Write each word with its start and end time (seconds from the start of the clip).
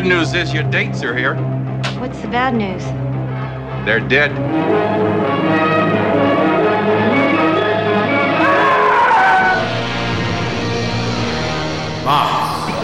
Good 0.00 0.08
news 0.08 0.32
is 0.32 0.54
your 0.54 0.62
dates 0.62 1.02
are 1.02 1.14
here. 1.14 1.34
What's 2.00 2.18
the 2.22 2.28
bad 2.28 2.54
news? 2.54 2.82
They're 3.84 4.00
dead. 4.00 4.30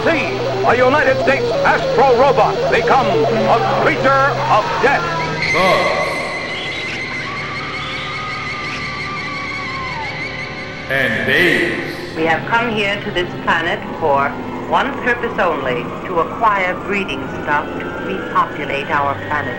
See, 0.05 0.25
a 0.67 0.75
United 0.75 1.19
States 1.23 1.45
Astro 1.65 2.19
Robot 2.19 2.53
become 2.71 3.07
a 3.07 3.81
creature 3.81 4.29
of 4.53 4.63
death. 4.83 5.01
We 12.15 12.25
have 12.25 12.47
come 12.47 12.75
here 12.75 13.01
to 13.03 13.09
this 13.09 13.27
planet 13.43 13.79
for 13.99 14.29
one 14.69 14.91
purpose 15.03 15.39
only, 15.39 15.83
to 16.05 16.19
acquire 16.37 16.75
breeding 16.85 17.27
stock 17.41 17.65
to 17.79 17.87
repopulate 18.05 18.91
our 18.91 19.15
planet. 19.25 19.57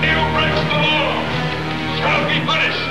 Who 0.00 0.16
breaks 0.32 0.62
the 0.70 0.78
law 0.80 1.12
shall 2.00 2.22
be 2.30 2.38
punished. 2.46 2.85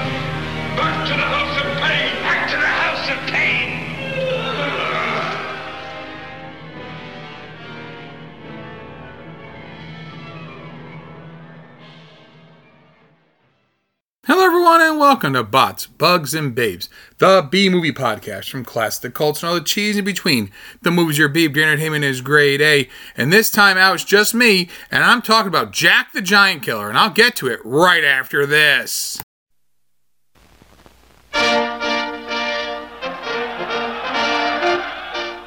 Welcome 15.05 15.33
to 15.33 15.43
Bots, 15.43 15.85
Bugs, 15.85 16.33
and 16.33 16.55
Babes, 16.55 16.89
the 17.19 17.47
B 17.47 17.69
movie 17.69 17.91
podcast 17.91 18.49
from 18.49 18.65
classic 18.65 19.13
cults 19.13 19.43
and 19.43 19.49
all 19.49 19.53
the 19.53 19.61
cheese 19.61 19.97
in 19.97 20.03
between. 20.03 20.49
The 20.81 20.89
movies 20.89 21.19
your 21.19 21.29
beep, 21.29 21.55
your 21.55 21.63
entertainment 21.63 22.03
is 22.03 22.21
grade 22.21 22.59
A, 22.59 22.89
and 23.15 23.31
this 23.31 23.51
time 23.51 23.77
out 23.77 23.93
it's 23.93 24.03
just 24.03 24.33
me, 24.33 24.67
and 24.89 25.03
I'm 25.03 25.21
talking 25.21 25.47
about 25.47 25.71
Jack 25.71 26.11
the 26.11 26.23
Giant 26.23 26.63
Killer, 26.63 26.89
and 26.89 26.97
I'll 26.97 27.11
get 27.11 27.35
to 27.35 27.47
it 27.47 27.59
right 27.63 28.03
after 28.03 28.47
this. 28.47 29.21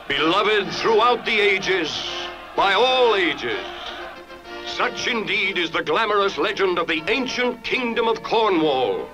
Beloved 0.07 0.73
throughout 0.75 1.25
the 1.27 1.41
ages, 1.41 2.09
by 2.55 2.75
all 2.75 3.17
ages. 3.17 3.59
Such 4.67 5.09
indeed 5.09 5.59
is 5.59 5.73
the 5.73 5.83
glamorous 5.83 6.39
legend 6.39 6.79
of 6.79 6.87
the 6.87 7.03
ancient 7.09 7.65
kingdom 7.65 8.07
of 8.07 8.23
Cornwall, 8.23 9.09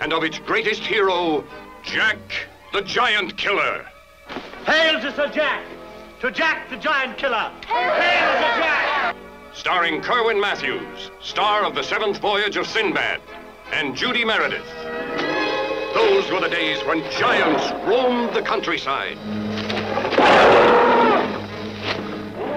and 0.00 0.12
of 0.12 0.24
its 0.24 0.38
greatest 0.38 0.82
hero, 0.82 1.44
Jack 1.82 2.18
the 2.72 2.82
Giant 2.82 3.36
Killer. 3.36 3.86
Hail 4.66 5.00
to 5.00 5.14
Sir 5.14 5.28
Jack! 5.28 5.64
To 6.20 6.30
Jack 6.30 6.68
the 6.70 6.76
Giant 6.76 7.16
Killer! 7.18 7.52
Hail 7.66 8.34
to 8.34 8.60
Jack! 8.60 9.16
Starring 9.52 10.00
Kerwin 10.00 10.40
Matthews, 10.40 11.10
star 11.20 11.64
of 11.64 11.74
the 11.74 11.82
seventh 11.82 12.18
voyage 12.18 12.56
of 12.56 12.66
Sinbad, 12.66 13.20
and 13.72 13.96
Judy 13.96 14.24
Meredith. 14.24 14.66
Those 15.94 16.28
were 16.30 16.40
the 16.40 16.48
days 16.48 16.84
when 16.84 17.08
giants 17.12 17.70
roamed 17.86 18.34
the 18.34 18.42
countryside. 18.42 19.16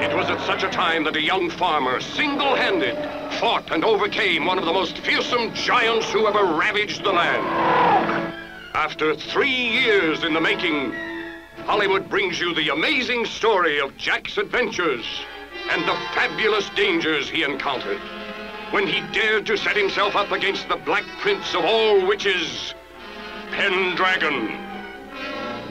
It 0.02 0.16
was 0.16 0.30
at 0.30 0.42
such 0.48 0.64
a 0.64 0.70
time 0.70 1.04
that 1.04 1.16
a 1.16 1.22
young 1.22 1.50
farmer, 1.52 2.02
single-handed, 2.02 2.96
fought 3.40 3.72
and 3.72 3.86
overcame 3.86 4.46
one 4.46 4.58
of 4.58 4.66
the 4.66 4.74
most 4.74 4.98
fearsome 5.00 5.54
giants 5.54 6.12
who 6.12 6.28
ever 6.28 6.58
ravaged 6.58 7.04
the 7.04 7.12
land. 7.12 8.34
After 8.74 9.16
three 9.16 9.50
years 9.50 10.24
in 10.24 10.34
the 10.34 10.42
making, 10.42 10.92
Hollywood 11.66 12.10
brings 12.10 12.40
you 12.40 12.56
the 12.56 12.70
amazing 12.70 13.26
story 13.26 13.80
of 13.80 13.96
Jack's 13.96 14.38
adventures 14.38 15.06
and 15.70 15.84
the 15.84 15.96
fabulous 16.16 16.70
dangers 16.72 17.30
he 17.30 17.44
encountered 17.44 18.00
when 18.72 18.88
he 18.88 19.02
dared 19.14 19.46
to 19.46 19.58
set 19.58 19.78
himself 19.78 20.16
up 20.16 20.32
against 20.32 20.68
the 20.68 20.78
Black 20.78 21.06
Prince 21.20 21.54
of 21.54 21.64
all 21.64 22.08
witches, 22.08 22.74
Pendragon. 23.52 24.48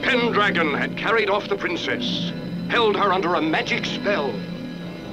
Pendragon 0.01 0.73
had 0.73 0.95
carried 0.97 1.29
off 1.29 1.49
the 1.49 1.57
princess, 1.57 2.31
held 2.69 2.95
her 2.95 3.11
under 3.11 3.35
a 3.35 3.41
magic 3.41 3.85
spell, 3.85 4.33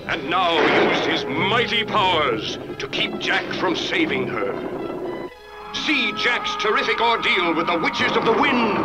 and 0.07 0.29
now 0.29 0.53
used 0.91 1.05
his 1.05 1.25
mighty 1.25 1.85
powers 1.85 2.59
to 2.79 2.87
keep 2.89 3.19
Jack 3.19 3.45
from 3.55 3.75
saving 3.75 4.27
her. 4.27 5.31
See 5.73 6.13
Jack's 6.13 6.55
terrific 6.63 7.01
ordeal 7.01 7.55
with 7.55 7.67
the 7.67 7.79
Witches 7.79 8.17
of 8.17 8.25
the 8.25 8.33
Wind. 8.33 8.79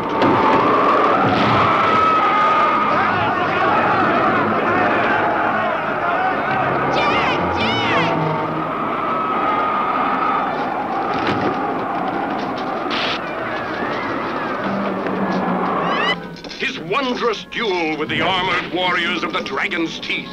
His 16.60 16.80
wondrous 16.80 17.46
duel 17.46 17.98
with 17.98 18.10
the 18.10 18.22
armored 18.22 18.74
warriors 18.74 19.24
of 19.24 19.34
the 19.34 19.42
Dragon's 19.42 20.00
Teeth. 20.00 20.30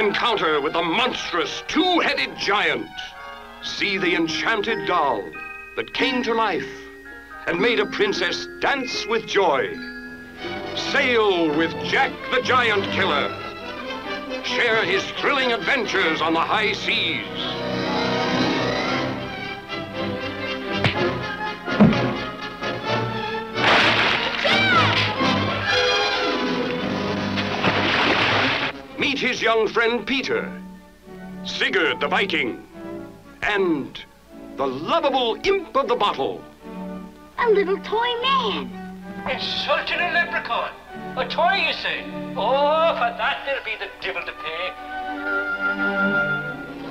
Encounter 0.00 0.60
with 0.60 0.72
the 0.72 0.82
monstrous 0.82 1.62
two-headed 1.68 2.36
giant. 2.36 2.88
See 3.62 3.96
the 3.96 4.16
enchanted 4.16 4.88
doll 4.88 5.22
that 5.76 5.94
came 5.94 6.22
to 6.24 6.34
life 6.34 6.68
and 7.46 7.60
made 7.60 7.78
a 7.78 7.86
princess 7.86 8.48
dance 8.60 9.06
with 9.06 9.26
joy. 9.26 9.72
Sail 10.74 11.56
with 11.56 11.72
Jack 11.84 12.12
the 12.32 12.42
Giant 12.42 12.84
Killer. 12.92 13.28
Share 14.44 14.84
his 14.84 15.04
thrilling 15.20 15.52
adventures 15.52 16.20
on 16.20 16.34
the 16.34 16.40
high 16.40 16.72
seas. 16.72 17.63
Meet 29.04 29.18
his 29.18 29.42
young 29.42 29.68
friend 29.68 30.06
Peter, 30.06 30.50
Sigurd 31.44 32.00
the 32.00 32.08
Viking, 32.08 32.66
and 33.42 34.02
the 34.56 34.66
lovable 34.66 35.36
imp 35.44 35.76
of 35.76 35.88
the 35.88 35.94
bottle. 35.94 36.42
A 37.38 37.50
little 37.50 37.76
toy 37.80 38.22
man. 38.22 38.70
Insulting 39.30 40.00
a 40.00 40.10
leprechaun. 40.10 40.70
A 41.18 41.28
toy, 41.28 41.66
you 41.66 41.74
say? 41.74 42.06
Oh, 42.34 42.94
for 42.94 43.12
that 43.18 43.44
there'll 43.44 43.62
be 43.62 43.76
the 43.78 43.90
devil 44.00 44.22
to 44.22 44.32
pay. 44.42 44.72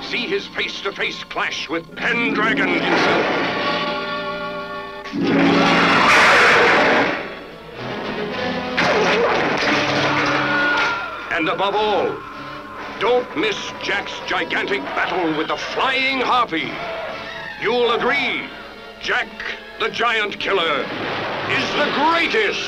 See 0.03 0.27
his 0.27 0.45
face-to-face 0.49 1.23
clash 1.23 1.67
with 1.67 1.95
Pendragon 1.95 2.69
himself. 2.69 3.53
And 11.33 11.49
above 11.49 11.73
all, 11.73 12.15
don't 12.99 13.35
miss 13.35 13.57
Jack's 13.81 14.13
gigantic 14.27 14.81
battle 14.81 15.35
with 15.35 15.47
the 15.47 15.57
Flying 15.57 16.21
Harpy. 16.21 16.71
You'll 17.59 17.93
agree, 17.93 18.43
Jack 19.01 19.27
the 19.79 19.89
Giant 19.89 20.39
Killer 20.39 20.81
is 21.49 21.71
the 21.73 21.89
greatest. 21.95 22.59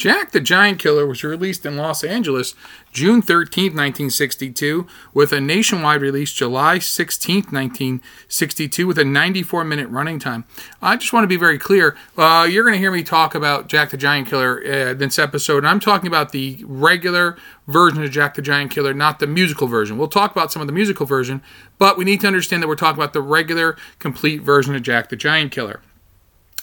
Jack 0.02 0.32
the 0.32 0.42
Giant 0.42 0.80
Killer 0.80 1.06
was 1.06 1.24
released 1.24 1.64
in 1.64 1.78
Los 1.78 2.04
Angeles 2.04 2.56
June 2.92 3.22
13, 3.22 3.66
1962, 3.66 4.88
with 5.14 5.32
a 5.32 5.40
nationwide 5.40 6.02
release 6.02 6.34
July 6.34 6.80
16, 6.80 7.36
1962, 7.52 8.88
with 8.88 8.98
a 8.98 9.06
94 9.06 9.64
minute 9.64 9.88
running 9.90 10.18
time. 10.18 10.46
I 10.82 10.96
just 10.96 11.14
want 11.14 11.26
to 11.26 11.28
be 11.28 11.36
very 11.36 11.60
clear. 11.60 11.96
Uh, 12.18 12.48
you're 12.50 12.64
going 12.64 12.74
to 12.74 12.80
hear 12.80 12.92
me 12.92 13.04
talk 13.04 13.36
about 13.36 13.68
Jack 13.68 13.92
the 13.92 13.98
Giant 13.98 14.28
Killer 14.28 14.60
uh, 14.66 14.94
this 14.96 15.20
episode, 15.20 15.60
and 15.60 15.68
I'm 15.68 15.80
talking 15.80 16.08
about 16.08 16.32
the 16.32 16.64
regular 16.66 17.38
version 17.68 18.04
of 18.04 18.10
Jack 18.10 18.34
the 18.34 18.42
Giant 18.42 18.72
Killer, 18.72 18.96
not 18.96 19.20
the 19.20 19.28
musical 19.28 19.68
version. 19.68 20.00
We'll 20.00 20.08
talk 20.08 20.32
about 20.32 20.52
some 20.52 20.64
of 20.64 20.68
the 20.68 20.74
musical 20.74 21.06
version, 21.06 21.44
but 21.78 21.96
we 21.96 22.06
need 22.06 22.22
to 22.22 22.28
understand 22.28 22.64
that 22.64 22.68
we're 22.68 22.76
talking 22.76 23.00
about 23.00 23.14
the 23.14 23.22
regular, 23.22 23.78
complete 24.00 24.42
version 24.42 24.74
of 24.74 24.82
Jack 24.82 25.10
the 25.10 25.16
Giant 25.16 25.52
Killer. 25.52 25.80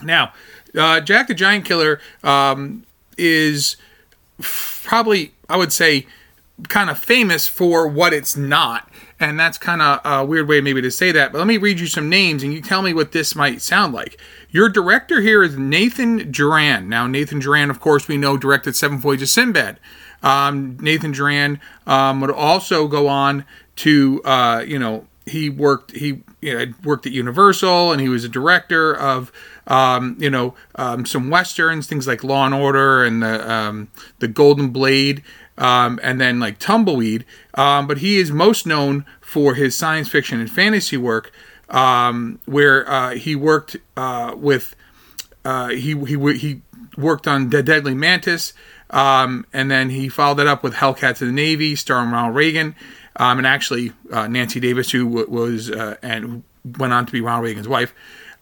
Now, 0.03 0.33
uh, 0.77 1.01
Jack 1.01 1.29
the 1.29 1.35
Giant 1.35 1.65
Killer 1.65 2.01
um, 2.25 2.85
is 3.19 3.77
probably, 4.41 5.33
I 5.49 5.57
would 5.57 5.73
say, 5.73 6.07
kind 6.69 6.91
of 6.91 6.99
famous 6.99 7.47
for 7.47 7.87
what 7.87 8.13
it's 8.13 8.37
not. 8.37 8.91
And 9.21 9.39
that's 9.39 9.59
kind 9.59 9.83
of 9.83 10.01
a 10.05 10.25
weird 10.25 10.49
way, 10.49 10.61
maybe, 10.61 10.81
to 10.81 10.91
say 10.91 11.11
that. 11.13 11.33
But 11.33 11.39
let 11.39 11.47
me 11.47 11.57
read 11.57 11.81
you 11.81 11.87
some 11.87 12.09
names 12.09 12.43
and 12.43 12.53
you 12.53 12.61
tell 12.61 12.83
me 12.83 12.95
what 12.95 13.13
this 13.13 13.35
might 13.35 13.61
sound 13.61 13.93
like. 13.93 14.21
Your 14.51 14.69
director 14.69 15.21
here 15.21 15.43
is 15.43 15.57
Nathan 15.57 16.33
Juran. 16.33 16.87
Now, 16.87 17.07
Nathan 17.07 17.41
Juran, 17.41 17.69
of 17.69 17.81
course, 17.81 18.07
we 18.07 18.17
know 18.17 18.37
directed 18.37 18.77
Seven 18.77 18.99
Voyages 18.99 19.37
of 19.37 19.45
Sinbad. 19.45 19.79
Um, 20.23 20.77
Nathan 20.81 21.13
Juran 21.13 21.61
um, 21.87 22.21
would 22.21 22.31
also 22.31 22.87
go 22.87 23.09
on 23.09 23.45
to, 23.77 24.23
uh, 24.25 24.65
you 24.67 24.79
know, 24.79 25.07
he 25.27 25.51
worked 25.51 25.93
he 25.93 26.23
you 26.41 26.59
know, 26.59 26.73
worked 26.83 27.07
at 27.07 27.13
Universal 27.13 27.93
and 27.93 28.01
he 28.01 28.09
was 28.09 28.25
a 28.25 28.29
director 28.29 28.95
of 28.95 29.31
um, 29.69 30.17
you 30.19 30.31
know 30.31 30.55
um, 30.75 31.07
some 31.07 31.31
westerns, 31.31 31.87
things 31.87 32.07
like 32.07 32.25
Law 32.25 32.45
and 32.45 32.55
Order 32.55 33.05
and 33.05 33.23
the 33.23 33.51
um, 33.51 33.89
the 34.19 34.29
Golden 34.29 34.71
Blade 34.71 35.23
um, 35.59 35.99
and 36.03 36.21
then 36.21 36.41
like 36.41 36.59
Tumbleweed. 36.59 37.25
Um, 37.55 37.87
but 37.87 37.99
he 37.99 38.19
is 38.19 38.31
most 38.31 38.67
known 38.67 39.05
for 39.21 39.55
his 39.55 39.77
science 39.77 40.09
fiction 40.09 40.41
and 40.41 40.51
fantasy 40.51 40.97
work, 40.97 41.33
um, 41.69 42.41
where 42.47 42.89
uh, 42.89 43.11
he 43.11 43.37
worked 43.37 43.77
uh, 43.97 44.35
with 44.37 44.75
uh, 45.45 45.69
he 45.69 45.95
he 46.07 46.39
he 46.39 46.63
worked 46.97 47.29
on 47.29 47.51
The 47.51 47.63
Deadly 47.63 47.95
Mantis, 47.95 48.55
and 48.91 49.45
then 49.53 49.91
he 49.91 50.09
followed 50.09 50.37
that 50.37 50.47
up 50.47 50.63
with 50.63 50.75
Hellcats 50.75 51.21
of 51.21 51.29
the 51.29 51.33
Navy, 51.33 51.77
starring 51.77 52.11
Ronald 52.11 52.35
Reagan, 52.35 52.75
and 53.17 53.47
actually 53.47 53.93
uh, 54.13 54.27
Nancy 54.29 54.61
Davis, 54.61 54.91
who 54.91 55.07
was 55.07 55.71
uh, 55.71 55.97
and 56.03 56.43
went 56.79 56.93
on 56.93 57.07
to 57.07 57.13
be 57.13 57.21
Ronald 57.21 57.45
Reagan's 57.45 57.69
wife. 57.69 57.95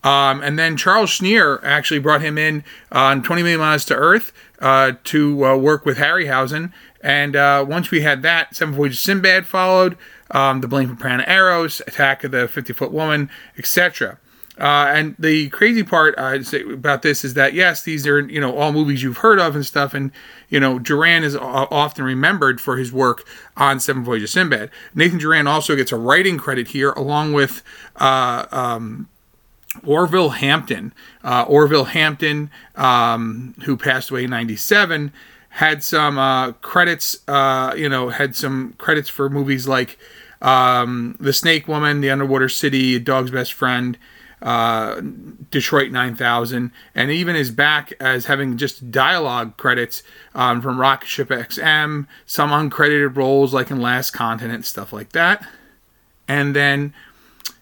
Um, 0.07 0.41
and 0.41 0.57
then 0.57 0.77
Charles 0.77 1.11
Schneer 1.11 1.59
actually 1.65 1.99
brought 1.99 2.23
him 2.23 2.39
in 2.39 2.63
on 2.93 3.25
20 3.25 3.43
Million 3.43 3.59
Miles 3.59 3.85
to 3.87 3.97
Earth 3.97 4.33
uh, 4.61 4.93
to 5.03 5.45
uh, 5.45 5.57
work 5.57 5.85
with 5.85 5.99
Harryhausen. 5.99 6.73
And 7.01 7.35
uh, 7.35 7.65
once 7.69 7.91
we 7.91 8.03
had 8.03 8.23
that, 8.23 8.55
Seven 8.55 8.73
Voyages 8.73 8.99
of 8.99 9.03
Sinbad 9.03 9.49
followed, 9.49 9.99
um, 10.31 10.61
The 10.61 10.69
Brain 10.69 10.87
from 10.87 10.97
Planet 10.97 11.27
Arous, 11.27 11.81
Attack 11.89 12.23
of 12.23 12.31
the 12.31 12.47
50 12.47 12.73
Foot 12.73 12.93
Woman, 12.93 13.29
etc. 13.59 14.21
Uh, 14.59 14.93
and 14.95 15.17
the 15.19 15.49
crazy 15.49 15.83
part 15.83 16.15
uh, 16.17 16.39
about 16.73 17.03
this 17.03 17.25
is 17.25 17.35
that 17.35 17.53
yes, 17.53 17.83
these 17.83 18.07
are 18.07 18.21
you 18.21 18.41
know 18.41 18.57
all 18.57 18.73
movies 18.73 19.03
you've 19.03 19.19
heard 19.19 19.39
of 19.39 19.55
and 19.55 19.67
stuff, 19.67 19.93
and 19.93 20.11
you 20.49 20.59
know 20.59 20.79
Juran 20.79 21.25
is 21.25 21.37
often 21.37 22.05
remembered 22.05 22.59
for 22.59 22.79
his 22.79 22.91
work 22.91 23.27
on 23.57 23.81
Seven 23.81 24.03
Voyages 24.03 24.31
of 24.31 24.33
Sinbad. 24.33 24.71
Nathan 24.95 25.19
Juran 25.19 25.47
also 25.47 25.77
gets 25.77 25.93
a 25.93 25.99
writing 25.99 26.39
credit 26.39 26.69
here, 26.69 26.93
along 26.93 27.35
with 27.35 27.63
uh, 27.97 28.47
um, 28.51 29.11
Orville 29.85 30.31
Hampton. 30.31 30.93
Uh, 31.23 31.45
Orville 31.49 31.85
Hampton, 31.85 32.51
um, 32.75 33.55
who 33.65 33.77
passed 33.77 34.11
away 34.11 34.25
in 34.25 34.31
'97, 34.31 35.13
had 35.51 35.83
some 35.83 36.19
uh, 36.19 36.53
credits. 36.53 37.19
Uh, 37.29 37.75
you 37.77 37.89
know, 37.89 38.09
had 38.09 38.37
some 38.37 38.75
credits 38.79 39.09
for 39.09 39.29
movies 39.29 39.67
like 39.67 39.99
um, 40.43 41.17
The 41.21 41.33
Snake 41.33 41.69
Woman, 41.69 42.01
The 42.01 42.11
Underwater 42.11 42.49
City, 42.49 42.99
Dog's 42.99 43.31
Best 43.31 43.53
Friend. 43.53 43.97
Uh, 44.43 45.01
Detroit 45.51 45.91
9000, 45.91 46.71
and 46.95 47.11
even 47.11 47.35
is 47.35 47.51
back 47.51 47.95
as 47.99 48.27
having 48.27 48.59
just 48.59 48.91
dialogue 48.91 49.57
credits 49.57 50.03
um, 50.35 50.61
from 50.61 50.79
Rocket 50.79 51.07
Ship 51.07 51.27
XM, 51.27 52.07
some 52.27 52.51
uncredited 52.51 53.17
roles 53.17 53.55
like 53.55 53.71
in 53.71 53.81
Lost 53.81 54.13
Continent, 54.13 54.67
stuff 54.67 54.93
like 54.93 55.13
that. 55.13 55.45
And 56.29 56.55
then 56.55 56.93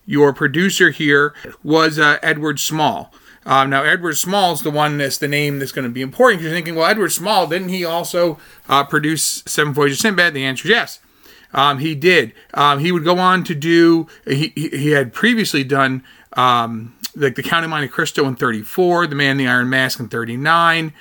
your 0.06 0.32
producer 0.32 0.90
here 0.90 1.34
was 1.62 1.98
uh, 1.98 2.18
Edward 2.22 2.60
Small. 2.60 3.12
Um, 3.46 3.70
now, 3.70 3.82
Edward 3.84 4.16
Small 4.16 4.52
is 4.52 4.62
the 4.62 4.70
one 4.70 4.98
that's 4.98 5.18
the 5.18 5.28
name 5.28 5.58
that's 5.58 5.72
going 5.72 5.86
to 5.86 5.90
be 5.90 6.00
important. 6.00 6.42
You're 6.42 6.50
thinking, 6.50 6.74
well, 6.74 6.86
Edward 6.86 7.10
Small, 7.10 7.46
didn't 7.46 7.68
he 7.68 7.84
also 7.84 8.38
uh, 8.68 8.84
produce 8.84 9.42
Seven 9.46 9.74
Voyages 9.74 9.98
of 9.98 10.02
Sinbad? 10.02 10.34
The 10.34 10.44
answer 10.44 10.66
is 10.66 10.70
yes. 10.70 11.00
Um, 11.52 11.78
he 11.78 11.94
did. 11.94 12.32
Um, 12.54 12.80
he 12.80 12.90
would 12.90 13.04
go 13.04 13.18
on 13.18 13.44
to 13.44 13.54
do, 13.54 14.08
he, 14.26 14.52
he 14.56 14.90
had 14.90 15.12
previously 15.12 15.62
done 15.62 16.02
um, 16.32 16.96
like 17.14 17.36
The 17.36 17.42
Count 17.42 17.64
of 17.64 17.70
Monte 17.70 17.88
Cristo 17.88 18.26
in 18.26 18.34
34, 18.34 19.06
The 19.06 19.14
Man 19.14 19.32
in 19.32 19.36
the 19.36 19.46
Iron 19.46 19.70
Mask 19.70 20.00
in 20.00 20.08
39, 20.08 20.92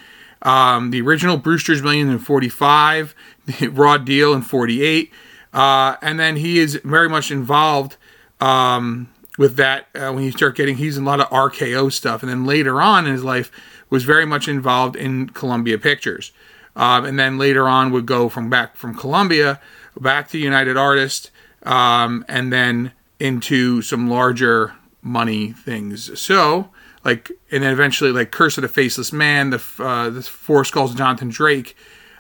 um, 0.44 0.92
the 0.92 1.02
original 1.02 1.38
Brewster's 1.38 1.82
Millions 1.82 2.12
in 2.12 2.20
45, 2.20 3.16
the 3.46 3.68
Raw 3.74 3.98
Deal 3.98 4.34
in 4.34 4.42
48. 4.42 5.12
Uh, 5.54 5.96
and 6.02 6.20
then 6.20 6.36
he 6.36 6.60
is 6.60 6.80
very 6.84 7.08
much 7.08 7.32
involved 7.32 7.98
um, 8.44 9.10
with 9.38 9.56
that 9.56 9.88
uh, 9.96 10.12
when 10.12 10.24
you 10.24 10.32
start 10.32 10.56
getting 10.56 10.76
he's 10.76 10.98
in 10.98 11.04
a 11.04 11.06
lot 11.06 11.22
of 11.22 11.30
RKO 11.30 11.92
stuff, 11.92 12.22
and 12.22 12.30
then 12.30 12.46
later 12.46 12.82
on 12.82 13.06
in 13.06 13.14
his 13.14 13.24
life 13.24 13.52
was 13.90 14.04
very 14.04 14.26
much 14.26 14.48
involved 14.48 14.96
in 14.96 15.30
Columbia 15.30 15.78
Pictures, 15.78 16.34
um, 16.76 17.06
and 17.06 17.18
then 17.18 17.38
later 17.38 17.68
on 17.68 17.92
would 17.92 18.06
go 18.06 18.28
from 18.28 18.50
back 18.50 18.76
from 18.76 18.96
Columbia 18.96 19.62
back 20.00 20.28
to 20.30 20.38
United 20.38 20.76
Artists, 20.76 21.32
um, 21.64 22.26
and 22.28 22.52
then 22.52 22.92
into 23.20 23.82
some 23.82 24.10
larger 24.10 24.74
money 25.02 25.54
things. 25.54 26.20
So 26.20 26.70
like, 27.06 27.32
and 27.50 27.64
then 27.64 27.72
eventually 27.72 28.12
like 28.12 28.32
Curse 28.32 28.58
of 28.58 28.64
the 28.64 28.68
Faceless 28.68 29.14
Man, 29.14 29.52
the 29.52 29.64
uh, 29.80 30.10
the 30.10 30.22
Four 30.22 30.66
Skulls 30.66 30.92
of 30.92 30.98
Jonathan 30.98 31.30
Drake, 31.30 31.78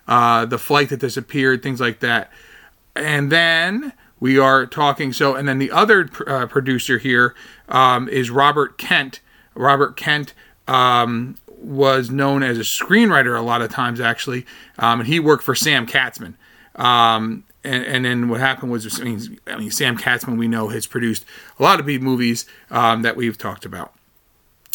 uh, 0.08 0.46
the 0.46 0.58
Flight 0.58 0.89
that 0.89 1.01
Disappeared, 1.01 1.62
things 1.62 1.82
like 1.82 2.00
that, 2.00 2.32
and 2.96 3.30
then 3.30 3.92
we 4.24 4.39
are 4.39 4.65
talking. 4.65 5.12
So 5.12 5.36
and 5.36 5.50
then 5.50 5.58
the 5.58 5.70
other 5.70 6.10
uh, 6.25 6.46
producer 6.46 6.98
here 6.98 7.36
um, 7.68 8.08
is 8.08 8.32
robert 8.32 8.77
kent. 8.77 9.20
Robert 9.53 9.98
kent 9.98 10.34
um, 10.65 11.36
was 11.46 12.10
known 12.10 12.42
as 12.42 12.58
a 12.58 12.62
screenwriter 12.62 13.38
a 13.38 13.42
lot 13.42 13.62
of 13.62 13.70
times 13.70 14.00
actually. 14.00 14.46
Um, 14.80 15.01
and 15.01 15.10
he 15.10 15.20
worked 15.20 15.44
for 15.44 15.56
sam 15.56 15.86
katzman. 15.86 16.36
Um, 16.75 17.44
and, 17.65 17.84
and, 17.84 18.06
then 18.06 18.30
what 18.30 18.39
happened 18.39 18.72
was 18.72 19.01
I 19.01 19.03
mean, 19.03 19.39
I 19.46 19.58
mean, 19.58 19.72
sam 19.72 19.98
katzman 19.98 20.38
we 20.38 20.48
know 20.48 20.70
has 20.70 20.88
produced 20.88 21.25
a 21.60 21.63
lot 21.63 21.82
of 21.82 21.86
big 21.86 22.01
movies 22.01 22.46
um, 22.72 23.01
that 23.01 23.18
we've 23.18 23.38
talked 23.38 23.65
about. 23.65 23.94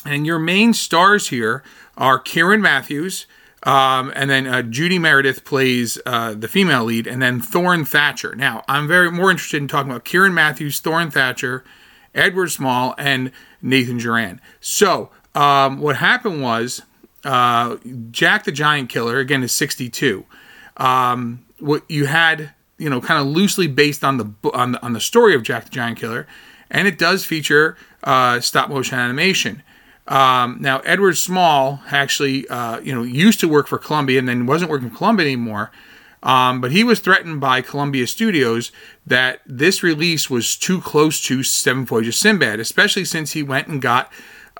And 0.04 0.26
your 0.26 0.38
main 0.38 0.74
stars 0.74 1.28
here 1.28 1.62
are 1.96 2.18
kieran 2.18 2.60
matthews 2.60 3.26
um, 3.64 4.12
and 4.14 4.30
then 4.30 4.46
uh, 4.46 4.62
Judy 4.62 4.98
Meredith 4.98 5.44
plays 5.44 5.98
uh, 6.06 6.34
the 6.34 6.48
female 6.48 6.84
lead, 6.84 7.06
and 7.06 7.20
then 7.20 7.40
Thorne 7.40 7.84
Thatcher. 7.84 8.34
Now, 8.34 8.64
I'm 8.68 8.86
very 8.86 9.10
more 9.10 9.30
interested 9.30 9.60
in 9.60 9.68
talking 9.68 9.90
about 9.90 10.04
Kieran 10.04 10.32
Matthews, 10.32 10.80
Thorne 10.80 11.10
Thatcher, 11.10 11.64
Edward 12.14 12.48
Small, 12.48 12.94
and 12.98 13.32
Nathan 13.60 13.98
Juran. 13.98 14.38
So, 14.60 15.10
um, 15.34 15.80
what 15.80 15.96
happened 15.96 16.40
was 16.40 16.82
uh, 17.24 17.76
Jack 18.10 18.44
the 18.44 18.52
Giant 18.52 18.88
Killer 18.88 19.18
again 19.18 19.42
is 19.42 19.52
62. 19.52 20.24
Um, 20.76 21.44
what 21.58 21.82
you 21.88 22.06
had, 22.06 22.52
you 22.78 22.88
know, 22.88 23.00
kind 23.00 23.20
of 23.20 23.26
loosely 23.26 23.66
based 23.66 24.04
on 24.04 24.18
the 24.18 24.32
on 24.54 24.72
the, 24.72 24.82
on 24.82 24.92
the 24.92 25.00
story 25.00 25.34
of 25.34 25.42
Jack 25.42 25.64
the 25.64 25.70
Giant 25.70 25.98
Killer, 25.98 26.28
and 26.70 26.86
it 26.86 26.96
does 26.96 27.24
feature 27.24 27.76
uh, 28.04 28.38
stop 28.38 28.70
motion 28.70 28.98
animation. 28.98 29.64
Um, 30.08 30.56
now, 30.60 30.80
Edward 30.80 31.18
Small 31.18 31.82
actually, 31.90 32.48
uh, 32.48 32.80
you 32.80 32.94
know, 32.94 33.02
used 33.02 33.40
to 33.40 33.48
work 33.48 33.68
for 33.68 33.78
Columbia 33.78 34.18
and 34.18 34.26
then 34.26 34.46
wasn't 34.46 34.70
working 34.70 34.90
for 34.90 34.96
Columbia 34.96 35.26
anymore. 35.26 35.70
Um, 36.22 36.60
but 36.60 36.72
he 36.72 36.82
was 36.82 36.98
threatened 36.98 37.40
by 37.40 37.60
Columbia 37.60 38.06
Studios 38.06 38.72
that 39.06 39.40
this 39.46 39.82
release 39.82 40.28
was 40.28 40.56
too 40.56 40.80
close 40.80 41.22
to 41.26 41.42
Seven 41.42 41.86
Voyages 41.86 42.18
Sinbad, 42.18 42.58
especially 42.58 43.04
since 43.04 43.32
he 43.32 43.42
went 43.42 43.68
and 43.68 43.80
got, 43.80 44.10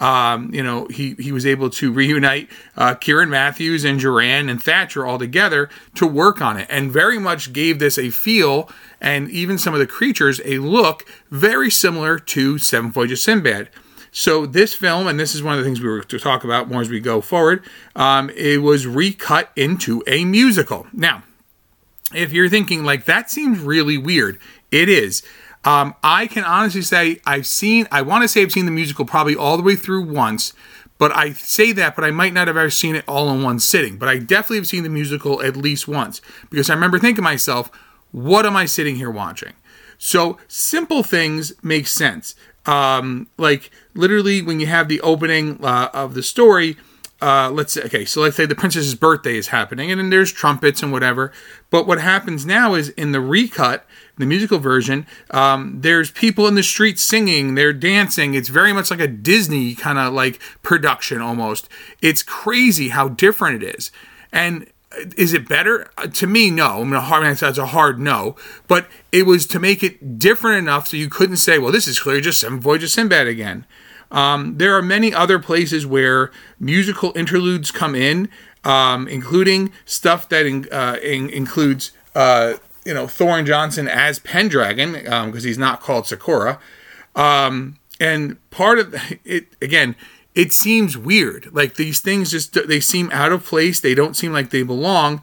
um, 0.00 0.54
you 0.54 0.62
know, 0.62 0.86
he, 0.86 1.14
he 1.18 1.32
was 1.32 1.44
able 1.44 1.68
to 1.70 1.90
reunite 1.90 2.48
uh, 2.76 2.94
Kieran 2.94 3.28
Matthews 3.28 3.84
and 3.84 3.98
Juran 3.98 4.48
and 4.48 4.62
Thatcher 4.62 5.04
all 5.04 5.18
together 5.18 5.68
to 5.96 6.06
work 6.06 6.40
on 6.40 6.58
it, 6.58 6.68
and 6.70 6.92
very 6.92 7.18
much 7.18 7.52
gave 7.52 7.80
this 7.80 7.98
a 7.98 8.10
feel 8.10 8.70
and 9.00 9.28
even 9.28 9.58
some 9.58 9.74
of 9.74 9.80
the 9.80 9.86
creatures 9.86 10.40
a 10.44 10.58
look 10.58 11.04
very 11.30 11.70
similar 11.70 12.20
to 12.20 12.58
Seven 12.58 12.92
Voyages 12.92 13.24
Sinbad. 13.24 13.68
So 14.10 14.46
this 14.46 14.74
film, 14.74 15.06
and 15.06 15.18
this 15.20 15.34
is 15.34 15.42
one 15.42 15.54
of 15.54 15.58
the 15.58 15.64
things 15.64 15.80
we 15.80 15.88
were 15.88 16.02
to 16.02 16.18
talk 16.18 16.44
about 16.44 16.68
more 16.68 16.80
as 16.80 16.88
we 16.90 17.00
go 17.00 17.20
forward, 17.20 17.62
um, 17.94 18.30
it 18.30 18.62
was 18.62 18.86
recut 18.86 19.50
into 19.54 20.02
a 20.06 20.24
musical. 20.24 20.86
Now, 20.92 21.22
if 22.14 22.32
you're 22.32 22.48
thinking 22.48 22.84
like 22.84 23.04
that 23.04 23.30
seems 23.30 23.60
really 23.60 23.98
weird, 23.98 24.38
it 24.70 24.88
is. 24.88 25.22
Um, 25.64 25.94
I 26.02 26.26
can 26.26 26.44
honestly 26.44 26.82
say 26.82 27.20
I've 27.26 27.46
seen. 27.46 27.86
I 27.92 28.02
want 28.02 28.22
to 28.22 28.28
say 28.28 28.42
I've 28.42 28.52
seen 28.52 28.64
the 28.64 28.70
musical 28.70 29.04
probably 29.04 29.36
all 29.36 29.56
the 29.56 29.62
way 29.62 29.76
through 29.76 30.02
once, 30.02 30.54
But 30.98 31.16
I 31.16 31.32
say 31.32 31.72
that, 31.72 31.94
but 31.94 32.04
I 32.04 32.10
might 32.10 32.34
not 32.34 32.48
have 32.48 32.56
ever 32.56 32.70
seen 32.70 32.96
it 32.96 33.04
all 33.06 33.30
in 33.30 33.42
one 33.42 33.60
sitting. 33.60 33.98
But 33.98 34.08
I 34.08 34.18
definitely 34.18 34.56
have 34.58 34.66
seen 34.66 34.82
the 34.82 34.88
musical 34.90 35.40
at 35.42 35.56
least 35.56 35.86
once 35.86 36.20
because 36.50 36.68
I 36.68 36.74
remember 36.74 36.98
thinking 36.98 37.16
to 37.16 37.22
myself, 37.22 37.70
what 38.10 38.44
am 38.44 38.56
I 38.56 38.66
sitting 38.66 38.96
here 38.96 39.10
watching? 39.10 39.52
So 39.96 40.38
simple 40.48 41.02
things 41.02 41.52
make 41.62 41.86
sense. 41.86 42.34
Um, 42.66 43.28
like 43.38 43.70
literally, 43.98 44.40
when 44.40 44.60
you 44.60 44.66
have 44.66 44.88
the 44.88 45.00
opening 45.00 45.62
uh, 45.62 45.90
of 45.92 46.14
the 46.14 46.22
story, 46.22 46.76
uh, 47.20 47.50
let's 47.50 47.72
say, 47.72 47.82
okay, 47.82 48.04
so 48.04 48.20
let's 48.20 48.36
say 48.36 48.46
the 48.46 48.54
princess's 48.54 48.94
birthday 48.94 49.36
is 49.36 49.48
happening, 49.48 49.90
and 49.90 50.00
then 50.00 50.08
there's 50.08 50.32
trumpets 50.32 50.82
and 50.82 50.92
whatever. 50.92 51.32
But 51.68 51.86
what 51.86 52.00
happens 52.00 52.46
now 52.46 52.74
is 52.74 52.90
in 52.90 53.10
the 53.10 53.20
recut, 53.20 53.84
the 54.16 54.24
musical 54.24 54.60
version, 54.60 55.04
um, 55.32 55.80
there's 55.80 56.12
people 56.12 56.46
in 56.46 56.54
the 56.54 56.62
street 56.62 56.98
singing, 56.98 57.56
they're 57.56 57.72
dancing. 57.72 58.34
It's 58.34 58.48
very 58.48 58.72
much 58.72 58.90
like 58.90 59.00
a 59.00 59.08
Disney 59.08 59.74
kind 59.74 59.98
of 59.98 60.12
like 60.12 60.40
production 60.62 61.20
almost. 61.20 61.68
It's 62.00 62.22
crazy 62.22 62.90
how 62.90 63.08
different 63.08 63.62
it 63.64 63.76
is. 63.76 63.90
And 64.32 64.70
is 65.16 65.32
it 65.32 65.48
better? 65.48 65.90
Uh, 65.98 66.06
to 66.06 66.26
me, 66.26 66.50
no. 66.50 66.80
I 66.80 66.84
mean, 66.84 66.94
a 66.94 67.00
hard 67.00 67.36
that's 67.36 67.58
a 67.58 67.66
hard 67.66 67.98
no. 67.98 68.36
But 68.68 68.86
it 69.12 69.26
was 69.26 69.46
to 69.46 69.58
make 69.58 69.82
it 69.82 70.18
different 70.18 70.58
enough 70.58 70.86
so 70.86 70.96
you 70.96 71.08
couldn't 71.08 71.36
say, 71.36 71.58
well, 71.58 71.72
this 71.72 71.86
is 71.86 71.98
clearly 71.98 72.20
just 72.20 72.40
Seven 72.40 72.60
Voyages 72.60 72.92
Sinbad 72.92 73.26
again. 73.26 73.66
Um, 74.10 74.56
there 74.56 74.74
are 74.74 74.82
many 74.82 75.12
other 75.12 75.38
places 75.38 75.86
where 75.86 76.30
musical 76.58 77.12
interludes 77.14 77.70
come 77.70 77.94
in, 77.94 78.28
um, 78.64 79.06
including 79.08 79.72
stuff 79.84 80.28
that 80.30 80.46
in, 80.46 80.66
uh, 80.72 80.96
in, 81.02 81.28
includes, 81.30 81.92
uh, 82.14 82.54
you 82.84 82.94
know, 82.94 83.06
Thorne 83.06 83.44
Johnson 83.44 83.86
as 83.86 84.18
Pendragon, 84.18 84.92
because 84.92 85.12
um, 85.12 85.32
he's 85.32 85.58
not 85.58 85.80
called 85.80 86.04
Sokurah. 86.04 86.58
Um, 87.14 87.76
and 88.00 88.36
part 88.50 88.78
of 88.78 88.94
it, 89.24 89.46
again, 89.60 89.94
it 90.34 90.52
seems 90.52 90.96
weird. 90.96 91.48
Like 91.52 91.74
these 91.74 92.00
things 92.00 92.30
just 92.30 92.56
they 92.68 92.80
seem 92.80 93.10
out 93.12 93.32
of 93.32 93.44
place. 93.44 93.80
They 93.80 93.94
don't 93.94 94.14
seem 94.14 94.32
like 94.32 94.50
they 94.50 94.62
belong. 94.62 95.20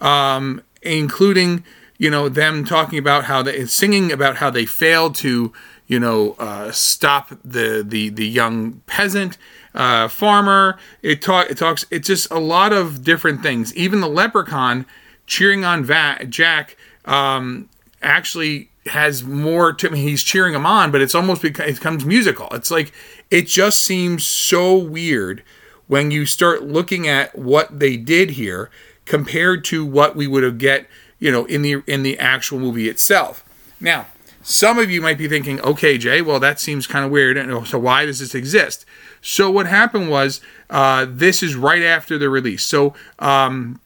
Um, 0.00 0.62
including 0.82 1.64
you 1.96 2.10
know 2.10 2.28
them 2.28 2.64
talking 2.64 2.98
about 2.98 3.24
how 3.24 3.42
they 3.42 3.64
singing 3.66 4.12
about 4.12 4.36
how 4.36 4.50
they 4.50 4.66
failed 4.66 5.14
to 5.16 5.52
you 5.88 5.98
know 5.98 6.36
uh, 6.38 6.70
stop 6.70 7.30
the 7.44 7.84
the 7.86 8.10
the 8.10 8.26
young 8.26 8.82
peasant 8.86 9.36
uh, 9.74 10.06
farmer. 10.06 10.78
It 11.02 11.20
talk 11.20 11.50
it 11.50 11.56
talks. 11.58 11.84
It's 11.90 12.06
just 12.06 12.30
a 12.30 12.38
lot 12.38 12.72
of 12.72 13.02
different 13.02 13.42
things. 13.42 13.74
Even 13.74 14.00
the 14.00 14.08
leprechaun 14.08 14.86
cheering 15.26 15.64
on 15.64 15.84
Va- 15.84 16.24
Jack 16.28 16.76
um, 17.04 17.68
actually 18.02 18.70
has 18.86 19.24
more 19.24 19.72
to 19.72 19.90
me. 19.90 20.02
He's 20.02 20.22
cheering 20.22 20.54
him 20.54 20.66
on, 20.66 20.90
but 20.90 21.00
it's 21.00 21.14
almost 21.14 21.42
beca- 21.42 21.66
it 21.66 21.74
becomes 21.76 22.04
musical. 22.04 22.48
It's 22.52 22.70
like 22.70 22.92
it 23.30 23.46
just 23.46 23.80
seems 23.82 24.24
so 24.24 24.76
weird 24.76 25.42
when 25.86 26.10
you 26.10 26.26
start 26.26 26.62
looking 26.64 27.08
at 27.08 27.36
what 27.36 27.78
they 27.78 27.96
did 27.96 28.30
here 28.30 28.70
compared 29.06 29.64
to 29.64 29.86
what 29.86 30.14
we 30.14 30.26
would 30.26 30.42
have 30.42 30.58
get, 30.58 30.86
you 31.18 31.32
know, 31.32 31.46
in 31.46 31.62
the 31.62 31.82
in 31.86 32.02
the 32.02 32.18
actual 32.18 32.58
movie 32.58 32.88
itself. 32.88 33.42
Now, 33.80 34.06
some 34.48 34.78
of 34.78 34.90
you 34.90 35.02
might 35.02 35.18
be 35.18 35.28
thinking, 35.28 35.60
okay, 35.60 35.98
Jay, 35.98 36.22
well, 36.22 36.40
that 36.40 36.58
seems 36.58 36.86
kind 36.86 37.04
of 37.04 37.10
weird. 37.10 37.36
So 37.66 37.78
why 37.78 38.06
does 38.06 38.20
this 38.20 38.34
exist? 38.34 38.86
So 39.20 39.50
what 39.50 39.66
happened 39.66 40.08
was 40.08 40.40
uh, 40.70 41.06
this 41.08 41.42
is 41.42 41.54
right 41.54 41.82
after 41.82 42.16
the 42.16 42.30
release. 42.30 42.64
So 42.64 42.94
um, 43.18 43.78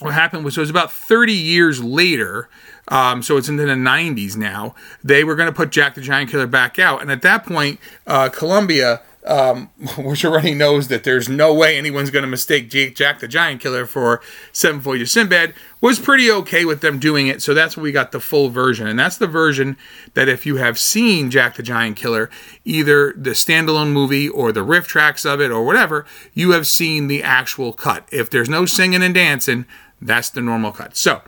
what 0.00 0.14
happened 0.14 0.44
was 0.44 0.56
it 0.56 0.60
was 0.60 0.70
about 0.70 0.90
30 0.90 1.34
years 1.34 1.84
later 1.84 2.48
um, 2.90 3.22
so 3.22 3.36
it's 3.36 3.48
into 3.48 3.64
the 3.64 3.74
90s 3.74 4.36
now. 4.36 4.74
They 5.02 5.22
were 5.22 5.36
going 5.36 5.46
to 5.46 5.54
put 5.54 5.70
Jack 5.70 5.94
the 5.94 6.00
Giant 6.00 6.30
Killer 6.30 6.46
back 6.46 6.78
out, 6.78 7.00
and 7.00 7.10
at 7.10 7.22
that 7.22 7.46
point, 7.46 7.78
uh, 8.06 8.28
Columbia, 8.28 9.00
um, 9.26 9.66
which 9.98 10.24
already 10.24 10.54
knows 10.54 10.88
that 10.88 11.04
there's 11.04 11.28
no 11.28 11.52
way 11.54 11.76
anyone's 11.76 12.10
going 12.10 12.22
to 12.22 12.28
mistake 12.28 12.70
Jack 12.70 13.20
the 13.20 13.28
Giant 13.28 13.60
Killer 13.60 13.86
for 13.86 14.20
Seven 14.52 14.80
Voyages 14.80 15.12
Sinbad, 15.12 15.54
was 15.80 15.98
pretty 15.98 16.30
okay 16.30 16.64
with 16.64 16.80
them 16.80 16.98
doing 16.98 17.26
it. 17.26 17.42
So 17.42 17.54
that's 17.54 17.76
why 17.76 17.82
we 17.82 17.92
got 17.92 18.12
the 18.12 18.20
full 18.20 18.48
version, 18.48 18.86
and 18.86 18.98
that's 18.98 19.16
the 19.16 19.26
version 19.26 19.76
that 20.14 20.28
if 20.28 20.46
you 20.46 20.56
have 20.56 20.78
seen 20.78 21.30
Jack 21.30 21.56
the 21.56 21.62
Giant 21.62 21.96
Killer, 21.96 22.30
either 22.64 23.12
the 23.16 23.30
standalone 23.30 23.92
movie 23.92 24.28
or 24.28 24.52
the 24.52 24.64
RiffTrax 24.64 25.30
of 25.30 25.40
it 25.40 25.50
or 25.50 25.64
whatever, 25.64 26.06
you 26.34 26.52
have 26.52 26.66
seen 26.66 27.06
the 27.06 27.22
actual 27.22 27.72
cut. 27.72 28.08
If 28.12 28.30
there's 28.30 28.48
no 28.48 28.66
singing 28.66 29.02
and 29.02 29.14
dancing, 29.14 29.66
that's 30.00 30.30
the 30.30 30.40
normal 30.40 30.72
cut. 30.72 30.96
So 30.96 31.22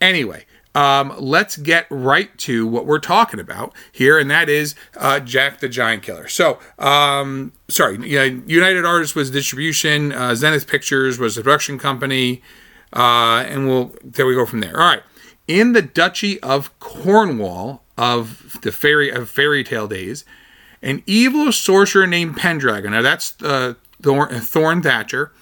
anyway 0.00 0.44
um, 0.74 1.14
let's 1.18 1.56
get 1.56 1.86
right 1.90 2.36
to 2.38 2.66
what 2.66 2.86
we're 2.86 2.98
talking 2.98 3.40
about 3.40 3.74
here, 3.90 4.18
and 4.18 4.30
that 4.30 4.48
is 4.48 4.74
uh, 4.96 5.20
Jack 5.20 5.60
the 5.60 5.68
Giant 5.68 6.02
Killer. 6.02 6.28
So, 6.28 6.58
um, 6.78 7.52
sorry, 7.68 7.96
United 8.08 8.84
Artists 8.84 9.14
was 9.14 9.30
distribution, 9.30 10.12
uh, 10.12 10.34
Zenith 10.34 10.66
Pictures 10.66 11.18
was 11.18 11.36
the 11.36 11.42
production 11.42 11.78
company, 11.78 12.42
uh, 12.94 13.44
and 13.46 13.68
we'll 13.68 13.94
there 14.02 14.26
we 14.26 14.34
go 14.34 14.46
from 14.46 14.60
there. 14.60 14.80
All 14.80 14.88
right, 14.88 15.02
in 15.46 15.72
the 15.72 15.82
Duchy 15.82 16.40
of 16.40 16.78
Cornwall 16.80 17.82
of 17.98 18.60
the 18.62 18.72
fairy 18.72 19.10
of 19.10 19.28
fairy 19.28 19.62
tale 19.62 19.88
days, 19.88 20.24
an 20.80 21.02
evil 21.06 21.52
sorcerer 21.52 22.06
named 22.06 22.38
Pendragon. 22.38 22.92
Now 22.92 23.02
that's 23.02 23.40
uh, 23.42 23.74
Thorne, 24.00 24.40
Thorne 24.40 24.82
Thatcher. 24.82 25.32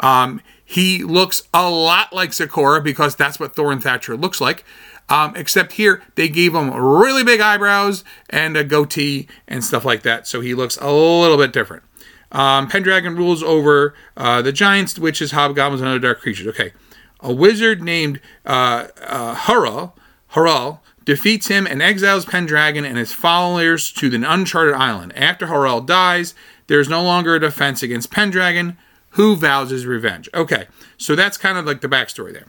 Um, 0.00 0.42
he 0.74 1.04
looks 1.04 1.44
a 1.54 1.70
lot 1.70 2.12
like 2.12 2.30
Sokurah 2.30 2.82
because 2.82 3.14
that's 3.14 3.38
what 3.38 3.54
Thorin 3.54 3.80
Thatcher 3.80 4.16
looks 4.16 4.40
like. 4.40 4.64
Um, 5.08 5.36
except 5.36 5.74
here, 5.74 6.02
they 6.16 6.28
gave 6.28 6.52
him 6.52 6.74
really 6.74 7.22
big 7.22 7.40
eyebrows 7.40 8.02
and 8.28 8.56
a 8.56 8.64
goatee 8.64 9.28
and 9.46 9.62
stuff 9.62 9.84
like 9.84 10.02
that, 10.02 10.26
so 10.26 10.40
he 10.40 10.52
looks 10.52 10.76
a 10.78 10.90
little 10.90 11.36
bit 11.36 11.52
different. 11.52 11.84
Um, 12.32 12.66
Pendragon 12.68 13.14
rules 13.14 13.40
over 13.40 13.94
uh, 14.16 14.42
the 14.42 14.50
giants, 14.50 14.98
witches, 14.98 15.30
hobgoblins, 15.30 15.80
and 15.80 15.88
other 15.88 16.00
dark 16.00 16.20
creatures. 16.20 16.48
Okay, 16.48 16.72
a 17.20 17.32
wizard 17.32 17.80
named 17.80 18.20
uh, 18.44 18.88
uh, 19.00 20.76
defeats 21.04 21.46
him 21.46 21.68
and 21.68 21.82
exiles 21.82 22.24
Pendragon 22.24 22.84
and 22.84 22.98
his 22.98 23.12
followers 23.12 23.92
to 23.92 24.12
an 24.12 24.24
uncharted 24.24 24.74
island. 24.74 25.12
After 25.16 25.46
Harral 25.46 25.86
dies, 25.86 26.34
there 26.66 26.80
is 26.80 26.88
no 26.88 27.04
longer 27.04 27.36
a 27.36 27.40
defense 27.40 27.80
against 27.84 28.10
Pendragon, 28.10 28.76
who 29.14 29.36
vows 29.36 29.70
his 29.70 29.86
revenge. 29.86 30.28
Okay, 30.34 30.66
so 30.96 31.14
that's 31.14 31.36
kind 31.36 31.56
of 31.56 31.64
like 31.64 31.80
the 31.80 31.88
backstory 31.88 32.32
there. 32.32 32.46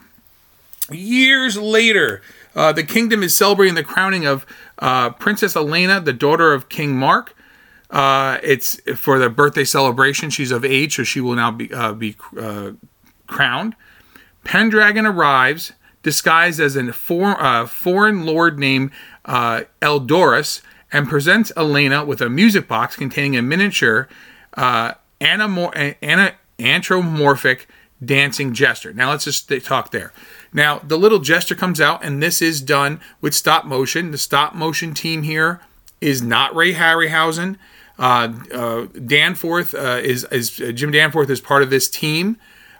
Years 0.91 1.57
later, 1.57 2.21
uh, 2.55 2.71
the 2.71 2.83
kingdom 2.83 3.21
is 3.21 3.35
celebrating 3.35 3.75
the 3.75 3.83
crowning 3.83 4.25
of 4.25 4.45
uh, 4.79 5.11
Princess 5.11 5.55
Elena, 5.55 5.99
the 6.01 6.13
daughter 6.13 6.53
of 6.53 6.69
King 6.69 6.95
Mark. 6.95 7.35
Uh, 7.91 8.39
it's 8.41 8.79
for 8.95 9.19
the 9.19 9.29
birthday 9.29 9.63
celebration. 9.63 10.31
She's 10.31 10.51
of 10.51 10.65
age, 10.65 10.95
so 10.95 11.03
she 11.03 11.21
will 11.21 11.35
now 11.35 11.51
be 11.51 11.71
uh, 11.71 11.93
be 11.93 12.15
uh, 12.37 12.71
crowned. 13.27 13.75
Pendragon 14.43 15.05
arrives 15.05 15.73
disguised 16.01 16.59
as 16.59 16.75
a 16.75 16.91
for, 16.93 17.41
uh, 17.41 17.65
foreign 17.65 18.25
lord 18.25 18.59
named 18.59 18.91
Eldorus 19.27 20.61
and 20.91 21.07
presents 21.07 21.51
Elena 21.55 22.05
with 22.05 22.21
a 22.21 22.29
music 22.29 22.67
box 22.67 22.95
containing 22.95 23.37
a 23.37 23.41
miniature 23.41 24.07
Anamor- 25.21 25.95
Anna, 26.01 26.33
anthropomorphic 26.59 27.67
dancing 28.03 28.53
jester. 28.53 28.93
Now 28.93 29.11
let's 29.11 29.25
just 29.25 29.51
talk 29.63 29.91
there. 29.91 30.11
Now 30.53 30.79
the 30.79 30.97
little 30.97 31.19
jester 31.19 31.55
comes 31.55 31.79
out, 31.81 32.03
and 32.03 32.21
this 32.21 32.41
is 32.41 32.61
done 32.61 32.99
with 33.21 33.33
stop 33.33 33.65
motion. 33.65 34.11
The 34.11 34.17
stop 34.17 34.53
motion 34.53 34.93
team 34.93 35.23
here 35.23 35.61
is 36.01 36.21
not 36.21 36.55
Ray 36.55 36.73
Harryhausen. 36.73 37.57
Uh, 37.97 38.33
uh, 38.53 38.85
Danforth 39.05 39.73
uh, 39.73 40.01
is, 40.03 40.25
is 40.31 40.59
uh, 40.59 40.71
Jim 40.71 40.91
Danforth 40.91 41.29
is 41.29 41.39
part 41.39 41.63
of 41.63 41.69
this 41.69 41.89
team. 41.89 42.37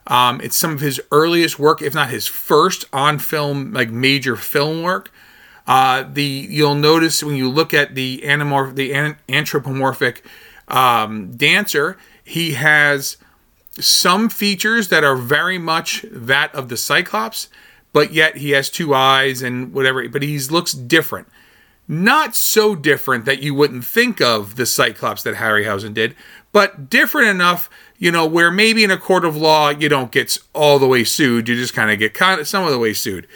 Um, 0.08 0.40
it's 0.42 0.58
some 0.58 0.72
of 0.72 0.82
his 0.82 1.02
earliest 1.12 1.58
work, 1.58 1.82
if 1.82 1.96
not 1.96 2.10
his 2.10 2.28
first 2.28 2.86
on 2.94 3.18
film, 3.18 3.74
like 3.74 3.90
major 3.90 4.36
film 4.36 4.84
work. 4.84 5.12
Uh, 5.66 6.04
the 6.04 6.24
you'll 6.24 6.76
notice 6.76 7.24
when 7.24 7.36
you 7.36 7.50
look 7.50 7.74
at 7.74 7.96
the 7.96 8.22
anamorph, 8.24 8.76
the 8.76 8.94
an- 8.94 9.18
anthropomorphic 9.28 10.24
um, 10.68 11.32
dancer, 11.36 11.98
he 12.24 12.52
has 12.54 13.18
some 13.80 14.30
features 14.30 14.90
that 14.90 15.04
are 15.04 15.16
very 15.16 15.58
much 15.58 16.06
that 16.10 16.54
of 16.56 16.70
the 16.70 16.78
Cyclops, 16.78 17.50
but 17.94 18.14
yet 18.14 18.38
he 18.38 18.52
has 18.52 18.70
two 18.70 18.94
eyes 18.94 19.42
and 19.42 19.74
whatever, 19.74 20.08
but 20.10 20.22
he 20.22 20.40
looks 20.40 20.74
different. 20.74 21.28
Not 21.88 22.36
so 22.36 22.76
different 22.76 23.26
that 23.26 23.44
you 23.44 23.54
wouldn't 23.54 23.86
think 23.86 24.20
of 24.20 24.56
the 24.56 24.66
Cyclops 24.66 25.24
that 25.24 25.36
Harryhausen 25.36 25.94
did, 25.94 26.16
but 26.52 26.90
different 26.90 27.28
enough, 27.28 27.70
you 27.98 28.12
know, 28.12 28.26
where 28.26 28.50
maybe 28.50 28.84
in 28.84 28.92
a 28.92 28.98
court 28.98 29.26
of 29.26 29.36
law 29.36 29.70
you 29.70 29.88
don't 29.90 30.12
get 30.12 30.38
all 30.54 30.80
the 30.80 30.88
way 30.88 31.04
sued, 31.04 31.48
you 31.48 31.56
just 31.56 31.74
kind 31.74 31.92
of 31.92 32.00
get 32.00 32.14
kind 32.14 32.40
of 32.40 32.48
some 32.48 32.64
of 32.64 32.72
the 32.72 32.80
way 32.80 32.94
sued. 32.94 33.28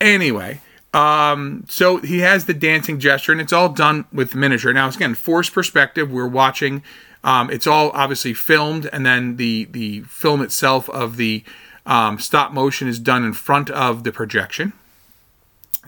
Anyway, 0.00 0.60
um, 0.92 1.64
so 1.68 1.98
he 1.98 2.20
has 2.20 2.46
the 2.46 2.54
dancing 2.54 2.98
gesture, 2.98 3.30
and 3.30 3.40
it's 3.40 3.52
all 3.52 3.68
done 3.68 4.06
with 4.12 4.34
miniature. 4.34 4.72
Now, 4.72 4.88
again, 4.88 5.14
force 5.14 5.50
perspective. 5.50 6.10
We're 6.10 6.26
watching 6.26 6.82
um, 7.26 7.50
it's 7.50 7.66
all 7.66 7.90
obviously 7.90 8.32
filmed, 8.32 8.88
and 8.92 9.04
then 9.04 9.36
the 9.36 9.66
the 9.70 10.00
film 10.02 10.40
itself 10.40 10.88
of 10.90 11.16
the 11.16 11.44
um, 11.84 12.18
stop 12.18 12.52
motion 12.52 12.88
is 12.88 12.98
done 12.98 13.24
in 13.24 13.34
front 13.34 13.68
of 13.68 14.04
the 14.04 14.12
projection. 14.12 14.72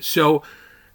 So 0.00 0.42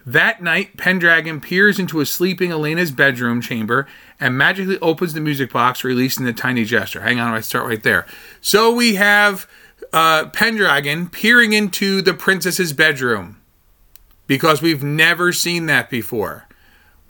That 0.05 0.43
night, 0.43 0.75
Pendragon 0.75 1.39
peers 1.39 1.79
into 1.79 2.01
a 2.01 2.05
sleeping 2.05 2.51
Elena's 2.51 2.91
bedroom 2.91 3.39
chamber 3.39 3.87
and 4.19 4.37
magically 4.37 4.77
opens 4.79 5.13
the 5.13 5.21
music 5.21 5.53
box, 5.53 5.83
releasing 5.83 6.25
the 6.25 6.33
tiny 6.33 6.65
gesture. 6.65 7.01
Hang 7.01 7.19
on, 7.19 7.33
I 7.33 7.39
start 7.39 7.67
right 7.67 7.81
there. 7.81 8.05
So 8.41 8.73
we 8.73 8.95
have 8.95 9.47
uh, 9.93 10.25
Pendragon 10.27 11.07
peering 11.07 11.53
into 11.53 12.01
the 12.01 12.13
princess's 12.13 12.73
bedroom 12.73 13.39
because 14.27 14.61
we've 14.61 14.83
never 14.83 15.31
seen 15.31 15.67
that 15.67 15.89
before. 15.89 16.47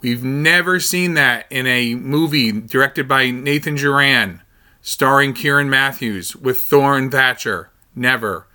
We've 0.04 0.22
never 0.22 0.80
seen 0.80 1.14
that 1.14 1.46
in 1.48 1.66
a 1.66 1.94
movie 1.94 2.52
directed 2.52 3.08
by 3.08 3.30
Nathan 3.30 3.76
Juran, 3.76 4.42
starring 4.82 5.32
Kieran 5.32 5.70
Matthews 5.70 6.36
with 6.36 6.60
Thorne 6.60 7.10
Thatcher. 7.10 7.70
Never. 7.96 8.46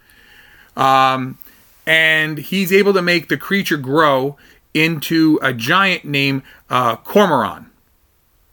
Um, 0.78 1.40
and 1.88 2.38
he's 2.38 2.72
able 2.72 2.94
to 2.94 3.02
make 3.02 3.30
the 3.30 3.38
creature 3.38 3.78
grow 3.78 4.38
into 4.76 5.40
a 5.42 5.52
giant 5.52 6.06
named 6.06 6.44
uh, 6.70 6.98
Cormoran. 6.98 7.72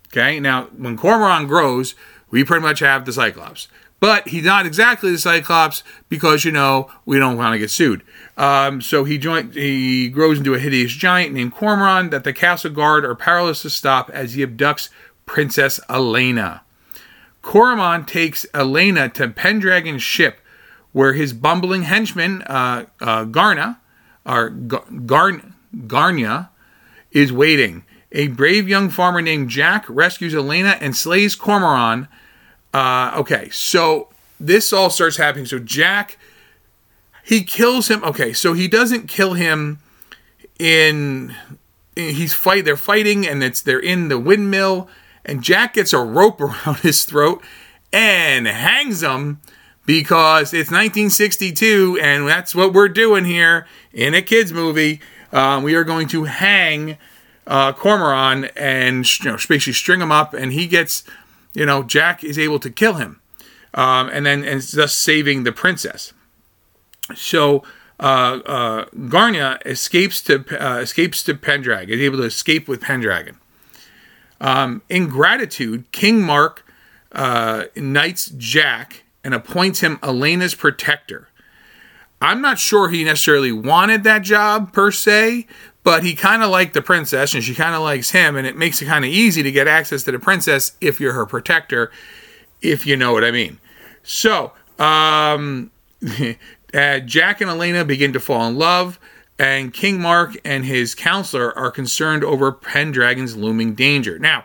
Okay, 0.07 0.41
now 0.41 0.69
when 0.75 0.97
Cormoran 0.97 1.47
grows, 1.47 1.97
we 2.31 2.45
pretty 2.45 2.62
much 2.62 2.79
have 2.79 3.05
the 3.05 3.12
Cyclops. 3.12 3.69
But 3.99 4.29
he's 4.29 4.45
not 4.45 4.67
exactly 4.67 5.11
the 5.11 5.19
Cyclops 5.19 5.83
because 6.09 6.45
you 6.45 6.53
know 6.53 6.91
we 7.07 7.19
don't 7.19 7.37
want 7.37 7.55
to 7.55 7.59
get 7.59 7.71
sued. 7.71 8.03
Um, 8.37 8.83
so 8.83 9.05
he 9.05 9.17
joint 9.17 9.55
he 9.55 10.09
grows 10.09 10.38
into 10.38 10.55
a 10.55 10.59
hideous 10.59 10.93
giant 10.93 11.33
named 11.33 11.55
Cormoran 11.55 12.11
that 12.11 12.25
the 12.25 12.33
castle 12.33 12.71
guard 12.71 13.05
are 13.05 13.15
powerless 13.15 13.62
to 13.62 13.71
stop 13.71 14.11
as 14.11 14.35
he 14.35 14.45
abducts 14.45 14.91
Princess 15.25 15.81
Elena. 15.88 16.62
Cormoran 17.43 18.05
takes 18.05 18.45
Elena 18.53 19.09
to 19.11 19.29
Pendragon's 19.29 20.03
ship, 20.03 20.41
where 20.93 21.15
his 21.15 21.33
bumbling 21.33 21.83
henchman 21.83 22.43
uh, 22.43 22.87
uh, 23.00 23.25
Garna 23.25 23.79
or 24.26 24.50
Garn 24.50 25.55
Garnya 25.75 26.50
is 27.12 27.33
waiting. 27.33 27.85
A 28.12 28.29
brave 28.29 28.69
young 28.69 28.91
farmer 28.91 29.23
named 29.23 29.49
Jack 29.49 29.85
rescues 29.88 30.35
Elena 30.35 30.76
and 30.81 30.97
slays 30.97 31.35
Cormoran. 31.35 32.09
Uh, 32.76 33.11
okay, 33.16 33.49
so 33.49 34.11
this 34.38 34.71
all 34.71 34.90
starts 34.90 35.16
happening. 35.16 35.47
So 35.47 35.59
Jack, 35.59 36.18
he 37.25 37.42
kills 37.42 37.88
him. 37.88 38.04
Okay, 38.04 38.35
so 38.35 38.52
he 38.52 38.68
doesn't 38.68 39.09
kill 39.09 39.33
him 39.33 39.78
in. 40.59 41.35
He's 41.95 42.35
fight. 42.35 42.66
They're 42.66 42.76
fighting, 42.76 43.26
and 43.26 43.42
it's 43.42 43.62
they're 43.62 43.80
in 43.80 44.09
the 44.09 44.18
windmill, 44.18 44.90
and 45.25 45.42
Jack 45.42 45.73
gets 45.73 45.95
a 45.95 46.00
rope 46.00 46.38
around 46.42 46.80
his 46.80 47.04
throat 47.06 47.42
and 47.95 48.47
hangs 48.47 49.02
him 49.02 49.40
because 49.87 50.52
it's 50.52 50.71
1962, 50.71 51.99
and 52.02 52.28
that's 52.28 52.54
what 52.54 52.75
we're 52.75 52.90
doing 52.90 53.25
here 53.25 53.66
in 53.95 54.12
a 54.12 54.21
kids 54.21 54.52
movie. 54.52 55.00
Um, 55.33 55.62
we 55.62 55.75
are 55.76 55.85
going 55.85 56.09
to 56.09 56.25
hang 56.25 56.99
uh, 57.47 57.73
Cormoran 57.73 58.50
and 58.54 59.18
you 59.18 59.30
know, 59.30 59.38
basically 59.49 59.73
string 59.73 60.02
him 60.02 60.12
up, 60.12 60.35
and 60.35 60.52
he 60.52 60.66
gets, 60.66 61.04
you 61.57 61.65
know, 61.65 61.83
Jack 61.83 62.23
is 62.23 62.39
able 62.39 62.59
to 62.59 62.71
kill 62.71 62.95
him, 62.95 63.19
um, 63.73 64.11
and 64.13 64.27
then 64.27 64.45
and 64.45 64.61
thus 64.61 64.93
saving 64.93 65.45
the 65.45 65.53
princess. 65.53 66.13
So 67.15 67.63
uh, 67.99 68.41
uh, 68.45 68.85
Garnia 68.95 69.59
escapes 69.65 70.21
to 70.23 70.45
uh, 70.63 70.81
escapes 70.81 71.23
to 71.23 71.35
Pendragon, 71.35 71.95
is 71.95 72.03
able 72.03 72.19
to 72.19 72.25
escape 72.25 72.69
with 72.69 72.83
Pendragon. 72.83 73.39
Um, 74.39 74.83
in 74.91 75.09
gratitude, 75.09 75.91
King 75.93 76.21
Mark 76.21 76.63
uh, 77.13 77.65
knights 77.75 78.31
Jack 78.37 79.05
and 79.25 79.33
appoints 79.33 79.81
him 79.81 79.99
Elena's 80.03 80.55
protector. 80.55 81.29
I'm 82.20 82.40
not 82.40 82.59
sure 82.59 82.88
he 82.88 83.05
necessarily 83.05 83.52
wanted 83.52 84.05
that 84.05 84.22
job 84.22 84.72
per 84.72 84.90
se, 84.90 85.46
but 85.83 86.02
he 86.02 86.14
kind 86.14 86.42
of 86.42 86.50
liked 86.50 86.74
the 86.74 86.83
princess 86.83 87.35
and 87.35 87.44
she 87.44 87.55
kind 87.55 87.74
of 87.74 87.83
likes 87.83 88.11
him, 88.11 88.37
and 88.37 88.46
it 88.46 88.57
makes 88.57 88.81
it 88.81 88.87
kind 88.87 89.05
of 89.05 89.11
easy 89.11 89.42
to 89.42 89.52
get 89.52 89.68
access 89.68 90.02
to 90.05 90.12
the 90.12 90.18
princess 90.18 90.76
if 90.81 91.00
you're 91.00 91.12
her 91.12 91.26
protector, 91.26 91.90
if 92.62 92.87
you 92.87 92.96
know 92.96 93.12
what 93.12 93.22
I 93.22 93.31
mean. 93.31 93.59
So, 94.02 94.52
um, 94.79 95.70
uh, 96.74 97.00
Jack 97.00 97.40
and 97.40 97.50
Elena 97.50 97.85
begin 97.85 98.12
to 98.14 98.20
fall 98.20 98.48
in 98.48 98.57
love, 98.57 98.98
and 99.38 99.72
King 99.72 100.00
Mark 100.00 100.37
and 100.44 100.64
his 100.64 100.94
counselor 100.94 101.57
are 101.59 101.70
concerned 101.70 102.24
over 102.24 102.50
Pendragon's 102.50 103.37
looming 103.37 103.74
danger. 103.74 104.18
Now, 104.18 104.44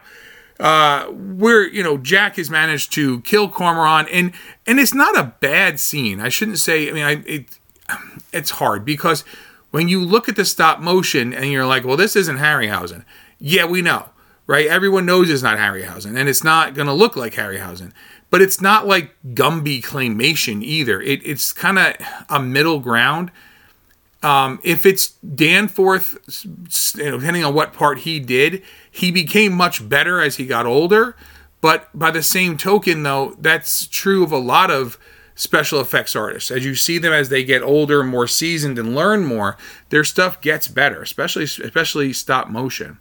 uh, 0.60 1.05
where 1.07 1.67
you 1.67 1.81
know 1.81 1.97
Jack 1.97 2.36
has 2.36 2.49
managed 2.49 2.93
to 2.93 3.21
kill 3.21 3.49
Cormoran, 3.49 4.07
and 4.12 4.31
and 4.67 4.79
it's 4.79 4.93
not 4.93 5.17
a 5.17 5.34
bad 5.39 5.79
scene. 5.79 6.19
I 6.19 6.29
shouldn't 6.29 6.60
say. 6.60 6.88
I 6.89 6.93
mean, 6.93 7.03
I, 7.03 7.12
it 7.25 7.57
it's 8.34 8.51
hard 8.51 8.86
because 8.86 9.23
when 9.71 9.88
you 9.88 10.04
look 10.04 10.30
at 10.30 10.36
the 10.36 10.45
stop 10.45 10.80
motion 10.80 11.34
and 11.34 11.51
you're 11.51 11.65
like, 11.65 11.84
well, 11.84 11.97
this 11.97 12.15
isn't 12.15 12.38
Harryhausen. 12.38 13.04
Yeah, 13.39 13.65
we 13.65 13.82
know, 13.82 14.10
right? 14.45 14.67
Everyone 14.67 15.06
knows 15.06 15.30
it's 15.30 15.41
not 15.41 15.58
Harryhausen, 15.58 16.17
and 16.17 16.30
it's 16.30 16.43
not 16.43 16.73
going 16.73 16.88
to 16.88 16.93
look 16.93 17.15
like 17.15 17.34
Harryhausen. 17.34 17.91
But 18.30 18.41
it's 18.41 18.62
not 18.62 18.88
like 18.88 19.15
Gumby 19.34 19.84
claymation 19.84 20.63
either. 20.63 21.01
It, 21.01 21.25
it's 21.25 21.51
kind 21.51 21.77
of 21.77 21.95
a 22.30 22.39
middle 22.39 22.80
ground. 22.80 23.32
Um, 24.23 24.60
if 24.63 24.86
it's 24.86 25.12
Danforth, 25.36 26.17
depending 26.95 27.43
on 27.43 27.54
what 27.54 27.73
part 27.73 27.99
he 27.99 28.19
did, 28.19 28.62
he 28.89 29.12
became 29.12 29.51
much 29.54 29.88
better 29.89 30.21
as 30.21 30.36
he 30.36 30.45
got 30.45 30.65
older. 30.65 31.15
But 31.60 31.89
by 31.97 32.12
the 32.12 32.23
same 32.23 32.58
token, 32.58 33.04
though, 33.04 33.36
that's 33.39 33.88
true 33.88 34.23
of 34.23 34.32
a 34.32 34.38
lot 34.38 34.69
of 34.71 34.97
special 35.36 35.80
effects 35.80 36.15
artists. 36.15 36.52
As 36.52 36.65
you 36.65 36.76
see 36.76 36.98
them 36.98 37.13
as 37.13 37.30
they 37.30 37.44
get 37.44 37.62
older, 37.62 38.04
more 38.04 38.28
seasoned, 38.28 38.78
and 38.78 38.96
learn 38.96 39.26
more, 39.26 39.58
their 39.89 40.04
stuff 40.04 40.41
gets 40.41 40.67
better, 40.67 41.02
especially 41.02 41.44
especially 41.44 42.13
stop 42.13 42.50
motion. 42.50 43.00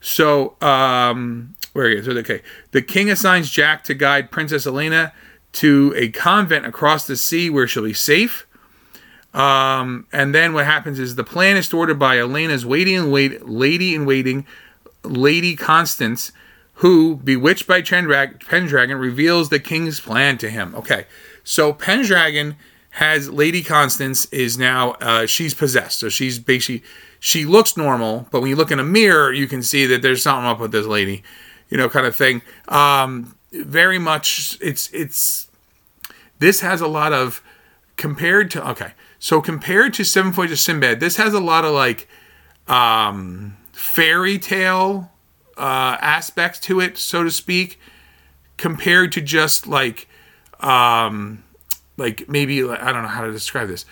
So, 0.00 0.56
um, 0.60 1.56
where 1.72 1.90
is 1.90 2.06
it? 2.06 2.16
Okay, 2.18 2.42
the 2.70 2.82
king 2.82 3.10
assigns 3.10 3.50
Jack 3.50 3.84
to 3.84 3.94
guide 3.94 4.30
Princess 4.30 4.66
Elena 4.66 5.12
to 5.52 5.94
a 5.96 6.10
convent 6.10 6.66
across 6.66 7.06
the 7.06 7.16
sea 7.16 7.50
where 7.50 7.66
she'll 7.66 7.84
be 7.84 7.94
safe. 7.94 8.46
Um, 9.32 10.06
and 10.12 10.34
then 10.34 10.54
what 10.54 10.64
happens 10.64 10.98
is 10.98 11.14
the 11.14 11.24
plan 11.24 11.56
is 11.56 11.68
thwarted 11.68 11.98
by 11.98 12.18
Elena's 12.18 12.64
waiting 12.64 12.96
and 12.96 13.12
wait, 13.12 13.46
lady 13.46 13.94
in 13.94 14.06
waiting, 14.06 14.46
Lady 15.02 15.56
Constance, 15.56 16.32
who, 16.74 17.16
bewitched 17.16 17.66
by 17.66 17.82
Pendragon, 17.82 18.98
reveals 18.98 19.48
the 19.48 19.58
king's 19.58 20.00
plan 20.00 20.38
to 20.38 20.50
him. 20.50 20.74
Okay, 20.74 21.06
so 21.46 21.72
Pendragon 21.72 22.56
has 22.90 23.30
Lady 23.30 23.62
Constance 23.62 24.24
is 24.26 24.58
now 24.58 24.92
uh, 25.00 25.26
she's 25.26 25.54
possessed. 25.54 26.00
So 26.00 26.08
she's 26.08 26.40
basically 26.40 26.82
she 27.20 27.44
looks 27.44 27.76
normal, 27.76 28.26
but 28.32 28.40
when 28.40 28.50
you 28.50 28.56
look 28.56 28.72
in 28.72 28.80
a 28.80 28.84
mirror, 28.84 29.32
you 29.32 29.46
can 29.46 29.62
see 29.62 29.86
that 29.86 30.02
there's 30.02 30.22
something 30.22 30.44
up 30.44 30.58
with 30.58 30.72
this 30.72 30.86
lady, 30.86 31.22
you 31.68 31.78
know, 31.78 31.88
kind 31.88 32.04
of 32.04 32.16
thing. 32.16 32.42
Um, 32.66 33.36
very 33.52 33.98
much, 34.00 34.58
it's 34.60 34.90
it's 34.92 35.48
this 36.40 36.60
has 36.60 36.80
a 36.80 36.88
lot 36.88 37.12
of 37.12 37.44
compared 37.96 38.50
to 38.50 38.70
okay, 38.70 38.92
so 39.20 39.40
compared 39.40 39.94
to 39.94 40.04
Seven 40.04 40.32
Voyages 40.32 40.58
of 40.58 40.60
Sinbad, 40.60 40.98
this 40.98 41.16
has 41.16 41.32
a 41.32 41.40
lot 41.40 41.64
of 41.64 41.72
like 41.72 42.08
um, 42.66 43.56
fairy 43.70 44.36
tale 44.36 45.12
uh, 45.56 45.96
aspects 46.00 46.58
to 46.60 46.80
it, 46.80 46.98
so 46.98 47.22
to 47.22 47.30
speak, 47.30 47.78
compared 48.56 49.12
to 49.12 49.20
just 49.20 49.68
like 49.68 50.08
um, 50.60 51.44
like 51.96 52.28
maybe 52.28 52.62
I 52.62 52.92
don't 52.92 53.02
know 53.02 53.08
how 53.08 53.24
to 53.24 53.32
describe 53.32 53.68
this. 53.68 53.84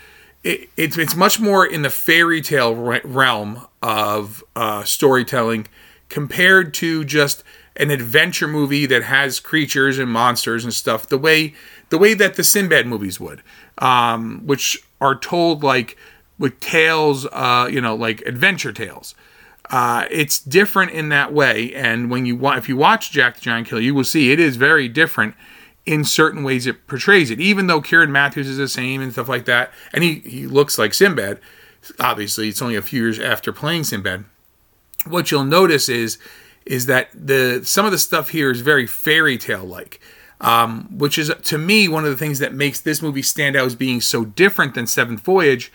It, 0.43 0.69
it's 0.77 0.97
it's 0.97 1.15
much 1.15 1.39
more 1.39 1.65
in 1.65 1.81
the 1.81 1.89
fairy 1.89 2.41
tale 2.41 2.75
realm 2.75 3.65
of 3.81 4.43
uh, 4.55 4.83
storytelling 4.83 5.67
compared 6.09 6.73
to 6.75 7.03
just 7.03 7.43
an 7.77 7.89
adventure 7.91 8.47
movie 8.47 8.85
that 8.85 9.03
has 9.03 9.39
creatures 9.39 9.97
and 9.97 10.09
monsters 10.09 10.63
and 10.63 10.73
stuff. 10.73 11.07
The 11.07 11.17
way 11.17 11.53
the 11.89 11.97
way 11.97 12.13
that 12.13 12.35
the 12.35 12.43
Sinbad 12.43 12.87
movies 12.87 13.19
would, 13.19 13.41
um, 13.79 14.41
which 14.45 14.83
are 15.01 15.15
told 15.15 15.63
like 15.63 15.97
with 16.37 16.59
tales, 16.59 17.25
uh, 17.31 17.67
you 17.71 17.81
know, 17.81 17.95
like 17.95 18.21
adventure 18.21 18.73
tales. 18.73 19.15
Uh, 19.71 20.05
it's 20.11 20.39
different 20.39 20.91
in 20.91 21.09
that 21.09 21.33
way, 21.33 21.73
and 21.73 22.11
when 22.11 22.27
you 22.27 22.35
want, 22.35 22.59
if 22.59 22.69
you 22.69 22.77
watch 22.77 23.11
Jack 23.11 23.35
the 23.35 23.41
Giant 23.41 23.67
Killer, 23.67 23.81
you 23.81 23.95
will 23.95 24.03
see 24.03 24.31
it 24.31 24.39
is 24.39 24.57
very 24.57 24.87
different 24.87 25.33
in 25.85 26.03
certain 26.03 26.43
ways 26.43 26.65
it 26.65 26.87
portrays 26.87 27.29
it, 27.29 27.39
even 27.39 27.67
though 27.67 27.81
Kieran 27.81 28.11
Matthews 28.11 28.47
is 28.47 28.57
the 28.57 28.67
same 28.67 29.01
and 29.01 29.11
stuff 29.11 29.29
like 29.29 29.45
that, 29.45 29.71
and 29.93 30.03
he, 30.03 30.15
he 30.19 30.47
looks 30.47 30.77
like 30.77 30.93
Sinbad. 30.93 31.39
Obviously, 31.99 32.49
it's 32.49 32.61
only 32.61 32.75
a 32.75 32.81
few 32.81 33.03
years 33.03 33.19
after 33.19 33.51
playing 33.51 33.83
Sinbad. 33.83 34.25
What 35.05 35.29
you'll 35.29 35.43
notice 35.43 35.87
is 35.87 36.17
is 36.65 36.87
that 36.87 37.09
the 37.13 37.61
some 37.63 37.85
of 37.85 37.91
the 37.91 37.99
stuff 37.99 38.29
here 38.29 38.49
is 38.49 38.61
very 38.61 38.87
fairy 38.87 39.37
tale 39.37 39.63
like, 39.63 39.99
um, 40.41 40.87
which 40.97 41.19
is 41.19 41.31
to 41.43 41.57
me 41.59 41.87
one 41.87 42.03
of 42.03 42.09
the 42.09 42.17
things 42.17 42.39
that 42.39 42.53
makes 42.53 42.81
this 42.81 43.03
movie 43.03 43.21
stand 43.21 43.55
out 43.55 43.67
as 43.67 43.75
being 43.75 44.01
so 44.01 44.25
different 44.25 44.73
than 44.73 44.87
Seventh 44.87 45.21
Voyage, 45.21 45.71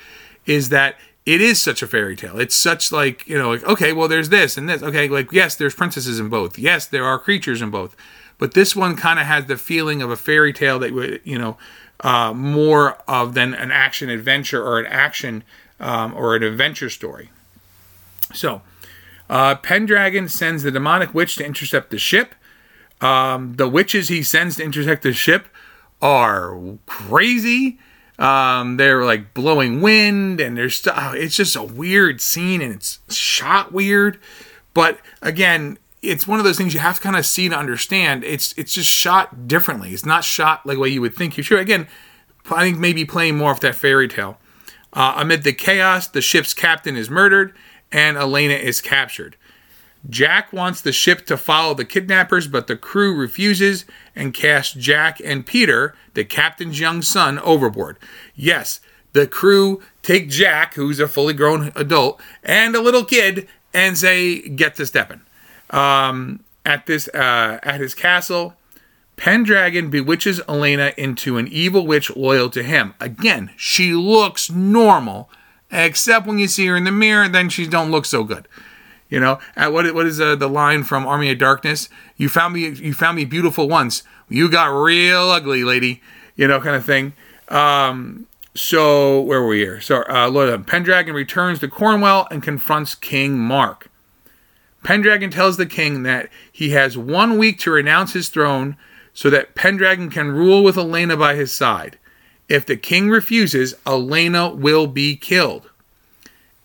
is 0.47 0.71
that 0.71 0.97
it 1.25 1.41
is 1.41 1.63
such 1.63 1.83
a 1.83 1.87
fairy 1.87 2.17
tale. 2.17 2.41
It's 2.41 2.57
such 2.57 2.91
like 2.91 3.25
you 3.29 3.39
know 3.39 3.51
like 3.51 3.65
okay, 3.65 3.93
well 3.93 4.09
there's 4.09 4.31
this 4.31 4.57
and 4.57 4.69
this. 4.69 4.83
Okay, 4.83 5.09
like 5.09 5.31
yes, 5.31 5.55
there's 5.55 5.77
princesses 5.77 6.19
in 6.19 6.29
both. 6.29 6.59
Yes, 6.59 6.87
there 6.87 7.05
are 7.05 7.21
creatures 7.21 7.63
in 7.63 7.71
both 7.71 7.95
but 8.41 8.55
this 8.55 8.75
one 8.75 8.97
kind 8.97 9.21
of 9.21 9.27
has 9.27 9.47
the 9.47 9.57
feeling 9.57 10.01
of 10.01 10.11
a 10.11 10.17
fairy 10.17 10.53
tale 10.53 10.79
that 10.81 10.93
would, 10.93 11.21
you 11.25 11.39
know, 11.39 11.59
uh, 12.01 12.33
more 12.33 12.95
of 13.07 13.35
than 13.35 13.55
an 13.55 13.71
action 13.71 14.09
adventure 14.09 14.65
or 14.65 14.81
an 14.81 14.87
action 14.87 15.45
um, 15.79 16.15
or 16.15 16.35
an 16.35 16.43
adventure 16.43 16.89
story. 16.89 17.31
So, 18.33 18.63
uh, 19.29 19.57
Pendragon 19.57 20.29
sends 20.29 20.63
the 20.63 20.71
demonic 20.71 21.15
witch 21.15 21.37
to 21.37 21.45
intercept 21.45 21.91
the 21.91 21.99
ship. 21.99 22.35
Um, 23.03 23.57
the 23.57 23.69
witches 23.69 24.09
he 24.09 24.23
sends 24.23 24.57
to 24.57 24.65
intercept 24.65 25.03
the 25.03 25.13
ship 25.13 25.47
are 26.01 26.59
crazy. 26.87 27.79
Um, 28.19 28.77
they're 28.79 29.05
like 29.05 29.35
blowing 29.35 29.83
wind, 29.83 30.41
and 30.41 30.57
there's 30.57 30.77
stuff. 30.77 31.15
It's 31.15 31.37
just 31.37 31.57
a 31.57 31.63
weird 31.63 32.21
scene, 32.21 32.63
and 32.63 32.75
it's 32.75 33.01
shot 33.15 33.73
weird. 33.73 34.19
But 34.73 34.99
again, 35.21 35.79
it's 36.03 36.27
one 36.27 36.39
of 36.39 36.45
those 36.45 36.57
things 36.57 36.73
you 36.73 36.81
have 36.81 36.97
to 36.97 37.03
kind 37.03 37.17
of 37.17 37.27
see 37.27 37.49
to 37.49 37.57
understand. 37.57 38.25
It's 38.25 38.55
it's 38.57 38.75
just 38.75 38.89
shot 38.89 39.47
differently. 39.47 39.93
It's 39.93 40.07
not 40.07 40.25
shot 40.25 40.65
like 40.65 40.79
what 40.79 40.91
you 40.91 41.01
would 41.01 41.15
think 41.15 41.37
you 41.37 41.43
should. 41.43 41.59
Again, 41.59 41.89
I 42.51 42.63
think 42.63 42.79
maybe 42.79 43.05
playing 43.05 43.37
more 43.37 43.51
off 43.51 43.61
that 43.61 43.75
fairy 43.75 44.09
tale. 44.09 44.39
Uh, 44.93 45.15
amid 45.17 45.45
the 45.45 45.53
chaos, 45.53 46.09
the 46.09 46.21
ship's 46.21 46.55
captain 46.55 46.97
is 46.97 47.09
murdered, 47.11 47.55
and 47.93 48.17
Elena 48.17 48.55
is 48.55 48.81
captured. 48.81 49.37
Jack 50.09 50.53
wants 50.53 50.81
the 50.81 50.93
ship 50.93 51.27
to 51.27 51.37
follow 51.37 51.75
the 51.75 51.85
kidnappers, 51.85 52.49
but 52.49 52.67
the 52.67 52.77
crew 52.77 53.15
refuses 53.15 53.85
and 54.17 54.33
casts 54.33 54.73
Jack 54.73 55.21
and 55.23 55.45
Peter, 55.45 55.95
the 56.15 56.25
captain's 56.25 56.81
young 56.81 57.03
son, 57.03 57.39
overboard. 57.41 57.99
Yes, 58.35 58.81
the 59.13 59.27
crew 59.27 59.83
take 60.03 60.31
Jack, 60.31 60.75
who's 60.75 60.99
a 60.99 61.07
fully 61.07 61.35
grown 61.35 61.71
adult, 61.77 62.21
and 62.43 62.75
a 62.75 62.81
little 62.81 63.05
kid, 63.05 63.47
and 63.75 63.99
say, 63.99 64.41
"Get 64.41 64.75
to 64.77 64.87
stepping." 64.87 65.21
Um, 65.71 66.41
at 66.65 66.87
this, 66.87 67.09
uh, 67.09 67.59
at 67.63 67.81
his 67.81 67.95
castle, 67.95 68.55
Pendragon 69.17 69.91
bewitches 69.91 70.41
Elena 70.49 70.93
into 70.97 71.37
an 71.37 71.47
evil 71.49 71.87
witch 71.87 72.15
loyal 72.17 72.51
to 72.51 72.63
him. 72.63 72.95
Again, 73.01 73.51
she 73.57 73.93
looks 73.93 74.51
normal, 74.51 75.31
except 75.71 76.27
when 76.27 76.39
you 76.39 76.49
see 76.49 76.67
her 76.67 76.77
in 76.77 76.85
the 76.85 76.91
mirror, 76.91 77.29
then 77.29 77.49
she 77.49 77.67
don't 77.67 77.91
look 77.91 78.07
so 78.07 78.25
good. 78.25 78.49
You 79.11 79.21
know, 79.21 79.41
at 79.57 79.73
what 79.73 79.93
what 79.93 80.07
is 80.07 80.21
uh, 80.21 80.37
the 80.37 80.49
line 80.49 80.85
from 80.85 81.07
Army 81.07 81.31
of 81.31 81.39
Darkness? 81.39 81.89
You 82.17 82.29
found 82.29 82.55
me, 82.55 82.69
you 82.69 82.95
found 82.95 83.17
me 83.17 83.25
beautiful 83.25 83.69
once. 83.69 84.05
You 84.29 84.49
got 84.49 84.69
real 84.69 85.31
ugly, 85.31 85.65
lady. 85.65 86.01
You 86.37 86.47
know, 86.47 86.61
kind 86.61 86.77
of 86.77 86.85
thing. 86.87 87.13
Um, 87.49 88.27
so 88.55 89.21
where 89.21 89.43
were 89.43 89.49
we 89.49 89.59
here? 89.59 89.81
So 89.81 90.05
uh, 90.09 90.31
Lord 90.31 90.67
Pendragon 90.67 91.15
returns 91.15 91.59
to 91.59 91.69
Cornwall 91.69 92.29
and 92.31 92.43
confronts 92.43 92.95
King 92.95 93.39
Mark. 93.39 93.90
Pendragon 94.83 95.31
tells 95.31 95.57
the 95.57 95.67
king 95.67 96.03
that 96.05 96.29
he 96.51 96.71
has 96.71 96.97
one 96.97 97.39
week 97.39 97.59
to 97.61 97.71
renounce 97.71 98.13
his 98.13 98.29
throne 98.29 98.77
so 99.13 99.29
that 99.31 99.55
Pendragon 99.55 100.11
can 100.11 100.31
rule 100.31 100.63
with 100.63 100.79
Elena 100.79 101.17
by 101.17 101.35
his 101.35 101.53
side. 101.53 101.99
If 102.49 102.67
the 102.67 102.77
king 102.77 103.11
refuses, 103.11 103.75
Elena 103.87 104.49
will 104.49 104.87
be 104.87 105.17
killed. 105.17 105.71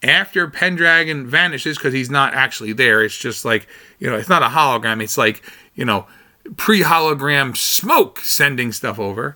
After 0.01 0.47
Pendragon 0.47 1.28
vanishes, 1.28 1.78
because 1.78 1.93
he's 1.93 2.10
not 2.10 2.34
actually 2.34 2.73
there, 2.73 3.04
it's 3.04 3.17
just 3.17 3.43
like, 3.43 3.67
you 3.99 4.10
know, 4.10 4.15
it's 4.15 4.30
not 4.30 4.43
a 4.43 4.47
hologram, 4.47 5.01
it's 5.01 5.17
like, 5.17 5.43
you 5.73 5.84
know, 5.86 6.08
pre 6.58 6.82
hologram 6.82 7.56
smoke 7.58 8.19
sending 8.19 8.71
stuff 8.71 8.99
over. 8.99 9.36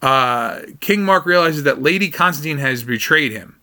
Uh, 0.00 0.60
king 0.80 1.04
Mark 1.04 1.24
realizes 1.24 1.62
that 1.62 1.80
Lady 1.80 2.10
Constantine 2.10 2.58
has 2.58 2.82
betrayed 2.82 3.32
him. 3.32 3.60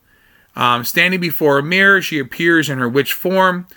Um, 0.56 0.84
standing 0.84 1.20
before 1.20 1.60
a 1.60 1.64
mirror, 1.64 2.02
she 2.02 2.20
appears 2.20 2.70
in 2.70 2.80
her 2.80 2.90
witch 2.90 3.14
form. 3.14 3.68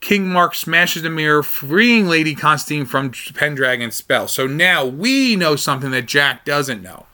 King 0.00 0.28
Mark 0.28 0.54
smashes 0.54 1.02
the 1.02 1.10
mirror, 1.10 1.42
freeing 1.42 2.06
Lady 2.06 2.34
Constantine 2.34 2.86
from 2.86 3.12
Pendragon's 3.34 3.96
spell. 3.96 4.28
So 4.28 4.46
now 4.46 4.84
we 4.84 5.34
know 5.34 5.56
something 5.56 5.90
that 5.90 6.06
Jack 6.06 6.44
doesn't 6.44 6.82
know. 6.82 7.06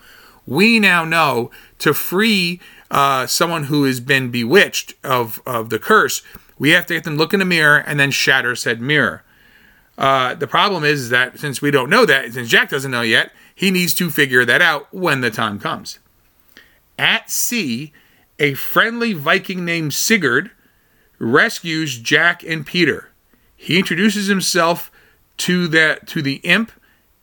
We 0.47 0.79
now 0.79 1.05
know 1.05 1.51
to 1.79 1.95
free 1.95 2.61
uh, 2.91 3.27
someone 3.27 3.65
who 3.65 3.85
has 3.85 4.01
been 4.01 4.31
bewitched 4.31 4.95
of, 5.03 5.41
of 5.47 5.71
the 5.71 5.79
curse, 5.79 6.23
we 6.59 6.71
have 6.71 6.87
to 6.87 6.95
get 6.95 7.05
them 7.05 7.17
look 7.17 7.33
in 7.33 7.41
the 7.41 7.47
mirror 7.47 7.79
and 7.79 7.99
then 7.99 8.11
shatter 8.11 8.55
said 8.55 8.81
mirror. 8.81 9.23
Uh, 9.97 10.35
the 10.35 10.47
problem 10.47 10.85
is 10.85 11.09
that 11.09 11.39
since 11.39 11.63
we 11.63 11.71
don't 11.71 11.89
know 11.89 12.05
that, 12.05 12.33
since 12.33 12.49
Jack 12.49 12.69
doesn't 12.69 12.91
know 12.91 13.03
yet, 13.03 13.33
he 13.55 13.71
needs 13.71 13.95
to 13.95 14.11
figure 14.11 14.45
that 14.45 14.61
out 14.61 14.93
when 14.93 15.21
the 15.21 15.31
time 15.31 15.59
comes. 15.59 15.99
At 16.99 17.31
sea, 17.31 17.93
a 18.39 18.55
friendly 18.55 19.13
Viking 19.13 19.65
named 19.65 19.95
Sigurd 19.95 20.51
rescues 21.19 21.99
Jack 21.99 22.43
and 22.43 22.67
Peter. 22.67 23.11
He 23.57 23.79
introduces 23.79 24.27
himself 24.27 24.91
to 25.39 25.67
the 25.69 25.99
to 26.07 26.23
the 26.23 26.37
imp 26.37 26.73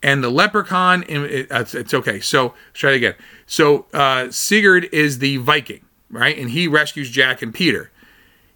and 0.03 0.23
the 0.23 0.29
leprechaun. 0.29 1.03
And 1.03 1.25
it, 1.25 1.47
it's, 1.51 1.75
it's 1.75 1.93
okay. 1.93 2.19
So 2.19 2.45
let's 2.45 2.79
try 2.79 2.91
it 2.91 2.97
again. 2.97 3.15
So 3.45 3.85
uh, 3.93 4.31
Sigurd 4.31 4.89
is 4.91 5.19
the 5.19 5.37
Viking, 5.37 5.85
right? 6.09 6.37
And 6.37 6.49
he 6.51 6.67
rescues 6.67 7.09
Jack 7.09 7.41
and 7.41 7.53
Peter. 7.53 7.91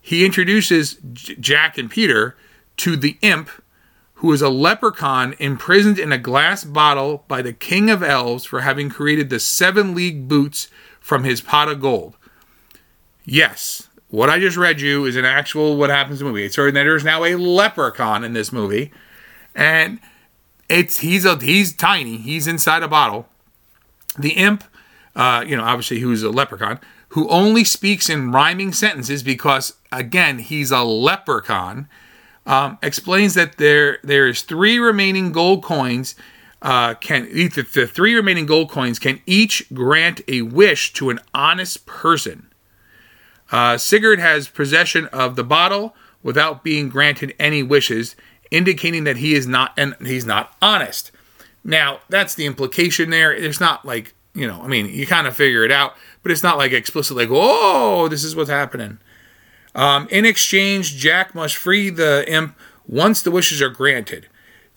He 0.01 0.25
introduces 0.25 0.97
J- 1.13 1.35
Jack 1.35 1.77
and 1.77 1.89
Peter 1.89 2.35
to 2.77 2.95
the 2.95 3.17
imp, 3.21 3.49
who 4.15 4.31
is 4.31 4.41
a 4.41 4.49
leprechaun 4.49 5.35
imprisoned 5.39 5.99
in 5.99 6.11
a 6.11 6.17
glass 6.17 6.63
bottle 6.63 7.23
by 7.27 7.41
the 7.41 7.53
king 7.53 7.89
of 7.89 8.03
elves 8.03 8.45
for 8.45 8.61
having 8.61 8.89
created 8.89 9.29
the 9.29 9.39
seven 9.39 9.95
league 9.95 10.27
boots 10.27 10.69
from 10.99 11.23
his 11.23 11.41
pot 11.41 11.69
of 11.69 11.81
gold. 11.81 12.15
Yes, 13.23 13.84
what 14.09 14.29
I 14.29 14.39
just 14.39 14.57
read 14.57 14.81
you 14.81 15.05
is 15.05 15.15
an 15.15 15.25
actual 15.25 15.77
what 15.77 15.89
happens 15.89 16.21
in 16.21 16.27
the 16.27 16.31
movie. 16.31 16.49
So 16.49 16.69
there's 16.69 17.03
now 17.03 17.23
a 17.23 17.35
leprechaun 17.35 18.23
in 18.23 18.33
this 18.33 18.51
movie, 18.51 18.91
and 19.53 19.99
it's 20.69 20.99
he's 20.99 21.25
a 21.25 21.37
he's 21.37 21.73
tiny. 21.73 22.17
He's 22.17 22.47
inside 22.47 22.83
a 22.83 22.87
bottle. 22.87 23.27
The 24.17 24.31
imp, 24.31 24.63
uh, 25.15 25.43
you 25.45 25.57
know, 25.57 25.63
obviously 25.63 25.99
who's 25.99 26.23
a 26.23 26.29
leprechaun, 26.29 26.79
who 27.09 27.27
only 27.29 27.63
speaks 27.63 28.09
in 28.09 28.31
rhyming 28.31 28.73
sentences 28.73 29.23
because 29.23 29.73
again 29.91 30.39
he's 30.39 30.71
a 30.71 30.83
leprechaun. 30.83 31.87
Um, 32.45 32.77
explains 32.83 33.33
that 33.33 33.57
there 33.57 33.97
there 34.03 34.27
is 34.27 34.43
three 34.43 34.77
remaining 34.77 35.31
gold 35.31 35.63
coins. 35.63 36.15
Uh, 36.61 36.93
can 36.95 37.25
the 37.31 37.89
three 37.91 38.15
remaining 38.15 38.45
gold 38.45 38.69
coins 38.69 38.97
can 38.99 39.21
each 39.25 39.71
grant 39.73 40.21
a 40.27 40.43
wish 40.43 40.93
to 40.93 41.09
an 41.09 41.19
honest 41.33 41.85
person. 41.85 42.47
Uh, 43.55 43.77
Sigurd 43.77 44.19
has 44.19 44.49
possession 44.49 45.05
of 45.13 45.37
the 45.37 45.43
bottle 45.43 45.95
without 46.21 46.61
being 46.61 46.89
granted 46.89 47.33
any 47.39 47.63
wishes, 47.63 48.17
indicating 48.51 49.05
that 49.05 49.15
he 49.15 49.33
is 49.33 49.47
not 49.47 49.71
and 49.77 49.95
he's 50.05 50.25
not 50.25 50.53
honest. 50.61 51.09
Now, 51.63 52.01
that's 52.09 52.35
the 52.35 52.45
implication 52.45 53.11
there. 53.11 53.33
It's 53.33 53.61
not 53.61 53.85
like, 53.85 54.13
you 54.33 54.45
know, 54.45 54.61
I 54.61 54.67
mean, 54.67 54.87
you 54.87 55.07
kind 55.07 55.25
of 55.25 55.37
figure 55.37 55.63
it 55.63 55.71
out, 55.71 55.95
but 56.21 56.33
it's 56.33 56.43
not 56.43 56.57
like 56.57 56.73
explicitly 56.73 57.27
like, 57.27 57.33
oh, 57.33 58.09
this 58.09 58.25
is 58.25 58.35
what's 58.35 58.49
happening. 58.49 58.99
Um, 59.73 60.09
in 60.11 60.25
exchange, 60.25 60.97
Jack 60.97 61.33
must 61.33 61.55
free 61.55 61.89
the 61.89 62.29
imp 62.29 62.57
once 62.85 63.21
the 63.21 63.31
wishes 63.31 63.61
are 63.61 63.69
granted. 63.69 64.27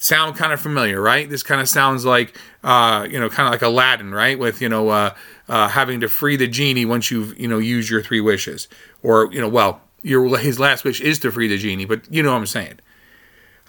Sound 0.00 0.36
kind 0.36 0.52
of 0.52 0.60
familiar, 0.60 1.00
right? 1.00 1.28
This 1.28 1.42
kind 1.42 1.60
of 1.60 1.68
sounds 1.68 2.04
like, 2.04 2.38
uh, 2.62 3.06
you 3.10 3.18
know, 3.18 3.28
kind 3.28 3.48
of 3.48 3.52
like 3.52 3.62
Aladdin, 3.62 4.12
right? 4.12 4.38
With 4.38 4.62
you 4.62 4.68
know, 4.68 4.90
uh, 4.90 5.14
uh, 5.48 5.68
having 5.68 6.00
to 6.00 6.08
free 6.08 6.36
the 6.36 6.46
genie 6.46 6.84
once 6.84 7.10
you've 7.10 7.36
you 7.38 7.48
know 7.48 7.58
used 7.58 7.90
your 7.90 8.00
three 8.00 8.20
wishes, 8.20 8.68
or 9.02 9.28
you 9.32 9.40
know, 9.40 9.48
well, 9.48 9.80
your 10.02 10.38
his 10.38 10.60
last 10.60 10.84
wish 10.84 11.00
is 11.00 11.18
to 11.20 11.32
free 11.32 11.48
the 11.48 11.58
genie, 11.58 11.84
but 11.84 12.10
you 12.12 12.22
know 12.22 12.30
what 12.30 12.38
I'm 12.38 12.46
saying. 12.46 12.78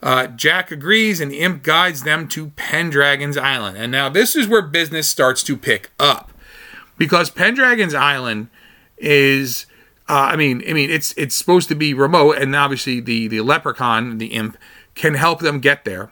Uh, 0.02 0.28
Jack 0.28 0.72
agrees, 0.72 1.20
and 1.20 1.32
the 1.32 1.40
imp 1.40 1.64
guides 1.64 2.04
them 2.04 2.28
to 2.30 2.50
Pendragon's 2.52 3.36
Island. 3.36 3.78
And 3.78 3.92
now 3.92 4.08
this 4.08 4.36
is 4.36 4.48
where 4.48 4.62
business 4.62 5.10
starts 5.10 5.44
to 5.44 5.58
pick 5.58 5.92
up, 6.00 6.32
because 6.98 7.30
Pendragon's 7.30 7.94
Island 7.94 8.50
is, 8.98 9.66
uh, 10.08 10.30
I 10.32 10.36
mean, 10.36 10.64
I 10.70 10.74
mean, 10.74 10.90
it's 10.90 11.14
it's 11.18 11.36
supposed 11.36 11.68
to 11.70 11.76
be 11.76 11.94
remote, 11.94 12.38
and 12.38 12.56
obviously 12.56 13.00
the 13.00 13.28
the 13.28 13.42
leprechaun, 13.42 14.20
the 14.20 14.28
imp, 14.28 14.58
can 14.96 15.16
help 15.16 15.40
them 15.40 15.60
get 15.60 15.86
there. 15.86 16.12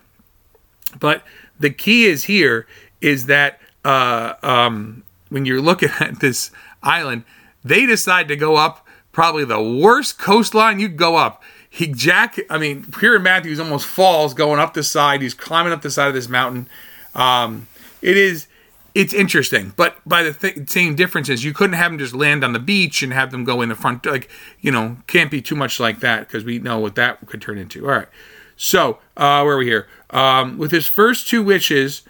But 1.00 1.24
the 1.60 1.70
key 1.70 2.06
is 2.06 2.26
here 2.26 2.68
is 3.02 3.26
that 3.26 3.60
uh, 3.84 4.34
um, 4.44 5.04
when 5.30 5.46
you're 5.46 5.62
looking 5.62 5.90
at 6.00 6.20
this 6.20 6.52
island, 6.84 7.24
they 7.64 7.86
decide 7.86 8.28
to 8.30 8.36
go 8.36 8.56
up 8.56 8.86
probably 9.12 9.46
the 9.46 9.62
worst 9.62 10.20
coastline 10.20 10.80
you 10.80 10.88
go 10.88 11.16
up. 11.16 11.42
He 11.70 11.88
Jack, 11.88 12.40
I 12.50 12.58
mean, 12.58 12.84
Peter 12.84 13.20
Matthews 13.20 13.60
almost 13.60 13.86
falls 13.86 14.34
going 14.34 14.60
up 14.60 14.74
the 14.74 14.84
side. 14.84 15.22
He's 15.22 15.34
climbing 15.34 15.74
up 15.74 15.82
the 15.82 15.92
side 15.92 16.08
of 16.08 16.14
this 16.14 16.30
mountain. 16.30 16.68
Um, 17.14 17.68
it 18.02 18.16
is, 18.16 18.48
it's 18.96 19.14
interesting, 19.14 19.74
but 19.76 19.98
by 20.08 20.24
the 20.24 20.34
th- 20.34 20.70
same 20.70 20.96
difference 20.96 21.30
is 21.30 21.44
you 21.44 21.54
couldn't 21.54 21.76
have 21.76 21.92
them 21.92 22.00
just 22.00 22.16
land 22.16 22.44
on 22.44 22.54
the 22.54 22.60
beach 22.60 23.04
and 23.04 23.12
have 23.14 23.32
them 23.32 23.44
go 23.44 23.62
in 23.62 23.70
the 23.70 23.76
front. 23.76 24.06
Like, 24.06 24.30
you 24.62 24.72
know, 24.72 24.98
can't 25.08 25.30
be 25.30 25.42
too 25.42 25.56
much 25.56 25.80
like 25.80 26.00
that 26.00 26.28
because 26.28 26.44
we 26.44 26.60
know 26.60 26.80
what 26.80 26.96
that 26.96 27.26
could 27.28 27.42
turn 27.42 27.58
into. 27.58 27.86
All 27.86 27.96
right. 27.96 28.08
So, 28.56 29.00
uh, 29.16 29.42
where 29.44 29.54
are 29.54 29.58
we 29.58 29.66
here? 29.66 29.88
Um, 30.10 30.58
with 30.58 30.72
his 30.72 30.88
first 30.88 31.28
two 31.28 31.44
wishes, 31.44 32.04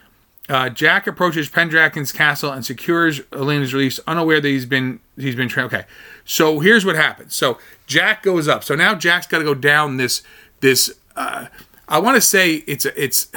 uh, 0.50 0.70
Jack 0.70 1.08
approaches 1.08 1.50
Pendragon's 1.50 2.12
castle 2.12 2.52
and 2.52 2.66
secures 2.66 3.22
Elena's 3.34 3.74
release, 3.74 4.00
unaware 4.08 4.40
that 4.40 4.48
he's 4.48 4.66
been 4.66 5.00
he's 5.18 5.36
been 5.36 5.50
trained. 5.50 5.74
Okay, 5.74 5.86
so 6.24 6.60
here's 6.60 6.86
what 6.86 6.96
happens. 6.96 7.36
So 7.36 7.58
Jack 7.86 8.24
goes 8.24 8.48
up. 8.48 8.64
So 8.64 8.76
now 8.76 8.96
Jack's 8.96 9.28
got 9.28 9.40
to 9.40 9.44
go 9.44 9.54
down 9.54 9.98
this 9.98 10.22
this. 10.62 10.94
Uh, 11.16 11.48
I 11.90 12.00
want 12.00 12.16
to 12.16 12.22
say 12.22 12.56
it's 12.68 12.86
a, 12.86 13.02
it's 13.02 13.28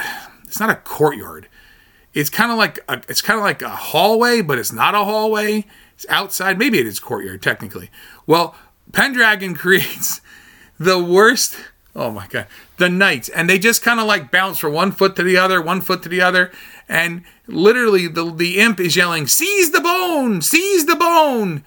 it's 0.45 0.59
not 0.59 0.69
a 0.69 0.75
courtyard. 0.75 1.47
It's 2.13 2.29
kind 2.29 2.51
of 2.51 2.57
like 2.57 2.79
a, 2.87 3.01
it's 3.09 3.21
kind 3.21 3.37
of 3.37 3.43
like 3.43 3.61
a 3.61 3.69
hallway, 3.69 4.41
but 4.41 4.57
it's 4.57 4.71
not 4.71 4.95
a 4.95 5.03
hallway. 5.03 5.65
It's 5.95 6.05
outside. 6.07 6.57
Maybe 6.57 6.79
it 6.79 6.87
is 6.87 6.99
courtyard 6.99 7.41
technically. 7.41 7.89
Well, 8.25 8.55
Pendragon 8.93 9.55
creates 9.55 10.21
the 10.79 11.01
worst. 11.03 11.57
Oh 11.93 12.09
my 12.09 12.27
god, 12.27 12.47
the 12.81 12.89
knights, 12.89 13.29
and 13.29 13.47
they 13.47 13.59
just 13.59 13.83
kind 13.83 13.99
of 13.99 14.07
like 14.07 14.31
bounce 14.31 14.57
from 14.57 14.73
one 14.73 14.91
foot 14.91 15.15
to 15.15 15.23
the 15.23 15.37
other, 15.37 15.61
one 15.61 15.81
foot 15.81 16.01
to 16.01 16.09
the 16.09 16.19
other, 16.19 16.51
and 16.89 17.23
literally 17.45 18.07
the 18.07 18.33
the 18.33 18.59
imp 18.59 18.79
is 18.79 18.95
yelling, 18.95 19.27
"Seize 19.27 19.71
the 19.71 19.81
bone! 19.81 20.41
Seize 20.41 20.87
the 20.87 20.95
bone!" 20.95 21.63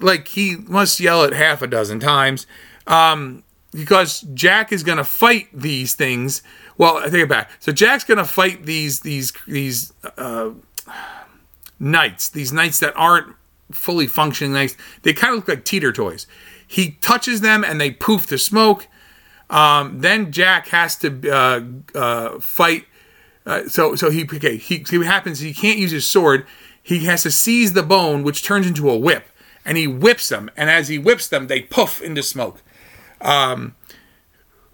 Like 0.00 0.26
he 0.28 0.56
must 0.56 0.98
yell 0.98 1.22
it 1.22 1.32
half 1.32 1.62
a 1.62 1.68
dozen 1.68 2.00
times, 2.00 2.48
um, 2.88 3.44
because 3.72 4.22
Jack 4.34 4.72
is 4.72 4.82
gonna 4.82 5.04
fight 5.04 5.46
these 5.52 5.94
things. 5.94 6.42
Well, 6.76 6.96
I 6.96 7.04
take 7.04 7.22
it 7.22 7.28
back. 7.28 7.52
So 7.60 7.70
Jack's 7.70 8.02
gonna 8.02 8.24
fight 8.24 8.66
these 8.66 9.00
these 9.00 9.32
these 9.46 9.92
uh, 10.18 10.50
knights, 11.78 12.28
these 12.28 12.52
knights 12.52 12.80
that 12.80 12.92
aren't 12.96 13.36
fully 13.70 14.08
functioning 14.08 14.52
knights. 14.52 14.76
They 15.02 15.12
kind 15.12 15.32
of 15.32 15.36
look 15.36 15.48
like 15.48 15.64
teeter 15.64 15.92
toys. 15.92 16.26
He 16.66 16.92
touches 17.00 17.40
them 17.40 17.62
and 17.62 17.80
they 17.80 17.92
poof 17.92 18.26
the 18.26 18.38
smoke. 18.38 18.88
Um, 19.48 20.00
then 20.00 20.32
Jack 20.32 20.68
has 20.68 20.96
to 20.96 21.30
uh, 21.30 21.60
uh, 21.94 22.40
fight. 22.40 22.86
Uh, 23.44 23.68
so 23.68 23.94
so 23.94 24.10
he 24.10 24.24
okay. 24.24 24.56
He 24.56 24.84
what 24.96 25.06
happens. 25.06 25.40
He 25.40 25.54
can't 25.54 25.78
use 25.78 25.92
his 25.92 26.06
sword. 26.06 26.46
He 26.82 27.04
has 27.06 27.22
to 27.24 27.30
seize 27.30 27.72
the 27.72 27.82
bone, 27.82 28.22
which 28.22 28.44
turns 28.44 28.66
into 28.66 28.90
a 28.90 28.96
whip, 28.96 29.28
and 29.64 29.76
he 29.76 29.86
whips 29.86 30.28
them. 30.28 30.50
And 30.56 30.70
as 30.70 30.88
he 30.88 30.98
whips 30.98 31.28
them, 31.28 31.46
they 31.46 31.62
puff 31.62 32.00
into 32.00 32.22
smoke, 32.22 32.62
um, 33.20 33.74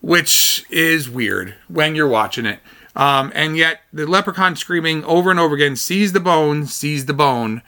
which 0.01 0.65
is 0.71 1.09
weird 1.09 1.55
when 1.69 1.95
you're 1.95 2.09
watching 2.09 2.47
it. 2.47 2.61
Um, 2.95 3.33
and 3.35 3.57
yet 3.57 3.81
the 3.93 4.07
leprechaun 4.07 4.57
screaming 4.57 5.05
over 5.05 5.31
and 5.31 5.41
over 5.41 5.55
again, 5.55 5.77
"Seize 5.77 6.13
the 6.13 6.21
bone! 6.21 6.67
Seize 6.67 7.07
the 7.07 7.15
bone!" 7.15 7.63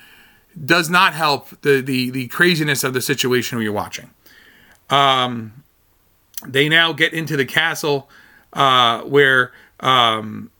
does 0.62 0.88
not 0.88 1.14
help 1.14 1.48
the 1.62 1.80
the 1.80 2.10
the 2.10 2.28
craziness 2.28 2.84
of 2.84 2.94
the 2.94 3.00
situation 3.00 3.60
you're 3.60 3.72
watching. 3.72 4.10
Um, 4.90 5.63
they 6.46 6.68
now 6.68 6.92
get 6.92 7.12
into 7.12 7.36
the 7.36 7.44
castle 7.44 8.08
uh, 8.52 9.02
where 9.02 9.52
um, 9.80 10.50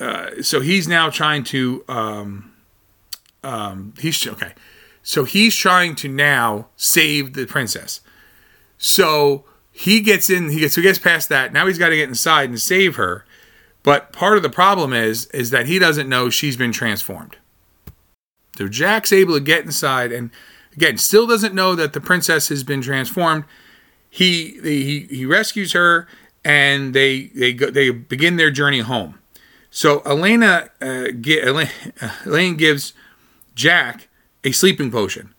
uh, 0.00 0.42
so 0.42 0.60
he's 0.60 0.86
now 0.86 1.10
trying 1.10 1.44
to 1.44 1.84
um, 1.88 2.52
um, 3.42 3.94
he's 3.98 4.26
okay. 4.26 4.52
So 5.02 5.24
he's 5.24 5.56
trying 5.56 5.94
to 5.96 6.08
now 6.08 6.68
save 6.76 7.34
the 7.34 7.46
princess. 7.46 8.00
So 8.76 9.44
he 9.72 10.00
gets 10.00 10.28
in 10.30 10.50
he 10.50 10.60
gets 10.60 10.74
he 10.74 10.82
gets 10.82 10.98
past 10.98 11.28
that. 11.30 11.52
Now 11.52 11.66
he's 11.66 11.78
got 11.78 11.88
to 11.88 11.96
get 11.96 12.08
inside 12.08 12.50
and 12.50 12.60
save 12.60 12.96
her. 12.96 13.24
But 13.82 14.12
part 14.12 14.36
of 14.36 14.42
the 14.42 14.50
problem 14.50 14.92
is 14.92 15.26
is 15.26 15.50
that 15.50 15.66
he 15.66 15.78
doesn't 15.78 16.08
know 16.08 16.30
she's 16.30 16.56
been 16.56 16.72
transformed. 16.72 17.36
So 18.56 18.68
jack's 18.68 19.12
able 19.12 19.34
to 19.34 19.40
get 19.40 19.64
inside 19.64 20.12
and 20.12 20.30
again 20.76 20.98
still 20.98 21.26
doesn't 21.26 21.54
know 21.54 21.74
that 21.74 21.92
the 21.92 22.00
princess 22.00 22.48
has 22.48 22.62
been 22.62 22.82
transformed 22.82 23.44
he 24.10 24.58
he 24.62 25.00
he 25.10 25.26
rescues 25.26 25.72
her 25.72 26.06
and 26.44 26.94
they 26.94 27.26
they 27.34 27.52
go, 27.52 27.70
they 27.70 27.90
begin 27.90 28.36
their 28.36 28.50
journey 28.50 28.80
home. 28.80 29.18
So 29.70 30.00
Elena 30.00 30.70
uh, 30.80 31.08
get, 31.20 31.46
Elaine, 31.46 31.68
Elaine 32.24 32.56
gives 32.56 32.94
Jack 33.54 34.08
a 34.42 34.52
sleeping 34.52 34.90
potion. 34.90 35.34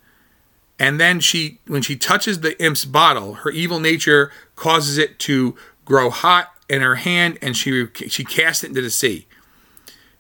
And 0.78 1.00
then 1.00 1.20
she 1.20 1.60
when 1.68 1.82
she 1.82 1.98
touches 1.98 2.40
the 2.40 2.62
imp's 2.64 2.86
bottle, 2.86 3.36
her 3.36 3.50
evil 3.50 3.80
nature 3.80 4.32
causes 4.56 4.98
it 4.98 5.20
to 5.20 5.56
grow 5.84 6.10
hot 6.10 6.54
in 6.70 6.82
her 6.82 6.96
hand 6.96 7.38
and 7.42 7.58
she 7.58 7.88
she 8.08 8.24
casts 8.24 8.64
it 8.64 8.68
into 8.68 8.82
the 8.82 8.90
sea. 8.90 9.28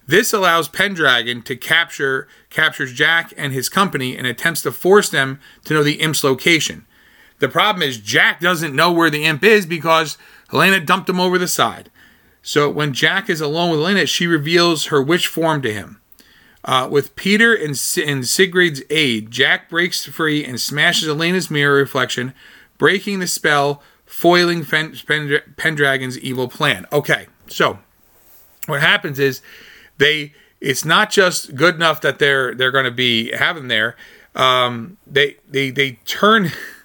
This 0.05 0.33
allows 0.33 0.67
Pendragon 0.67 1.43
to 1.43 1.55
capture 1.55 2.27
captures 2.49 2.93
Jack 2.93 3.31
and 3.37 3.53
his 3.53 3.69
company 3.69 4.17
and 4.17 4.25
attempts 4.25 4.63
to 4.63 4.71
force 4.71 5.07
them 5.09 5.39
to 5.65 5.73
know 5.75 5.83
the 5.83 6.01
imp's 6.01 6.23
location. 6.23 6.85
The 7.39 7.49
problem 7.49 7.81
is 7.81 7.97
Jack 7.97 8.39
doesn't 8.39 8.75
know 8.75 8.91
where 8.91 9.09
the 9.09 9.25
imp 9.25 9.43
is 9.43 9.65
because 9.65 10.17
Helena 10.49 10.79
dumped 10.79 11.09
him 11.09 11.19
over 11.19 11.37
the 11.37 11.47
side. 11.47 11.89
So 12.41 12.69
when 12.69 12.93
Jack 12.93 13.29
is 13.29 13.41
alone 13.41 13.71
with 13.71 13.79
Helena, 13.79 14.05
she 14.05 14.27
reveals 14.27 14.85
her 14.85 15.01
witch 15.01 15.27
form 15.27 15.61
to 15.61 15.73
him. 15.73 16.01
Uh, 16.63 16.87
with 16.91 17.15
Peter 17.15 17.53
and, 17.53 17.79
and 18.05 18.27
Sigurd's 18.27 18.81
aid, 18.89 19.31
Jack 19.31 19.69
breaks 19.69 20.05
free 20.05 20.43
and 20.43 20.59
smashes 20.59 21.07
Elena's 21.07 21.49
mirror 21.49 21.75
reflection, 21.75 22.33
breaking 22.77 23.19
the 23.19 23.27
spell, 23.27 23.81
foiling 24.05 24.65
Pen- 24.65 24.95
Pendragon's 25.55 26.19
evil 26.19 26.49
plan. 26.49 26.85
Okay, 26.91 27.27
so 27.47 27.79
what 28.65 28.81
happens 28.81 29.19
is 29.19 29.41
they 29.97 30.33
it's 30.59 30.83
not 30.83 31.09
just 31.09 31.55
good 31.55 31.75
enough 31.75 32.01
that 32.01 32.19
they're 32.19 32.53
they're 32.53 32.71
going 32.71 32.85
to 32.85 32.91
be 32.91 33.31
having 33.31 33.67
there. 33.69 33.95
Um, 34.35 34.97
they 35.07 35.37
they 35.47 35.69
they 35.69 35.93
turn 36.05 36.51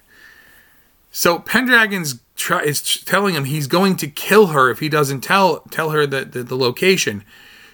So 1.17 1.39
Pendragon's 1.39 2.19
try, 2.35 2.63
is 2.63 2.81
telling 2.81 3.35
him 3.35 3.45
he's 3.45 3.67
going 3.67 3.95
to 3.97 4.07
kill 4.07 4.47
her 4.47 4.69
if 4.69 4.79
he 4.79 4.89
doesn't 4.89 5.21
tell 5.21 5.61
tell 5.71 5.91
her 5.91 6.05
the, 6.05 6.25
the, 6.25 6.43
the 6.43 6.57
location. 6.57 7.23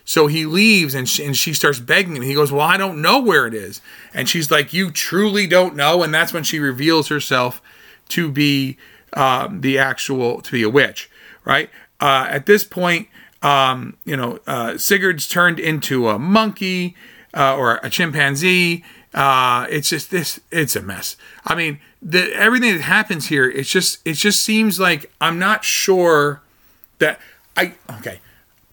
So 0.05 0.27
he 0.27 0.45
leaves 0.45 0.93
and 0.93 1.09
she, 1.09 1.25
and 1.25 1.35
she 1.35 1.55
starts 1.55 1.79
begging 1.79 2.15
him. 2.15 2.21
He 2.21 2.35
goes, 2.35 2.51
Well, 2.51 2.61
I 2.61 2.77
don't 2.77 3.01
know 3.01 3.19
where 3.19 3.47
it 3.47 3.55
is. 3.55 3.81
And 4.13 4.29
she's 4.29 4.51
like, 4.51 4.73
You 4.73 4.91
truly 4.91 5.47
don't 5.47 5.75
know? 5.75 6.03
And 6.03 6.13
that's 6.13 6.33
when 6.33 6.43
she 6.43 6.59
reveals 6.59 7.07
herself 7.07 7.63
to 8.09 8.31
be 8.31 8.77
um, 9.13 9.61
the 9.61 9.79
actual, 9.79 10.41
to 10.41 10.51
be 10.51 10.61
a 10.61 10.69
witch, 10.69 11.09
right? 11.43 11.71
Uh, 11.99 12.27
at 12.29 12.45
this 12.45 12.63
point, 12.63 13.07
um, 13.41 13.97
you 14.05 14.15
know, 14.15 14.37
uh, 14.45 14.77
Sigurd's 14.77 15.27
turned 15.27 15.59
into 15.59 16.09
a 16.09 16.19
monkey 16.19 16.95
uh, 17.33 17.55
or 17.55 17.79
a 17.81 17.89
chimpanzee. 17.89 18.83
Uh, 19.13 19.67
it's 19.69 19.89
just 19.89 20.09
this, 20.09 20.39
it's 20.51 20.75
a 20.75 20.81
mess. 20.81 21.17
I 21.45 21.55
mean, 21.55 21.79
the 22.01 22.33
everything 22.33 22.73
that 22.73 22.83
happens 22.83 23.27
here, 23.27 23.49
it's 23.49 23.69
just 23.69 23.99
it 24.05 24.13
just 24.13 24.43
seems 24.43 24.79
like 24.79 25.11
I'm 25.19 25.37
not 25.37 25.65
sure 25.65 26.41
that 26.99 27.19
I 27.57 27.75
okay. 27.97 28.19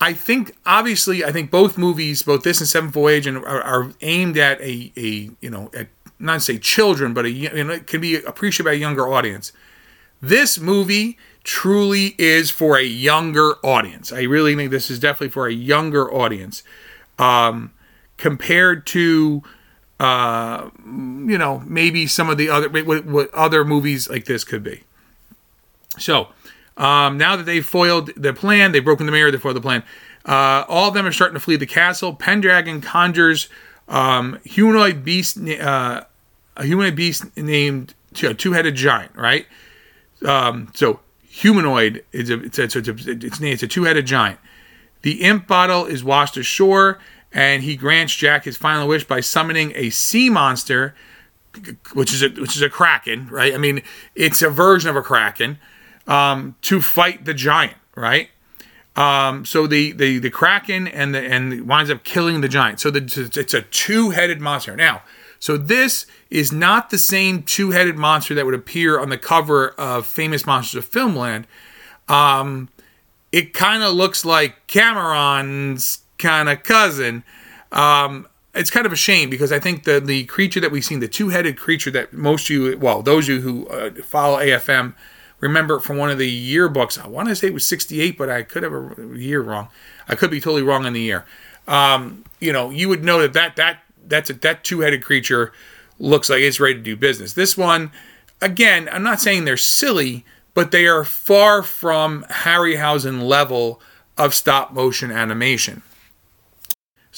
I 0.00 0.12
think 0.12 0.56
obviously 0.64 1.24
I 1.24 1.32
think 1.32 1.50
both 1.50 1.76
movies, 1.76 2.22
both 2.22 2.44
this 2.44 2.60
and 2.60 2.68
Seven 2.68 2.90
Voyage, 2.90 3.26
and 3.26 3.38
are, 3.38 3.62
are 3.62 3.92
aimed 4.00 4.38
at 4.38 4.60
a 4.60 4.92
a 4.96 5.30
you 5.40 5.50
know 5.50 5.70
at, 5.74 5.88
not 6.20 6.42
say 6.42 6.58
children, 6.58 7.14
but 7.14 7.24
a 7.24 7.30
you 7.30 7.64
know 7.64 7.72
it 7.72 7.86
can 7.86 8.00
be 8.00 8.16
appreciated 8.16 8.64
by 8.64 8.72
a 8.72 8.76
younger 8.76 9.08
audience. 9.08 9.52
This 10.20 10.58
movie 10.58 11.18
truly 11.44 12.14
is 12.18 12.50
for 12.50 12.76
a 12.76 12.82
younger 12.82 13.54
audience. 13.64 14.12
I 14.12 14.22
really 14.22 14.54
think 14.54 14.70
this 14.70 14.90
is 14.90 14.98
definitely 14.98 15.30
for 15.30 15.46
a 15.46 15.52
younger 15.52 16.12
audience, 16.12 16.62
um, 17.18 17.72
compared 18.16 18.86
to 18.88 19.42
uh, 20.00 20.70
you 20.84 21.38
know, 21.38 21.62
maybe 21.66 22.06
some 22.06 22.30
of 22.30 22.38
the 22.38 22.48
other 22.48 22.68
what, 22.84 23.04
what 23.04 23.34
other 23.34 23.64
movies 23.64 24.08
like 24.08 24.26
this 24.26 24.44
could 24.44 24.62
be. 24.62 24.84
So 25.98 26.28
um, 26.76 27.18
now 27.18 27.36
that 27.36 27.44
they've 27.44 27.66
foiled 27.66 28.12
the 28.16 28.32
plan, 28.32 28.72
they've 28.72 28.84
broken 28.84 29.06
the 29.06 29.12
mirror, 29.12 29.30
they 29.30 29.38
foiled 29.38 29.56
the 29.56 29.60
plan. 29.60 29.82
Uh, 30.24 30.64
all 30.68 30.88
of 30.88 30.94
them 30.94 31.06
are 31.06 31.12
starting 31.12 31.34
to 31.34 31.40
flee 31.40 31.56
the 31.56 31.66
castle. 31.66 32.14
Pendragon 32.14 32.80
conjures 32.80 33.48
um, 33.88 34.38
humanoid 34.44 35.04
beast, 35.04 35.38
uh, 35.38 36.04
a 36.56 36.64
humanoid 36.64 36.94
beast 36.94 37.36
named 37.36 37.94
a 38.22 38.34
two-headed 38.34 38.74
giant, 38.74 39.14
right? 39.16 39.46
Um, 40.24 40.70
so 40.74 41.00
humanoid 41.28 42.04
is 42.12 42.30
a 42.30 42.40
it's 42.42 42.58
a, 42.58 42.64
it's 42.64 42.76
a, 42.76 42.90
it's, 42.90 43.40
it's 43.40 43.62
a 43.62 43.68
two-headed 43.68 44.06
giant. 44.06 44.38
The 45.02 45.22
imp 45.22 45.46
bottle 45.46 45.86
is 45.86 46.02
washed 46.02 46.36
ashore 46.36 46.98
and 47.32 47.62
he 47.62 47.76
grants 47.76 48.14
Jack 48.14 48.44
his 48.44 48.56
final 48.56 48.88
wish 48.88 49.04
by 49.04 49.20
summoning 49.20 49.72
a 49.74 49.90
sea 49.90 50.30
monster, 50.30 50.94
which 51.92 52.12
is 52.12 52.22
a 52.22 52.28
which 52.28 52.56
is 52.56 52.62
a 52.62 52.70
kraken, 52.70 53.28
right? 53.28 53.54
I 53.54 53.58
mean, 53.58 53.82
it's 54.14 54.42
a 54.42 54.50
version 54.50 54.90
of 54.90 54.96
a 54.96 55.02
kraken 55.02 55.58
um, 56.06 56.56
to 56.62 56.80
fight 56.80 57.24
the 57.24 57.34
giant, 57.34 57.76
right? 57.94 58.30
Um, 58.96 59.44
so 59.44 59.66
the, 59.66 59.92
the 59.92 60.18
the 60.18 60.30
kraken 60.30 60.88
and 60.88 61.14
the 61.14 61.20
and 61.20 61.68
winds 61.68 61.90
up 61.90 62.02
killing 62.02 62.40
the 62.40 62.48
giant. 62.48 62.80
So 62.80 62.90
the, 62.90 63.30
it's 63.36 63.54
a 63.54 63.62
two 63.62 64.10
headed 64.10 64.40
monster. 64.40 64.74
Now, 64.74 65.02
so 65.38 65.56
this 65.56 66.06
is 66.30 66.52
not 66.52 66.90
the 66.90 66.98
same 66.98 67.42
two 67.42 67.70
headed 67.70 67.96
monster 67.96 68.34
that 68.34 68.44
would 68.44 68.54
appear 68.54 68.98
on 68.98 69.08
the 69.08 69.18
cover 69.18 69.68
of 69.70 70.06
Famous 70.06 70.46
Monsters 70.46 70.84
of 70.84 70.90
Filmland. 70.90 71.44
Um, 72.08 72.70
it 73.30 73.52
kind 73.54 73.82
of 73.82 73.94
looks 73.94 74.24
like 74.24 74.66
Cormoran's 74.66 76.00
kind 76.18 76.48
of 76.48 76.62
cousin. 76.62 77.24
Um, 77.72 78.26
it's 78.54 78.70
kind 78.70 78.86
of 78.86 78.92
a 78.92 78.96
shame 78.96 79.30
because 79.30 79.52
I 79.52 79.60
think 79.60 79.84
the 79.84 80.00
the 80.00 80.24
creature 80.24 80.60
that 80.60 80.70
we've 80.70 80.84
seen, 80.84 81.00
the 81.00 81.08
two 81.08 81.28
headed 81.28 81.56
creature 81.56 81.90
that 81.92 82.12
most 82.12 82.44
of 82.44 82.50
you, 82.50 82.78
well, 82.78 83.02
those 83.02 83.28
of 83.28 83.36
you 83.36 83.40
who 83.40 83.66
uh, 83.68 83.90
follow 84.02 84.38
AFM 84.38 84.94
remember 85.40 85.78
from 85.78 85.96
one 85.96 86.10
of 86.10 86.18
the 86.18 86.56
yearbooks. 86.56 87.02
I 87.02 87.06
want 87.06 87.28
to 87.28 87.36
say 87.36 87.46
it 87.48 87.54
was 87.54 87.66
68, 87.66 88.18
but 88.18 88.28
I 88.28 88.42
could 88.42 88.62
have 88.62 88.72
a 88.72 89.16
year 89.16 89.40
wrong. 89.40 89.68
I 90.08 90.14
could 90.14 90.30
be 90.30 90.40
totally 90.40 90.62
wrong 90.62 90.84
in 90.86 90.92
the 90.92 91.00
year. 91.00 91.24
Um, 91.66 92.24
you 92.40 92.52
know, 92.52 92.70
you 92.70 92.88
would 92.88 93.04
know 93.04 93.20
that 93.20 93.34
that 93.34 93.56
that 93.56 93.82
that's 94.06 94.30
a, 94.30 94.34
that 94.34 94.64
two 94.64 94.80
headed 94.80 95.04
creature 95.04 95.52
looks 95.98 96.30
like 96.30 96.40
it's 96.40 96.60
ready 96.60 96.74
to 96.74 96.80
do 96.80 96.96
business. 96.96 97.34
This 97.34 97.56
one, 97.56 97.90
again, 98.40 98.88
I'm 98.90 99.02
not 99.02 99.20
saying 99.20 99.44
they're 99.44 99.56
silly, 99.56 100.24
but 100.54 100.70
they 100.70 100.86
are 100.86 101.04
far 101.04 101.62
from 101.62 102.24
Harryhausen 102.30 103.22
level 103.22 103.80
of 104.16 104.34
stop 104.34 104.72
motion 104.72 105.10
animation. 105.10 105.82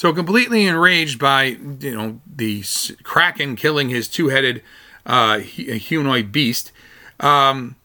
So 0.01 0.15
completely 0.15 0.67
enraged 0.67 1.19
by 1.19 1.59
you 1.79 1.95
know 1.95 2.23
the 2.27 2.65
kraken 3.03 3.55
killing 3.55 3.91
his 3.91 4.09
two-headed 4.09 4.63
uh, 5.05 5.41
humanoid 5.41 6.33
beast, 6.33 6.73
um, 7.21 7.77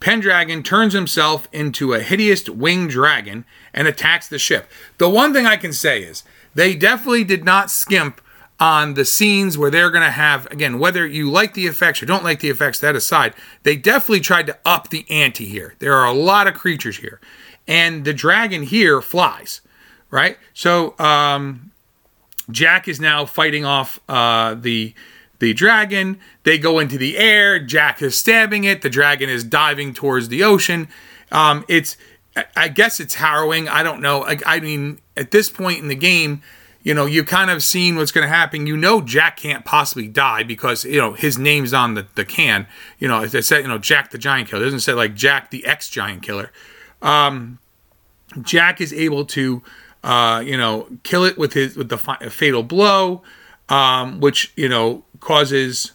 Pendragon 0.00 0.64
turns 0.64 0.92
himself 0.92 1.46
into 1.52 1.92
a 1.92 2.00
hideous 2.00 2.48
winged 2.48 2.90
dragon 2.90 3.44
and 3.72 3.86
attacks 3.86 4.26
the 4.26 4.40
ship. 4.40 4.68
The 4.98 5.08
one 5.08 5.32
thing 5.32 5.46
I 5.46 5.56
can 5.56 5.72
say 5.72 6.02
is 6.02 6.24
they 6.52 6.74
definitely 6.74 7.22
did 7.22 7.44
not 7.44 7.70
skimp 7.70 8.20
on 8.58 8.94
the 8.94 9.04
scenes 9.04 9.56
where 9.56 9.70
they're 9.70 9.92
going 9.92 10.02
to 10.02 10.10
have, 10.10 10.46
again, 10.50 10.80
whether 10.80 11.06
you 11.06 11.30
like 11.30 11.54
the 11.54 11.68
effects 11.68 12.02
or 12.02 12.06
don't 12.06 12.24
like 12.24 12.40
the 12.40 12.50
effects, 12.50 12.80
that 12.80 12.96
aside, 12.96 13.34
they 13.62 13.76
definitely 13.76 14.18
tried 14.18 14.48
to 14.48 14.58
up 14.64 14.90
the 14.90 15.08
ante 15.08 15.46
here. 15.46 15.76
There 15.78 15.94
are 15.94 16.06
a 16.06 16.12
lot 16.12 16.48
of 16.48 16.54
creatures 16.54 16.96
here. 16.96 17.20
And 17.68 18.04
the 18.04 18.12
dragon 18.12 18.64
here 18.64 19.00
flies, 19.00 19.60
right? 20.12 20.38
So 20.54 20.96
um, 21.00 21.72
Jack 22.48 22.86
is 22.86 23.00
now 23.00 23.26
fighting 23.26 23.64
off 23.64 23.98
uh, 24.08 24.54
the 24.54 24.94
the 25.40 25.52
dragon. 25.52 26.20
They 26.44 26.56
go 26.56 26.78
into 26.78 26.96
the 26.96 27.18
air. 27.18 27.58
Jack 27.58 28.00
is 28.00 28.16
stabbing 28.16 28.62
it. 28.62 28.82
The 28.82 28.90
dragon 28.90 29.28
is 29.28 29.42
diving 29.42 29.92
towards 29.92 30.28
the 30.28 30.44
ocean. 30.44 30.86
Um, 31.32 31.64
it's, 31.66 31.96
I 32.54 32.68
guess 32.68 33.00
it's 33.00 33.16
harrowing. 33.16 33.68
I 33.68 33.82
don't 33.82 34.00
know. 34.00 34.22
I, 34.22 34.38
I 34.46 34.60
mean, 34.60 35.00
at 35.16 35.32
this 35.32 35.50
point 35.50 35.80
in 35.80 35.88
the 35.88 35.96
game, 35.96 36.42
you 36.84 36.94
know, 36.94 37.06
you've 37.06 37.26
kind 37.26 37.50
of 37.50 37.64
seen 37.64 37.96
what's 37.96 38.12
going 38.12 38.24
to 38.24 38.32
happen. 38.32 38.68
You 38.68 38.76
know, 38.76 39.00
Jack 39.00 39.36
can't 39.36 39.64
possibly 39.64 40.06
die 40.06 40.44
because, 40.44 40.84
you 40.84 40.98
know, 40.98 41.14
his 41.14 41.38
name's 41.38 41.74
on 41.74 41.94
the, 41.94 42.06
the 42.14 42.24
can. 42.24 42.68
You 43.00 43.08
know, 43.08 43.22
it 43.22 43.42
said, 43.44 43.62
you 43.62 43.68
know, 43.68 43.78
Jack 43.78 44.12
the 44.12 44.18
Giant 44.18 44.48
Killer. 44.48 44.62
It 44.62 44.66
doesn't 44.66 44.80
say 44.80 44.92
like 44.92 45.16
Jack 45.16 45.50
the 45.50 45.64
ex 45.64 45.90
Giant 45.90 46.22
Killer. 46.22 46.52
Um, 47.00 47.58
Jack 48.42 48.80
is 48.80 48.92
able 48.92 49.24
to, 49.26 49.62
uh, 50.02 50.42
you 50.44 50.56
know, 50.56 50.88
kill 51.02 51.24
it 51.24 51.38
with 51.38 51.52
his, 51.52 51.76
with 51.76 51.88
the 51.88 51.98
fi- 51.98 52.28
fatal 52.28 52.62
blow, 52.62 53.22
um, 53.68 54.20
which, 54.20 54.52
you 54.56 54.68
know, 54.68 55.04
causes 55.20 55.92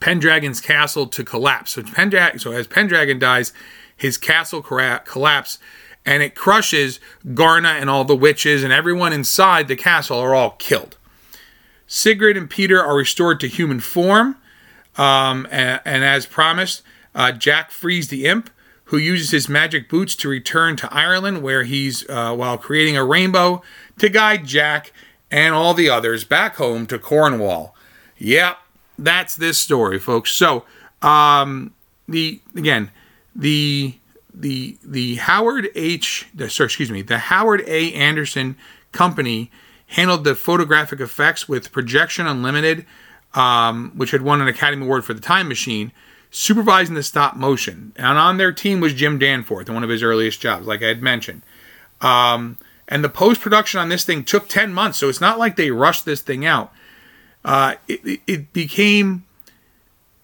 Pendragon's 0.00 0.60
castle 0.60 1.06
to 1.06 1.24
collapse. 1.24 1.72
So 1.72 1.82
Pendragon, 1.82 2.38
so 2.38 2.52
as 2.52 2.66
Pendragon 2.66 3.18
dies, 3.18 3.52
his 3.96 4.18
castle 4.18 4.62
collapse, 4.62 5.58
and 6.04 6.22
it 6.22 6.34
crushes 6.34 7.00
Garna 7.26 7.80
and 7.80 7.88
all 7.88 8.04
the 8.04 8.16
witches, 8.16 8.62
and 8.62 8.72
everyone 8.72 9.12
inside 9.12 9.68
the 9.68 9.76
castle 9.76 10.18
are 10.18 10.34
all 10.34 10.50
killed. 10.50 10.98
Sigurd 11.86 12.36
and 12.36 12.50
Peter 12.50 12.82
are 12.82 12.96
restored 12.96 13.40
to 13.40 13.48
human 13.48 13.80
form, 13.80 14.36
um, 14.96 15.46
and, 15.50 15.80
and, 15.84 16.04
as 16.04 16.26
promised, 16.26 16.82
uh, 17.14 17.32
Jack 17.32 17.70
frees 17.70 18.08
the 18.08 18.26
imp, 18.26 18.50
who 18.86 18.98
uses 18.98 19.30
his 19.30 19.48
magic 19.48 19.88
boots 19.88 20.14
to 20.16 20.28
return 20.28 20.76
to 20.76 20.92
Ireland, 20.92 21.42
where 21.42 21.64
he's 21.64 22.08
uh, 22.08 22.34
while 22.34 22.58
creating 22.58 22.96
a 22.96 23.04
rainbow 23.04 23.62
to 23.98 24.08
guide 24.08 24.46
Jack 24.46 24.92
and 25.30 25.54
all 25.54 25.74
the 25.74 25.88
others 25.88 26.24
back 26.24 26.56
home 26.56 26.86
to 26.86 26.98
Cornwall. 26.98 27.74
Yep, 28.18 28.58
that's 28.98 29.36
this 29.36 29.58
story, 29.58 29.98
folks. 29.98 30.32
So, 30.32 30.64
um, 31.02 31.72
the 32.08 32.40
again, 32.54 32.90
the 33.34 33.94
the 34.32 34.76
the 34.84 35.16
Howard 35.16 35.68
H. 35.74 36.26
The, 36.34 36.50
sorry, 36.50 36.66
excuse 36.66 36.90
me, 36.90 37.02
the 37.02 37.18
Howard 37.18 37.62
A. 37.66 37.92
Anderson 37.94 38.56
Company 38.92 39.50
handled 39.88 40.24
the 40.24 40.34
photographic 40.34 41.00
effects 41.00 41.48
with 41.48 41.72
Projects 41.72 42.18
Unlimited, 42.18 42.86
um, 43.34 43.92
which 43.94 44.10
had 44.10 44.22
won 44.22 44.40
an 44.40 44.48
Academy 44.48 44.84
Award 44.84 45.04
for 45.04 45.14
The 45.14 45.20
Time 45.20 45.48
Machine, 45.48 45.92
supervising 46.34 46.94
the 46.94 47.02
stop 47.02 47.36
motion. 47.36 47.92
And 47.96 48.18
on 48.18 48.36
their 48.36 48.52
team 48.52 48.80
was 48.80 48.94
Jim 48.94 49.18
Danforth, 49.18 49.70
one 49.70 49.84
of 49.84 49.90
his 49.90 50.02
earliest 50.02 50.40
jobs, 50.40 50.66
like 50.66 50.82
I 50.82 50.88
had 50.88 51.02
mentioned. 51.02 51.42
Um, 52.00 52.58
and 52.88 53.04
the 53.04 53.08
post 53.08 53.40
production 53.40 53.80
on 53.80 53.88
this 53.88 54.04
thing 54.04 54.24
took 54.24 54.48
10 54.48 54.72
months, 54.72 54.98
so 54.98 55.08
it's 55.08 55.20
not 55.20 55.38
like 55.38 55.56
they 55.56 55.70
rushed 55.70 56.04
this 56.04 56.20
thing 56.20 56.44
out 56.44 56.72
uh, 57.44 57.74
it, 57.86 58.20
it 58.26 58.52
became 58.52 59.24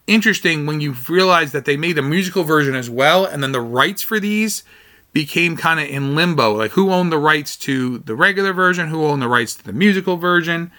interesting 0.07 0.67
when 0.67 0.81
you 0.81 0.97
realized 1.09 1.53
that 1.53 1.65
they 1.67 1.77
made 1.77 1.99
a 1.99 2.03
musical 2.03 2.43
version 2.43 2.75
as 2.75 2.89
well, 2.89 3.25
and 3.25 3.43
then 3.43 3.53
the 3.53 3.61
rights 3.61 4.03
for 4.03 4.19
these 4.19 4.65
became 5.13 5.57
kind 5.57 5.79
of 5.79 5.89
in 5.89 6.15
limbo. 6.15 6.57
Like 6.57 6.73
who 6.73 6.91
owned 6.91 7.13
the 7.13 7.19
rights 7.19 7.57
to 7.59 7.99
the 7.99 8.15
regular 8.15 8.53
version, 8.53 8.89
who 8.89 9.05
owned 9.05 9.21
the 9.21 9.29
rights 9.29 9.55
to 9.57 9.65
the 9.65 9.73
musical 9.73 10.17
version. 10.17 10.71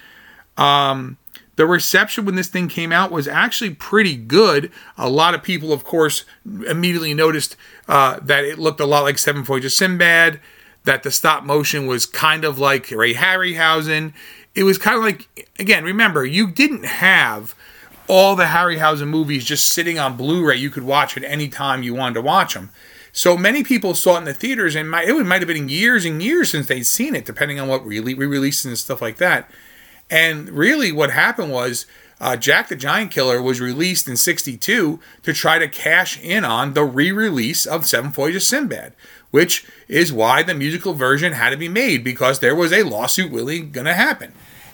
Um, 0.58 1.18
the 1.56 1.66
reception 1.66 2.26
when 2.26 2.36
this 2.36 2.48
thing 2.48 2.68
came 2.68 2.92
out 2.92 3.12
was 3.12 3.28
actually 3.28 3.72
pretty 3.72 4.16
good. 4.16 4.72
A 4.98 5.10
lot 5.10 5.34
of 5.34 5.44
people, 5.44 5.74
of 5.74 5.84
course, 5.84 6.26
immediately 6.46 7.14
noticed 7.14 7.56
uh, 7.88 8.20
that 8.22 8.44
it 8.44 8.58
looked 8.58 8.80
a 8.80 8.86
lot 8.86 9.04
like 9.04 9.18
Seven 9.18 9.44
Voyages 9.44 9.76
Sinbad, 9.76 10.40
that 10.84 11.04
the 11.04 11.12
stop 11.12 11.44
motion 11.44 11.86
was 11.86 12.06
kind 12.06 12.44
of 12.44 12.58
like 12.58 12.90
Ray 12.90 13.14
Harryhausen 13.14 14.14
it 14.56 14.64
was 14.64 14.78
kind 14.78 14.98
of 14.98 15.04
like 15.04 15.50
again, 15.60 15.84
remember, 15.84 16.26
you 16.26 16.50
didn't 16.50 16.86
have 16.86 17.56
all 18.08 18.36
the 18.36 18.46
Harryhausen 18.46 19.08
movies 19.08 19.46
just 19.46 19.68
sitting 19.68 19.98
on 19.98 20.18
Blu-ray. 20.18 20.58
You 20.58 20.70
could 20.70 20.84
watch 20.84 21.16
at 21.16 21.24
any 21.24 21.48
time 21.48 21.84
you 21.84 21.94
wanted 21.94 22.16
to 22.16 22.22
watch 22.22 22.54
them. 22.54 22.72
So 23.14 23.38
many 23.38 23.64
people 23.64 23.94
saw 23.94 24.16
it 24.16 24.20
in 24.20 24.24
the 24.26 24.34
theaters, 24.34 24.76
and 24.76 24.88
it 24.88 25.26
might 25.26 25.42
have 25.42 25.48
been 25.48 25.70
years 25.70 26.06
and 26.06 26.24
years 26.24 26.50
since 26.50 26.68
they'd 26.68 26.84
seen 26.84 27.14
it, 27.14 27.26
depending 27.26 27.60
on 27.60 27.68
what 27.68 27.86
re-releases 27.86 28.66
and 28.66 28.78
stuff 28.78 29.02
like 29.02 29.18
that. 29.18 29.50
And 30.12 30.50
really, 30.50 30.92
what 30.92 31.12
happened 31.12 31.52
was 31.52 31.86
uh, 32.20 32.36
Jack 32.36 32.68
the 32.68 32.76
Giant 32.76 33.10
Killer 33.10 33.42
was 33.42 33.62
released 33.62 34.08
in 34.08 34.18
'62 34.18 35.00
to 35.24 35.34
try 35.34 35.58
to 35.58 35.68
cash 35.68 36.20
in 36.22 36.44
on 36.44 36.74
the 36.74 36.84
re-release 36.84 37.66
of 37.66 37.88
Seven 37.88 38.12
Voyages 38.12 38.46
Sinbad, 38.46 38.94
which 39.32 39.66
is 39.88 40.12
why 40.12 40.44
the 40.44 40.54
musical 40.54 40.94
version 40.94 41.34
had 41.34 41.52
to 41.52 41.58
be 41.58 41.70
made 41.70 42.04
because 42.04 42.40
there 42.40 42.54
was 42.54 42.74
a 42.74 42.84
lawsuit 42.84 43.32
really 43.32 43.62
going 43.62 43.86
to 43.86 43.94
happen. 43.94 44.34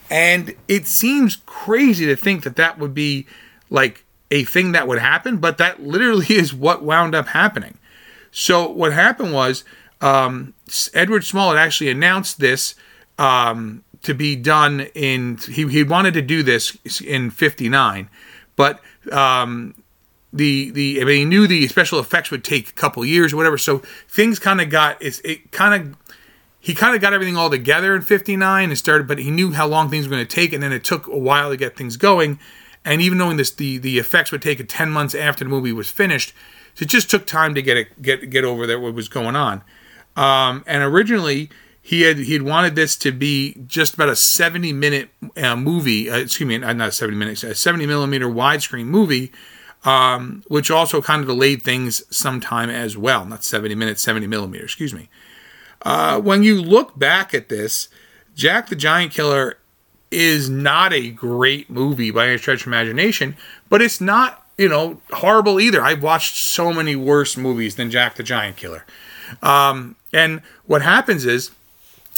And 0.09 0.55
it 0.67 0.87
seems 0.87 1.37
crazy 1.45 2.05
to 2.07 2.15
think 2.15 2.43
that 2.43 2.55
that 2.55 2.79
would 2.79 2.93
be 2.93 3.27
like 3.69 4.03
a 4.31 4.43
thing 4.43 4.71
that 4.71 4.87
would 4.87 4.99
happen, 4.99 5.37
but 5.37 5.57
that 5.59 5.83
literally 5.83 6.25
is 6.29 6.53
what 6.53 6.83
wound 6.83 7.13
up 7.13 7.27
happening. 7.27 7.77
So 8.31 8.69
what 8.69 8.91
happened 8.91 9.33
was 9.33 9.63
um, 10.01 10.53
Edward 10.93 11.25
Small 11.25 11.53
had 11.53 11.59
actually 11.59 11.89
announced 11.89 12.39
this 12.39 12.75
um, 13.17 13.83
to 14.07 14.13
be 14.13 14.35
done 14.35 14.81
in. 14.95 15.37
He, 15.37 15.67
he 15.67 15.83
wanted 15.83 16.13
to 16.15 16.21
do 16.21 16.43
this 16.43 16.77
in 17.01 17.29
'59, 17.29 18.09
but 18.55 18.81
um, 19.11 19.75
the 20.33 20.71
the 20.71 21.01
I 21.01 21.05
mean, 21.05 21.17
he 21.17 21.25
knew 21.25 21.47
the 21.47 21.67
special 21.67 21.99
effects 21.99 22.31
would 22.31 22.43
take 22.43 22.69
a 22.69 22.73
couple 22.73 23.05
years 23.05 23.33
or 23.33 23.37
whatever. 23.37 23.57
So 23.57 23.79
things 24.09 24.39
kind 24.39 24.59
of 24.59 24.69
got 24.69 25.01
it, 25.01 25.21
it 25.23 25.51
kind 25.51 25.73
of 25.73 25.97
he 26.59 26.73
kind 26.73 26.95
of 26.95 27.01
got 27.01 27.13
everything 27.13 27.37
all 27.37 27.49
together 27.49 27.95
in 27.95 28.01
59 28.01 28.69
and 28.69 28.77
started 28.77 29.07
but 29.07 29.19
he 29.19 29.31
knew 29.31 29.53
how 29.53 29.65
long 29.67 29.89
things 29.89 30.05
were 30.05 30.15
going 30.15 30.27
to 30.27 30.35
take 30.35 30.51
and 30.51 30.61
then 30.61 30.73
it 30.73 30.83
took 30.83 31.07
a 31.07 31.17
while 31.17 31.49
to 31.49 31.55
get 31.55 31.77
things 31.77 31.95
going 31.95 32.39
and 32.83 33.01
even 33.01 33.17
knowing 33.17 33.37
this 33.37 33.51
the 33.51 33.77
the 33.77 33.97
effects 33.97 34.33
would 34.33 34.41
take 34.41 34.61
10 34.67 34.89
months 34.89 35.15
after 35.15 35.45
the 35.45 35.49
movie 35.49 35.71
was 35.71 35.89
finished 35.89 36.33
so 36.73 36.83
it 36.83 36.89
just 36.89 37.09
took 37.09 37.25
time 37.25 37.55
to 37.55 37.61
get 37.61 37.77
it 37.77 38.01
get 38.01 38.29
get 38.29 38.43
over 38.43 38.67
there 38.67 38.79
what 38.79 38.93
was 38.93 39.07
going 39.07 39.35
on 39.35 39.63
um, 40.17 40.63
and 40.67 40.83
originally 40.83 41.49
he 41.87 42.01
had 42.01 42.17
he 42.17 42.33
had 42.33 42.41
wanted 42.41 42.75
this 42.75 42.97
to 42.97 43.11
be 43.11 43.55
just 43.65 43.93
about 43.93 44.09
a 44.09 44.15
70 44.15 44.73
minute 44.73 45.09
uh, 45.37 45.55
movie 45.55 46.09
uh, 46.09 46.17
excuse 46.17 46.47
me 46.47 46.57
not 46.57 46.93
70 46.93 47.17
minutes 47.17 47.43
a 47.43 47.55
70 47.55 47.85
millimeter 47.85 48.27
widescreen 48.27 48.85
movie 48.85 49.31
um, 49.83 50.43
which 50.47 50.69
also 50.69 51.01
kind 51.01 51.21
of 51.21 51.27
delayed 51.27 51.61
things 51.61 52.03
sometime 52.15 52.69
as 52.69 52.97
well 52.97 53.25
not 53.25 53.43
70 53.43 53.75
minutes 53.75 54.01
70 54.01 54.27
millimeter 54.27 54.63
excuse 54.63 54.93
me 54.93 55.09
uh, 55.81 56.19
when 56.19 56.43
you 56.43 56.61
look 56.61 56.97
back 56.97 57.33
at 57.33 57.49
this, 57.49 57.89
Jack 58.35 58.67
the 58.67 58.75
Giant 58.75 59.11
Killer 59.11 59.57
is 60.09 60.49
not 60.49 60.93
a 60.93 61.09
great 61.09 61.69
movie 61.69 62.11
by 62.11 62.27
any 62.27 62.37
stretch 62.37 62.61
of 62.61 62.67
imagination, 62.67 63.35
but 63.69 63.81
it's 63.81 63.99
not, 63.99 64.45
you 64.57 64.69
know, 64.69 65.01
horrible 65.11 65.59
either. 65.59 65.81
I've 65.81 66.01
watched 66.01 66.35
so 66.35 66.73
many 66.73 66.95
worse 66.95 67.37
movies 67.37 67.75
than 67.75 67.91
Jack 67.91 68.15
the 68.15 68.23
Giant 68.23 68.57
Killer. 68.57 68.85
Um, 69.41 69.95
and 70.13 70.41
what 70.65 70.81
happens 70.81 71.25
is, 71.25 71.51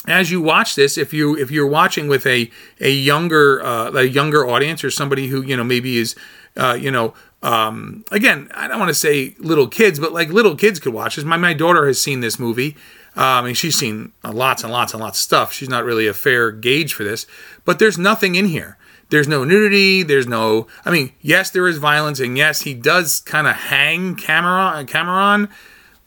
as 0.06 0.30
you 0.30 0.40
watch 0.40 0.74
this, 0.74 0.96
if 0.96 1.12
you 1.12 1.36
if 1.36 1.50
you're 1.50 1.66
watching 1.66 2.08
with 2.08 2.26
a 2.26 2.50
a 2.80 2.90
younger 2.90 3.62
uh, 3.62 3.90
a 3.92 4.04
younger 4.04 4.46
audience 4.46 4.82
or 4.82 4.90
somebody 4.90 5.28
who 5.28 5.42
you 5.42 5.56
know 5.56 5.64
maybe 5.64 5.98
is 5.98 6.16
uh, 6.56 6.76
you 6.78 6.90
know 6.90 7.14
um, 7.42 8.04
again 8.10 8.50
I 8.54 8.68
don't 8.68 8.78
want 8.78 8.88
to 8.88 8.94
say 8.94 9.34
little 9.38 9.68
kids, 9.68 9.98
but 9.98 10.12
like 10.12 10.28
little 10.30 10.56
kids 10.56 10.80
could 10.80 10.94
watch 10.94 11.16
this. 11.16 11.24
My 11.24 11.36
my 11.36 11.52
daughter 11.52 11.86
has 11.86 12.00
seen 12.00 12.20
this 12.20 12.38
movie. 12.38 12.76
I 13.16 13.42
mean, 13.42 13.54
she's 13.54 13.76
seen 13.76 14.12
lots 14.24 14.62
and 14.62 14.72
lots 14.72 14.94
and 14.94 15.02
lots 15.02 15.18
of 15.18 15.22
stuff. 15.22 15.52
She's 15.52 15.68
not 15.68 15.84
really 15.84 16.06
a 16.06 16.14
fair 16.14 16.52
gauge 16.52 16.94
for 16.94 17.04
this, 17.04 17.26
but 17.64 17.78
there's 17.78 17.98
nothing 17.98 18.36
in 18.36 18.46
here. 18.46 18.78
There's 19.10 19.26
no 19.26 19.44
nudity. 19.44 20.04
There's 20.04 20.28
no. 20.28 20.68
I 20.84 20.90
mean, 20.90 21.12
yes, 21.20 21.50
there 21.50 21.66
is 21.66 21.78
violence, 21.78 22.20
and 22.20 22.38
yes, 22.38 22.62
he 22.62 22.74
does 22.74 23.20
kind 23.20 23.46
of 23.46 23.56
hang 23.56 24.16
Cormoran, 24.16 24.86
Cormoran, 24.86 25.48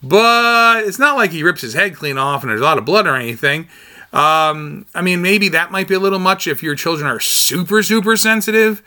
but 0.03 0.83
it's 0.83 0.99
not 0.99 1.15
like 1.15 1.31
he 1.31 1.43
rips 1.43 1.61
his 1.61 1.73
head 1.73 1.95
clean 1.95 2.17
off 2.17 2.43
and 2.43 2.51
there's 2.51 2.61
a 2.61 2.65
lot 2.65 2.77
of 2.77 2.85
blood 2.85 3.07
or 3.07 3.15
anything. 3.15 3.67
Um, 4.11 4.85
I 4.93 5.01
mean, 5.01 5.21
maybe 5.21 5.49
that 5.49 5.71
might 5.71 5.87
be 5.87 5.95
a 5.95 5.99
little 5.99 6.19
much 6.19 6.45
if 6.45 6.61
your 6.61 6.75
children 6.75 7.07
are 7.07 7.19
super, 7.19 7.81
super 7.81 8.15
sensitive 8.15 8.83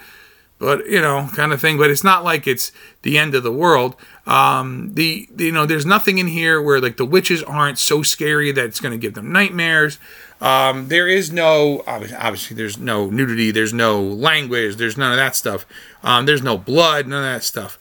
but 0.59 0.87
you 0.87 1.01
know, 1.01 1.29
kind 1.35 1.53
of 1.53 1.61
thing. 1.61 1.79
But 1.79 1.91
it's 1.91 2.05
not 2.05 2.25
like 2.25 2.47
it's 2.47 2.73
the 3.03 3.19
end 3.19 3.35
of 3.35 3.43
the 3.43 3.53
world. 3.53 3.97
Um, 4.27 4.95
the, 4.95 5.29
the 5.33 5.47
you 5.47 5.53
know, 5.53 5.67
there's 5.67 5.87
nothing 5.87 6.19
in 6.19 6.29
here 6.29 6.61
where 6.61 6.81
like 6.81 6.97
the 6.97 7.05
witches 7.05 7.43
aren't 7.43 7.79
so 7.79 8.03
scary 8.03 8.53
that 8.53 8.65
it's 8.65 8.81
going 8.81 8.93
to 8.93 8.99
give 8.99 9.15
them 9.15 9.33
nightmares. 9.33 9.99
Um, 10.41 10.89
there 10.89 11.09
is 11.09 11.33
no 11.33 11.83
obviously, 11.87 12.17
obviously, 12.17 12.57
there's 12.57 12.79
no 12.79 13.09
nudity, 13.09 13.51
there's 13.51 13.73
no 13.73 14.03
language, 14.03 14.77
there's 14.77 14.97
none 14.97 15.13
of 15.13 15.19
that 15.19 15.37
stuff. 15.37 15.67
Um, 16.03 16.27
there's 16.27 16.43
no 16.43 16.59
blood, 16.59 17.07
none 17.07 17.25
of 17.25 17.33
that 17.33 17.45
stuff. 17.45 17.79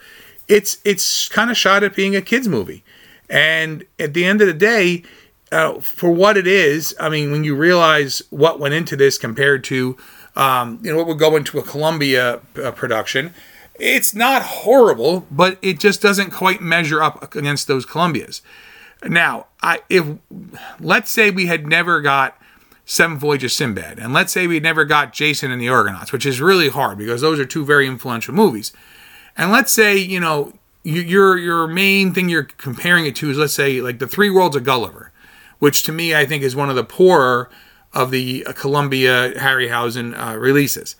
it's 0.48 0.78
it's 0.86 1.28
kind 1.30 1.52
of 1.52 1.58
shot 1.58 1.84
at 1.84 1.96
being 1.96 2.16
a 2.16 2.22
kids 2.22 2.48
movie, 2.48 2.84
and 3.30 3.86
at 4.00 4.14
the 4.14 4.26
end 4.26 4.42
of 4.42 4.48
the 4.48 4.54
day, 4.54 5.04
uh, 5.52 5.80
for 5.80 6.12
what 6.12 6.38
it 6.38 6.48
is, 6.48 6.96
I 7.00 7.10
mean, 7.10 7.32
when 7.32 7.44
you 7.44 7.56
realize 7.56 8.22
what 8.30 8.60
went 8.60 8.74
into 8.74 8.96
this 8.96 9.18
compared 9.18 9.64
to 9.66 9.98
um, 10.36 10.80
you 10.84 10.92
know 10.92 10.98
what 10.98 11.08
would 11.08 11.20
go 11.20 11.36
into 11.36 11.60
a 11.60 11.64
Columbia 11.64 12.42
uh, 12.62 12.72
production, 12.72 13.34
it's 13.80 14.14
not 14.14 14.42
horrible, 14.42 15.26
but 15.32 15.58
it 15.62 15.80
just 15.80 16.02
doesn't 16.02 16.32
quite 16.32 16.62
measure 16.62 17.02
up 17.02 17.36
against 17.36 17.68
those 17.68 17.86
Columbias. 17.86 18.42
Now, 19.04 19.48
I 19.62 19.80
if 19.90 20.06
let's 20.80 21.12
say 21.12 21.30
we 21.30 21.46
had 21.46 21.68
never 21.68 22.02
got 22.02 22.38
Seven 22.86 23.18
Voyages 23.18 23.54
Sinbad, 23.54 24.00
and 24.00 24.14
let's 24.14 24.34
say 24.34 24.48
we 24.48 24.60
never 24.60 24.86
got 24.86 25.14
Jason 25.14 25.52
and 25.52 25.62
the 25.62 25.70
Argonauts, 25.70 26.12
which 26.12 26.26
is 26.26 26.42
really 26.42 26.70
hard 26.70 26.98
because 26.98 27.22
those 27.22 27.40
are 27.40 27.46
two 27.46 27.66
very 27.66 27.88
influential 27.88 28.34
movies. 28.34 28.74
And 29.38 29.52
let's 29.52 29.72
say 29.72 29.98
you 29.98 30.20
know 30.20 30.54
your 30.86 31.38
your 31.38 31.68
main 31.68 32.14
thing 32.14 32.30
you're 32.30 32.44
comparing 32.44 33.06
it 33.06 33.16
to 33.18 33.30
is 33.30 33.38
let's 33.38 33.54
say 33.54 33.82
like 33.82 34.00
the 34.00 34.08
Three 34.08 34.30
Worlds 34.30 34.56
of 34.56 34.64
Gulliver, 34.64 35.12
which 35.60 35.84
to 35.84 35.92
me 35.92 36.16
I 36.16 36.26
think 36.26 36.44
is 36.44 36.56
one 36.56 36.70
of 36.70 36.76
the 36.76 36.84
poorer 36.84 37.50
of 37.92 38.12
the 38.12 38.46
uh, 38.46 38.54
Columbia 38.54 39.34
Harryhausen 39.34 40.14
uh, 40.16 40.38
releases. 40.38 40.96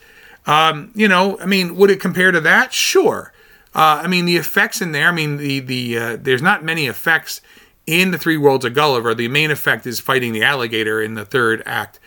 Um, 0.48 0.92
you 0.96 1.08
know, 1.08 1.40
I 1.40 1.46
mean, 1.46 1.76
would 1.76 1.92
it 1.92 2.00
compare 2.00 2.32
to 2.32 2.42
that? 2.42 2.74
Sure. 2.74 3.32
Uh, 3.76 4.02
I 4.04 4.08
mean, 4.08 4.26
the 4.26 4.38
effects 4.38 4.82
in 4.82 4.92
there. 4.92 5.10
I 5.10 5.12
mean, 5.12 5.38
the 5.38 5.60
the 5.60 5.98
uh, 5.98 6.18
there's 6.20 6.42
not 6.42 6.64
many 6.64 6.88
effects 6.88 7.42
in 7.86 8.10
the 8.10 8.18
Three 8.18 8.38
Worlds 8.38 8.66
of 8.66 8.74
Gulliver. 8.74 9.14
The 9.14 9.28
main 9.28 9.52
effect 9.52 9.86
is 9.86 10.00
fighting 10.00 10.34
the 10.34 10.44
alligator 10.44 11.02
in 11.02 11.14
the 11.14 11.26
third 11.26 11.62
act, 11.66 12.00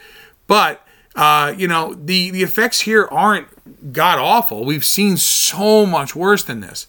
but 0.48 0.84
uh, 1.14 1.54
you 1.56 1.68
know, 1.68 1.94
the 1.94 2.30
the 2.30 2.42
effects 2.42 2.80
here 2.80 3.06
aren't 3.10 3.92
god 3.92 4.18
awful. 4.18 4.64
We've 4.64 4.84
seen 4.84 5.16
so 5.16 5.86
much 5.86 6.16
worse 6.16 6.42
than 6.42 6.60
this. 6.60 6.88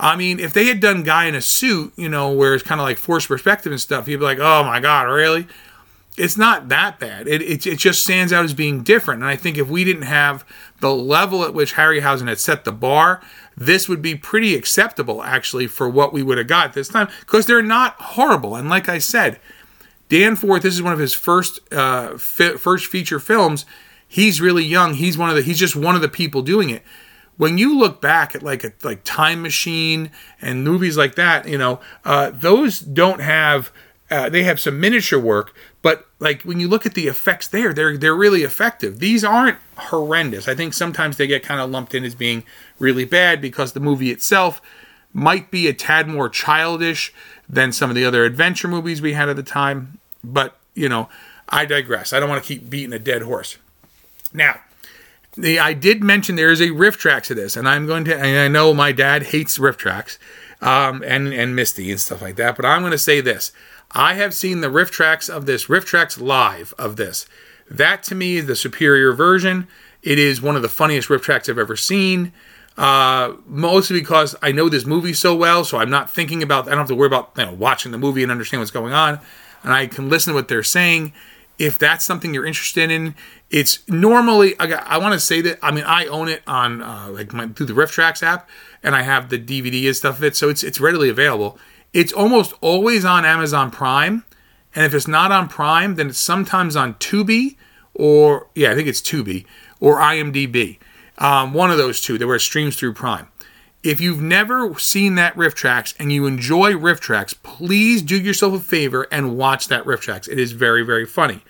I 0.00 0.16
mean, 0.16 0.38
if 0.38 0.52
they 0.52 0.66
had 0.66 0.80
done 0.80 1.02
guy 1.02 1.24
in 1.24 1.34
a 1.34 1.40
suit, 1.40 1.92
you 1.96 2.08
know, 2.08 2.30
where 2.30 2.54
it's 2.54 2.62
kind 2.62 2.80
of 2.80 2.84
like 2.84 2.98
forced 2.98 3.28
perspective 3.28 3.72
and 3.72 3.80
stuff, 3.80 4.06
you'd 4.06 4.18
be 4.18 4.24
like, 4.24 4.38
oh 4.38 4.62
my 4.64 4.80
god, 4.80 5.02
really? 5.04 5.46
It's 6.16 6.36
not 6.36 6.68
that 6.68 6.98
bad. 6.98 7.28
It, 7.28 7.42
it, 7.42 7.66
it 7.66 7.78
just 7.78 8.02
stands 8.02 8.32
out 8.32 8.44
as 8.44 8.54
being 8.54 8.82
different. 8.82 9.22
And 9.22 9.30
I 9.30 9.36
think 9.36 9.56
if 9.56 9.68
we 9.68 9.84
didn't 9.84 10.02
have 10.02 10.44
the 10.80 10.92
level 10.92 11.44
at 11.44 11.54
which 11.54 11.74
Harryhausen 11.74 12.28
had 12.28 12.40
set 12.40 12.64
the 12.64 12.72
bar, 12.72 13.22
this 13.56 13.88
would 13.88 14.02
be 14.02 14.14
pretty 14.14 14.54
acceptable 14.54 15.22
actually 15.22 15.66
for 15.66 15.88
what 15.88 16.12
we 16.12 16.22
would 16.22 16.38
have 16.38 16.46
got 16.46 16.72
this 16.74 16.88
time 16.88 17.08
because 17.20 17.46
they're 17.46 17.62
not 17.62 17.94
horrible. 18.00 18.56
And 18.56 18.68
like 18.68 18.88
I 18.88 18.98
said, 18.98 19.38
Danforth, 20.08 20.62
this 20.62 20.74
is 20.74 20.82
one 20.82 20.92
of 20.92 20.98
his 20.98 21.14
first 21.14 21.60
uh, 21.72 22.16
fi- 22.16 22.56
first 22.56 22.86
feature 22.86 23.20
films. 23.20 23.66
He's 24.06 24.40
really 24.40 24.64
young. 24.64 24.94
He's 24.94 25.18
one 25.18 25.28
of 25.28 25.36
the. 25.36 25.42
He's 25.42 25.58
just 25.58 25.76
one 25.76 25.94
of 25.94 26.00
the 26.00 26.08
people 26.08 26.40
doing 26.40 26.70
it. 26.70 26.82
When 27.38 27.56
you 27.56 27.78
look 27.78 28.02
back 28.02 28.34
at 28.34 28.42
like 28.42 28.62
a 28.64 28.72
like 28.82 29.02
Time 29.04 29.40
Machine 29.40 30.10
and 30.42 30.62
movies 30.64 30.98
like 30.98 31.14
that, 31.14 31.48
you 31.48 31.56
know, 31.56 31.80
uh, 32.04 32.30
those 32.30 32.78
don't 32.80 33.20
have. 33.20 33.72
Uh, 34.10 34.26
they 34.30 34.42
have 34.42 34.58
some 34.58 34.80
miniature 34.80 35.20
work, 35.20 35.54
but 35.82 36.06
like 36.18 36.40
when 36.40 36.58
you 36.58 36.66
look 36.66 36.86
at 36.86 36.94
the 36.94 37.08
effects 37.08 37.46
there, 37.46 37.74
they're 37.74 37.98
they're 37.98 38.14
really 38.14 38.42
effective. 38.42 39.00
These 39.00 39.22
aren't 39.22 39.58
horrendous. 39.76 40.48
I 40.48 40.54
think 40.54 40.72
sometimes 40.72 41.18
they 41.18 41.26
get 41.26 41.42
kind 41.42 41.60
of 41.60 41.68
lumped 41.70 41.94
in 41.94 42.04
as 42.04 42.14
being 42.14 42.42
really 42.78 43.04
bad 43.04 43.42
because 43.42 43.72
the 43.74 43.80
movie 43.80 44.10
itself 44.10 44.62
might 45.12 45.50
be 45.50 45.68
a 45.68 45.72
tad 45.72 46.08
more 46.08 46.28
childish 46.28 47.12
than 47.48 47.72
some 47.72 47.90
of 47.90 47.96
the 47.96 48.04
other 48.04 48.24
adventure 48.24 48.68
movies 48.68 49.00
we 49.00 49.14
had 49.14 49.28
at 49.28 49.36
the 49.36 49.42
time. 49.42 49.98
But, 50.22 50.56
you 50.74 50.88
know, 50.88 51.08
I 51.48 51.64
digress. 51.64 52.12
I 52.12 52.20
don't 52.20 52.28
want 52.28 52.42
to 52.42 52.48
keep 52.48 52.68
beating 52.68 52.92
a 52.92 52.98
dead 52.98 53.22
horse. 53.22 53.56
Now, 54.32 54.60
the, 55.38 55.58
I 55.58 55.72
did 55.72 56.02
mention 56.02 56.36
there 56.36 56.50
is 56.50 56.60
a 56.60 56.68
RiffTrax 56.68 57.24
to 57.24 57.34
this, 57.34 57.56
and 57.56 57.68
I'm 57.68 57.86
going 57.86 58.04
to, 58.06 58.16
and 58.16 58.38
I 58.38 58.48
know 58.48 58.74
my 58.74 58.92
dad 58.92 59.24
hates 59.24 59.58
RiffTrax 59.58 60.18
um, 60.60 61.02
and, 61.06 61.32
and 61.32 61.54
Misty 61.54 61.90
and 61.90 62.00
stuff 62.00 62.20
like 62.20 62.36
that, 62.36 62.56
but 62.56 62.64
I'm 62.64 62.82
going 62.82 62.92
to 62.92 62.98
say 62.98 63.20
this. 63.20 63.52
I 63.92 64.14
have 64.14 64.34
seen 64.34 64.60
the 64.60 64.68
RiffTrax 64.68 65.30
of 65.30 65.46
this, 65.46 65.66
RiffTrax 65.66 66.20
live 66.20 66.74
of 66.76 66.96
this. 66.96 67.26
That 67.70 68.02
to 68.04 68.14
me 68.14 68.36
is 68.36 68.46
the 68.46 68.56
superior 68.56 69.12
version. 69.12 69.68
It 70.02 70.18
is 70.18 70.42
one 70.42 70.56
of 70.56 70.62
the 70.62 70.68
funniest 70.68 71.08
RiffTrax 71.08 71.48
I've 71.48 71.58
ever 71.58 71.76
seen. 71.76 72.32
Uh, 72.76 73.34
mostly 73.46 73.98
because 73.98 74.36
I 74.40 74.52
know 74.52 74.68
this 74.68 74.86
movie 74.86 75.12
so 75.12 75.34
well, 75.34 75.64
so 75.64 75.78
I'm 75.78 75.90
not 75.90 76.10
thinking 76.10 76.42
about. 76.42 76.66
I 76.66 76.70
don't 76.70 76.78
have 76.78 76.88
to 76.88 76.94
worry 76.94 77.08
about 77.08 77.32
you 77.36 77.44
know, 77.44 77.52
watching 77.52 77.90
the 77.90 77.98
movie 77.98 78.22
and 78.22 78.30
understand 78.30 78.60
what's 78.60 78.70
going 78.70 78.92
on, 78.92 79.18
and 79.64 79.72
I 79.72 79.88
can 79.88 80.08
listen 80.08 80.32
to 80.32 80.36
what 80.36 80.46
they're 80.46 80.62
saying. 80.62 81.12
If 81.58 81.78
that's 81.78 82.04
something 82.04 82.32
you're 82.32 82.46
interested 82.46 82.90
in, 82.90 83.14
it's 83.50 83.86
normally 83.88 84.54
I, 84.60 84.70
I 84.70 84.98
want 84.98 85.14
to 85.14 85.20
say 85.20 85.40
that 85.42 85.58
I 85.62 85.72
mean 85.72 85.84
I 85.84 86.06
own 86.06 86.28
it 86.28 86.42
on 86.46 86.82
uh, 86.82 87.08
like 87.10 87.32
my, 87.32 87.48
through 87.48 87.66
the 87.66 87.72
RiffTrax 87.72 88.22
app, 88.22 88.48
and 88.82 88.94
I 88.94 89.02
have 89.02 89.28
the 89.28 89.38
DVD 89.38 89.86
and 89.86 89.96
stuff 89.96 90.18
of 90.18 90.24
it, 90.24 90.36
so 90.36 90.48
it's 90.48 90.62
it's 90.62 90.80
readily 90.80 91.08
available. 91.08 91.58
It's 91.92 92.12
almost 92.12 92.54
always 92.60 93.04
on 93.04 93.24
Amazon 93.24 93.70
Prime, 93.70 94.24
and 94.74 94.84
if 94.84 94.94
it's 94.94 95.08
not 95.08 95.32
on 95.32 95.48
Prime, 95.48 95.96
then 95.96 96.08
it's 96.08 96.18
sometimes 96.18 96.76
on 96.76 96.94
Tubi 96.94 97.56
or 97.94 98.48
yeah, 98.54 98.70
I 98.70 98.74
think 98.74 98.88
it's 98.88 99.00
Tubi 99.00 99.44
or 99.80 99.96
IMDb. 99.96 100.78
Um, 101.18 101.52
one 101.52 101.70
of 101.70 101.78
those 101.78 102.00
two. 102.00 102.16
There 102.16 102.28
were 102.28 102.38
streams 102.38 102.76
through 102.76 102.94
Prime. 102.94 103.28
If 103.88 104.02
you've 104.02 104.20
never 104.20 104.78
seen 104.78 105.14
that 105.14 105.34
RiffTrax 105.34 105.94
and 105.98 106.12
you 106.12 106.26
enjoy 106.26 106.74
RiffTrax, 106.74 107.36
please 107.42 108.02
do 108.02 108.20
yourself 108.20 108.52
a 108.52 108.58
favor 108.58 109.08
and 109.10 109.38
watch 109.38 109.68
that 109.68 109.82
RiffTrax. 109.84 110.28
It 110.28 110.38
is 110.38 110.52
very, 110.52 110.84
very 110.84 111.06
funny. 111.06 111.42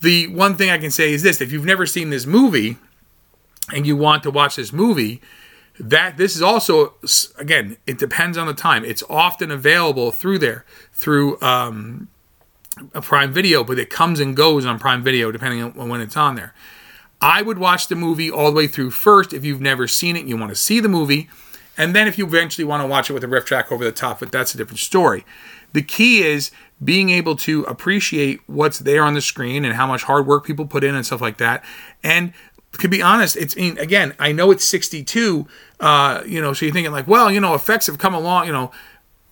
The 0.00 0.26
one 0.28 0.54
thing 0.54 0.70
I 0.70 0.78
can 0.78 0.90
say 0.90 1.12
is 1.12 1.22
this: 1.22 1.42
if 1.42 1.52
you've 1.52 1.66
never 1.66 1.84
seen 1.84 2.08
this 2.08 2.24
movie 2.24 2.78
and 3.74 3.86
you 3.86 3.94
want 3.94 4.22
to 4.22 4.30
watch 4.30 4.56
this 4.56 4.72
movie, 4.72 5.20
that 5.78 6.16
this 6.16 6.34
is 6.34 6.40
also 6.40 6.94
again, 7.38 7.76
it 7.86 7.98
depends 7.98 8.38
on 8.38 8.46
the 8.46 8.54
time. 8.54 8.82
It's 8.82 9.02
often 9.10 9.50
available 9.50 10.12
through 10.12 10.38
there 10.38 10.64
through 10.94 11.38
um, 11.42 12.08
a 12.94 13.02
Prime 13.02 13.34
Video, 13.34 13.62
but 13.62 13.78
it 13.78 13.90
comes 13.90 14.18
and 14.18 14.34
goes 14.34 14.64
on 14.64 14.78
Prime 14.78 15.02
Video 15.02 15.30
depending 15.30 15.62
on 15.62 15.90
when 15.90 16.00
it's 16.00 16.16
on 16.16 16.36
there. 16.36 16.54
I 17.20 17.42
would 17.42 17.58
watch 17.58 17.88
the 17.88 17.96
movie 17.96 18.30
all 18.30 18.50
the 18.50 18.56
way 18.56 18.66
through 18.66 18.92
first 18.92 19.34
if 19.34 19.44
you've 19.44 19.60
never 19.60 19.86
seen 19.86 20.16
it, 20.16 20.20
and 20.20 20.28
you 20.30 20.38
want 20.38 20.52
to 20.52 20.56
see 20.56 20.80
the 20.80 20.88
movie, 20.88 21.28
and 21.76 21.94
then 21.94 22.08
if 22.08 22.18
you 22.18 22.26
eventually 22.26 22.64
want 22.64 22.82
to 22.82 22.86
watch 22.86 23.10
it 23.10 23.12
with 23.12 23.24
a 23.24 23.28
riff 23.28 23.44
track 23.44 23.70
over 23.70 23.84
the 23.84 23.92
top, 23.92 24.20
but 24.20 24.32
that's 24.32 24.54
a 24.54 24.58
different 24.58 24.80
story. 24.80 25.24
The 25.72 25.82
key 25.82 26.22
is 26.22 26.50
being 26.82 27.10
able 27.10 27.36
to 27.36 27.62
appreciate 27.64 28.40
what's 28.46 28.78
there 28.78 29.02
on 29.02 29.14
the 29.14 29.20
screen 29.20 29.64
and 29.64 29.74
how 29.74 29.86
much 29.86 30.04
hard 30.04 30.26
work 30.26 30.44
people 30.44 30.66
put 30.66 30.84
in 30.84 30.94
and 30.94 31.04
stuff 31.04 31.20
like 31.20 31.38
that. 31.38 31.64
And 32.02 32.32
to 32.78 32.88
be 32.88 33.00
honest, 33.02 33.36
it's 33.36 33.56
again, 33.56 34.14
I 34.18 34.32
know 34.32 34.50
it's 34.50 34.64
62, 34.64 35.46
uh, 35.80 36.22
you 36.26 36.40
know, 36.40 36.52
so 36.52 36.66
you're 36.66 36.72
thinking 36.72 36.92
like, 36.92 37.06
well, 37.06 37.30
you 37.30 37.40
know, 37.40 37.54
effects 37.54 37.86
have 37.86 37.98
come 37.98 38.14
along, 38.14 38.46
you 38.46 38.52
know, 38.52 38.70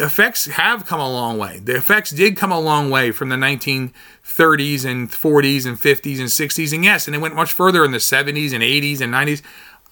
effects 0.00 0.46
have 0.46 0.86
come 0.86 1.00
a 1.00 1.10
long 1.10 1.38
way. 1.38 1.60
The 1.60 1.76
effects 1.76 2.10
did 2.10 2.36
come 2.36 2.50
a 2.50 2.58
long 2.58 2.90
way 2.90 3.10
from 3.12 3.28
the 3.28 3.36
1930s 3.36 4.84
and 4.84 5.10
40s 5.10 5.66
and 5.66 5.78
50s 5.78 6.18
and 6.18 6.28
60s, 6.28 6.72
and 6.72 6.84
yes, 6.84 7.06
and 7.06 7.14
it 7.14 7.20
went 7.20 7.34
much 7.34 7.52
further 7.52 7.84
in 7.84 7.92
the 7.92 7.98
70s 7.98 8.52
and 8.52 8.62
80s 8.62 9.00
and 9.00 9.12
90s. 9.12 9.42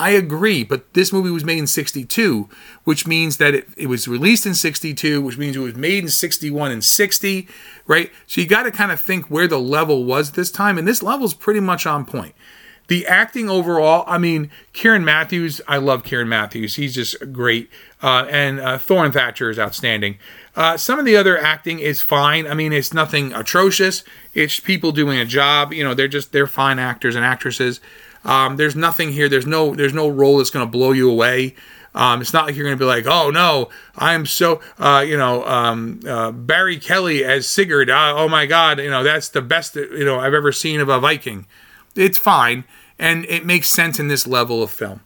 I 0.03 0.11
agree, 0.11 0.65
but 0.65 0.95
this 0.95 1.13
movie 1.13 1.31
was 1.31 1.45
made 1.45 1.59
in 1.59 1.69
62, 1.69 2.49
which 2.83 3.07
means 3.07 3.37
that 3.37 3.55
it, 3.55 3.69
it 3.77 3.87
was 3.87 4.09
released 4.09 4.45
in 4.45 4.55
62, 4.57 5.23
which 5.23 5.39
means 5.39 5.55
it 5.55 5.61
was 5.61 5.77
made 5.77 6.03
in 6.03 6.11
61 6.11 6.73
and 6.73 6.85
60, 6.85 7.47
right? 7.87 8.11
So 8.27 8.41
you 8.41 8.49
got 8.49 8.65
to 8.65 8.73
kind 8.73 8.91
of 8.91 9.01
think 9.01 9.31
where 9.31 9.47
the 9.47 9.61
level 9.61 10.03
was 10.05 10.33
this 10.33 10.51
time, 10.51 10.77
and 10.77 10.89
this 10.89 11.05
level 11.05 11.25
is 11.25 11.35
pretty 11.35 11.61
much 11.61 11.87
on 11.87 12.05
point. 12.05 12.35
The 12.89 13.07
acting 13.07 13.49
overall, 13.49 14.03
I 14.09 14.19
mean, 14.19 14.51
Kerwin 14.75 15.05
Mathews, 15.05 15.61
I 15.69 15.77
love 15.77 16.03
Kerwin 16.03 16.29
Mathews. 16.29 16.75
He's 16.75 16.97
just 16.97 17.33
great. 17.33 17.71
Uh, 18.03 18.27
and 18.29 18.59
uh, 18.59 18.79
Torin 18.79 19.13
Thatcher 19.13 19.51
is 19.51 19.59
outstanding. 19.61 20.19
Uh, 20.57 20.77
some 20.77 20.99
of 20.99 21.05
the 21.05 21.17
other 21.17 21.39
acting 21.39 21.79
is 21.79 22.03
fine. 22.03 22.49
I 22.49 22.55
mean, 22.55 22.73
it's 22.73 22.93
nothing 22.93 23.33
atrocious. 23.33 24.03
It's 24.35 24.59
people 24.59 24.91
doing 24.91 25.21
a 25.21 25.25
job. 25.25 25.73
You 25.73 25.85
know, 25.85 25.95
they're 25.95 26.09
just 26.09 26.33
they're 26.33 26.49
fine 26.49 26.81
actors 26.81 27.15
and 27.15 27.25
actresses. 27.25 27.81
Um, 28.25 28.57
there's 28.57 28.77
nothing 28.77 29.13
here. 29.13 29.29
There's 29.29 29.47
no 29.47 29.75
there's 29.75 29.95
no 29.95 30.09
role 30.09 30.39
that's 30.39 30.51
going 30.51 30.67
to 30.67 30.71
blow 30.71 30.93
you 30.93 31.11
away. 31.11 31.55
Um, 31.95 32.23
it's 32.23 32.33
not 32.33 32.47
like 32.47 32.57
you're 32.57 32.65
going 32.65 32.79
to 32.79 32.83
be 32.83 32.87
like, 32.87 33.07
oh 33.07 33.31
no, 33.31 33.69
I'm 33.97 34.25
so 34.27 34.61
uh, 34.79 35.05
you 35.07 35.17
know 35.17 35.45
um, 35.47 36.01
uh, 36.07 36.33
Barry 36.33 36.79
Kelly 36.79 37.25
as 37.25 37.47
Sigurd. 37.47 37.91
Uh, 37.91 38.15
oh 38.17 38.29
my 38.29 38.47
God, 38.47 38.79
you 38.79 38.91
know 38.91 39.03
that's 39.03 39.29
the 39.29 39.43
best 39.43 39.77
you 39.77 40.05
know 40.05 40.19
I've 40.19 40.35
ever 40.35 40.53
seen 40.53 40.81
of 40.81 40.89
a 40.89 40.99
Viking. 41.01 41.47
It's 41.95 42.19
fine 42.19 42.65
and 42.99 43.25
it 43.27 43.45
makes 43.45 43.69
sense 43.69 43.99
in 43.99 44.09
this 44.09 44.27
level 44.27 44.63
of 44.63 44.71
film. 44.71 45.01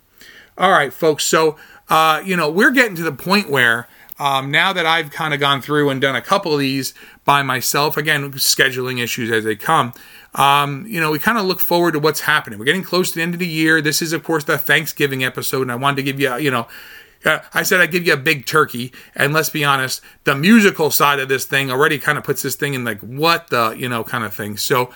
All 0.59 0.71
right, 0.71 0.93
folks. 0.93 1.25
So 1.25 1.57
uh, 1.89 2.23
you 2.25 2.37
know, 2.37 2.51
we're 2.51 2.73
getting 2.73 2.97
to 2.97 3.03
the 3.03 3.13
point 3.13 3.51
where 3.51 3.89
um, 4.19 4.51
now 4.51 4.73
that 4.73 4.87
I've 4.87 5.11
kind 5.11 5.35
of 5.35 5.41
gone 5.41 5.61
through 5.61 5.91
and 5.91 6.01
done 6.01 6.17
a 6.17 6.23
couple 6.23 6.53
of 6.53 6.61
these 6.61 6.95
by 7.25 7.43
myself, 7.43 7.97
again, 7.97 8.33
scheduling 8.33 9.03
issues 9.03 9.31
as 9.31 9.45
they 9.45 9.57
come, 9.57 9.93
um, 10.35 10.87
you 10.87 11.01
know, 11.01 11.11
we 11.11 11.19
kind 11.19 11.39
of 11.39 11.45
look 11.45 11.61
forward 11.61 11.93
to 11.93 11.99
what's 11.99 12.21
happening. 12.21 12.59
We're 12.59 12.65
getting 12.65 12.83
close 12.83 13.11
to 13.11 13.17
the 13.17 13.23
end 13.23 13.35
of 13.35 13.41
the 13.41 13.47
year. 13.47 13.81
This 13.81 14.01
is, 14.01 14.13
of 14.13 14.23
course, 14.23 14.45
the 14.45 14.59
Thanksgiving 14.59 15.25
episode, 15.25 15.63
and 15.63 15.73
I 15.73 15.77
wanted 15.77 15.97
to 15.97 16.03
give 16.03 16.19
you, 16.21 16.37
you 16.37 16.51
know, 16.51 16.67
uh, 17.25 17.41
I 17.53 17.63
said 17.63 17.81
I'd 17.81 17.91
give 17.91 18.07
you 18.07 18.13
a 18.13 18.19
big 18.19 18.47
turkey, 18.47 18.93
and 19.15 19.33
let's 19.33 19.51
be 19.51 19.65
honest, 19.65 20.01
the 20.25 20.35
musical 20.35 20.91
side 20.91 21.19
of 21.19 21.29
this 21.29 21.45
thing 21.45 21.71
already 21.71 21.99
kind 21.99 22.19
of 22.19 22.25
puts 22.25 22.43
this 22.43 22.55
thing 22.55 22.75
in 22.75 22.85
like 22.85 23.01
what 23.01 23.49
the, 23.49 23.75
you 23.77 23.89
know, 23.89 24.05
kind 24.05 24.25
of 24.25 24.35
thing. 24.35 24.57
So, 24.57 24.91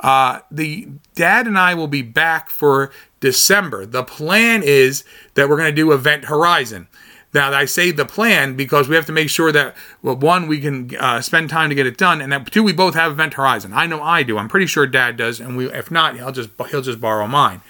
uh, 0.00 0.40
the 0.50 0.88
dad 1.14 1.46
and 1.46 1.58
I 1.58 1.74
will 1.74 1.88
be 1.88 2.02
back 2.02 2.50
for 2.50 2.90
December. 3.20 3.86
The 3.86 4.02
plan 4.04 4.62
is 4.62 5.04
that 5.34 5.48
we're 5.48 5.56
going 5.56 5.70
to 5.70 5.74
do 5.74 5.92
Event 5.92 6.26
Horizon. 6.26 6.88
Now, 7.36 7.52
I 7.52 7.66
say 7.66 7.90
the 7.90 8.06
plan 8.06 8.56
because 8.56 8.88
we 8.88 8.96
have 8.96 9.04
to 9.04 9.12
make 9.12 9.28
sure 9.28 9.52
that, 9.52 9.76
well, 10.00 10.16
one, 10.16 10.48
we 10.48 10.58
can 10.58 10.96
uh, 10.96 11.20
spend 11.20 11.50
time 11.50 11.68
to 11.68 11.74
get 11.74 11.86
it 11.86 11.98
done, 11.98 12.22
and 12.22 12.32
that 12.32 12.50
two, 12.50 12.62
we 12.62 12.72
both 12.72 12.94
have 12.94 13.12
Event 13.12 13.34
Horizon. 13.34 13.74
I 13.74 13.84
know 13.84 14.02
I 14.02 14.22
do. 14.22 14.38
I'm 14.38 14.48
pretty 14.48 14.64
sure 14.64 14.86
Dad 14.86 15.18
does, 15.18 15.38
and 15.38 15.54
we, 15.54 15.70
if 15.70 15.90
not, 15.90 16.16
he'll 16.16 16.32
just 16.32 16.48
he'll 16.70 16.80
just 16.80 16.98
borrow 16.98 17.26
mine. 17.26 17.60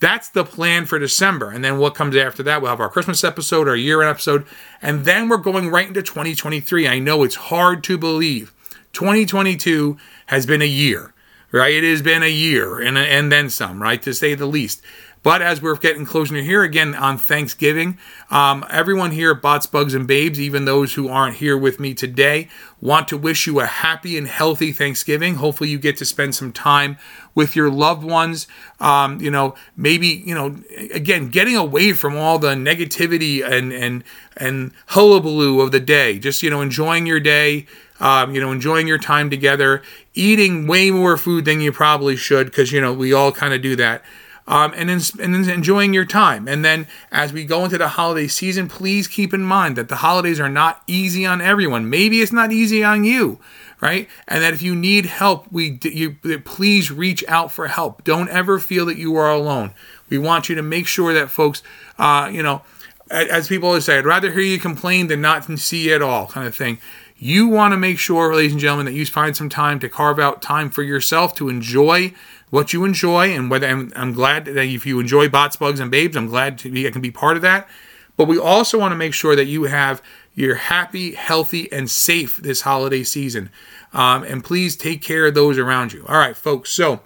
That's 0.00 0.28
the 0.28 0.44
plan 0.44 0.84
for 0.86 0.98
December. 0.98 1.50
And 1.50 1.64
then 1.64 1.78
what 1.78 1.94
comes 1.94 2.16
after 2.16 2.42
that? 2.42 2.60
We'll 2.60 2.72
have 2.72 2.80
our 2.80 2.88
Christmas 2.88 3.22
episode, 3.22 3.68
our 3.68 3.76
year 3.76 4.02
end 4.02 4.10
episode, 4.10 4.46
and 4.82 5.04
then 5.04 5.28
we're 5.28 5.36
going 5.36 5.70
right 5.70 5.86
into 5.86 6.02
2023. 6.02 6.88
I 6.88 6.98
know 6.98 7.22
it's 7.22 7.36
hard 7.36 7.84
to 7.84 7.96
believe. 7.96 8.52
2022 8.94 9.96
has 10.26 10.44
been 10.44 10.60
a 10.60 10.64
year, 10.64 11.14
right? 11.52 11.72
It 11.72 11.84
has 11.84 12.02
been 12.02 12.24
a 12.24 12.28
year 12.28 12.80
and, 12.80 12.98
and 12.98 13.30
then 13.30 13.48
some, 13.48 13.80
right? 13.80 14.02
To 14.02 14.12
say 14.12 14.34
the 14.34 14.46
least. 14.46 14.82
But 15.24 15.40
as 15.40 15.62
we're 15.62 15.76
getting 15.76 16.04
closer 16.04 16.36
here 16.36 16.62
again 16.62 16.94
on 16.94 17.16
Thanksgiving, 17.16 17.96
um, 18.30 18.62
everyone 18.68 19.10
here 19.10 19.30
at 19.30 19.40
Bots, 19.40 19.64
Bugs, 19.64 19.94
and 19.94 20.06
Babes, 20.06 20.38
even 20.38 20.66
those 20.66 20.94
who 20.94 21.08
aren't 21.08 21.36
here 21.36 21.56
with 21.56 21.80
me 21.80 21.94
today, 21.94 22.48
want 22.78 23.08
to 23.08 23.16
wish 23.16 23.46
you 23.46 23.58
a 23.58 23.64
happy 23.64 24.18
and 24.18 24.28
healthy 24.28 24.70
Thanksgiving. 24.70 25.36
Hopefully, 25.36 25.70
you 25.70 25.78
get 25.78 25.96
to 25.96 26.04
spend 26.04 26.34
some 26.34 26.52
time 26.52 26.98
with 27.34 27.56
your 27.56 27.70
loved 27.70 28.04
ones. 28.04 28.46
Um, 28.80 29.18
you 29.18 29.30
know, 29.30 29.54
maybe 29.78 30.08
you 30.08 30.34
know, 30.34 30.58
again, 30.92 31.30
getting 31.30 31.56
away 31.56 31.94
from 31.94 32.18
all 32.18 32.38
the 32.38 32.54
negativity 32.54 33.42
and 33.42 33.72
and 33.72 34.04
and 34.36 34.72
hullabaloo 34.88 35.62
of 35.62 35.72
the 35.72 35.80
day. 35.80 36.18
Just 36.18 36.42
you 36.42 36.50
know, 36.50 36.60
enjoying 36.60 37.06
your 37.06 37.20
day. 37.20 37.64
Um, 37.98 38.34
you 38.34 38.40
know, 38.40 38.50
enjoying 38.50 38.88
your 38.88 38.98
time 38.98 39.30
together, 39.30 39.80
eating 40.14 40.66
way 40.66 40.90
more 40.90 41.16
food 41.16 41.46
than 41.46 41.60
you 41.62 41.72
probably 41.72 42.16
should, 42.16 42.46
because 42.46 42.72
you 42.72 42.80
know 42.80 42.92
we 42.92 43.14
all 43.14 43.32
kind 43.32 43.54
of 43.54 43.62
do 43.62 43.74
that 43.76 44.02
um, 44.46 44.72
and, 44.76 44.88
then, 44.88 45.00
and 45.20 45.48
enjoying 45.48 45.94
your 45.94 46.04
time. 46.04 46.46
And 46.48 46.64
then 46.64 46.86
as 47.10 47.32
we 47.32 47.44
go 47.44 47.64
into 47.64 47.78
the 47.78 47.88
holiday 47.88 48.28
season, 48.28 48.68
please 48.68 49.08
keep 49.08 49.32
in 49.32 49.42
mind 49.42 49.76
that 49.76 49.88
the 49.88 49.96
holidays 49.96 50.38
are 50.40 50.48
not 50.48 50.82
easy 50.86 51.24
on 51.24 51.40
everyone. 51.40 51.88
Maybe 51.88 52.20
it's 52.20 52.32
not 52.32 52.52
easy 52.52 52.84
on 52.84 53.04
you, 53.04 53.38
right? 53.80 54.08
And 54.28 54.42
that 54.42 54.52
if 54.52 54.60
you 54.60 54.74
need 54.74 55.06
help, 55.06 55.50
we 55.50 55.78
you 55.82 56.16
please 56.44 56.90
reach 56.90 57.24
out 57.26 57.52
for 57.52 57.68
help. 57.68 58.04
Don't 58.04 58.28
ever 58.28 58.58
feel 58.58 58.86
that 58.86 58.98
you 58.98 59.16
are 59.16 59.30
alone. 59.30 59.72
We 60.10 60.18
want 60.18 60.48
you 60.48 60.54
to 60.56 60.62
make 60.62 60.86
sure 60.86 61.14
that 61.14 61.30
folks, 61.30 61.62
uh, 61.98 62.28
you 62.30 62.42
know, 62.42 62.62
as 63.10 63.48
people 63.48 63.68
always 63.68 63.84
say, 63.84 63.98
I'd 63.98 64.06
rather 64.06 64.32
hear 64.32 64.42
you 64.42 64.58
complain 64.58 65.06
than 65.06 65.20
not 65.20 65.44
see 65.58 65.88
you 65.88 65.94
at 65.94 66.02
all, 66.02 66.26
kind 66.26 66.46
of 66.46 66.54
thing. 66.54 66.78
You 67.16 67.48
want 67.48 67.72
to 67.72 67.76
make 67.76 67.98
sure, 67.98 68.34
ladies 68.34 68.52
and 68.52 68.60
gentlemen, 68.60 68.86
that 68.86 68.92
you 68.92 69.06
find 69.06 69.36
some 69.36 69.48
time 69.48 69.78
to 69.80 69.88
carve 69.88 70.18
out 70.18 70.42
time 70.42 70.68
for 70.68 70.82
yourself 70.82 71.34
to 71.36 71.48
enjoy 71.48 72.12
what 72.54 72.72
you 72.72 72.84
enjoy 72.84 73.34
and 73.34 73.50
whether 73.50 73.66
I'm, 73.66 73.92
I'm 73.96 74.12
glad 74.12 74.44
that 74.44 74.56
if 74.56 74.86
you 74.86 75.00
enjoy 75.00 75.28
bots, 75.28 75.56
bugs, 75.56 75.80
and 75.80 75.90
babes, 75.90 76.16
I'm 76.16 76.28
glad 76.28 76.56
to 76.58 76.70
be, 76.70 76.86
I 76.86 76.92
can 76.92 77.02
be 77.02 77.10
part 77.10 77.34
of 77.34 77.42
that. 77.42 77.68
But 78.16 78.28
we 78.28 78.38
also 78.38 78.78
want 78.78 78.92
to 78.92 78.96
make 78.96 79.12
sure 79.12 79.34
that 79.34 79.46
you 79.46 79.64
have 79.64 80.00
you're 80.36 80.54
happy, 80.54 81.14
healthy, 81.14 81.70
and 81.72 81.90
safe 81.90 82.36
this 82.36 82.60
holiday 82.60 83.02
season. 83.02 83.50
Um, 83.92 84.22
and 84.22 84.44
please 84.44 84.76
take 84.76 85.02
care 85.02 85.26
of 85.26 85.34
those 85.34 85.58
around 85.58 85.92
you. 85.92 86.06
All 86.08 86.16
right, 86.16 86.36
folks. 86.36 86.70
So, 86.70 87.00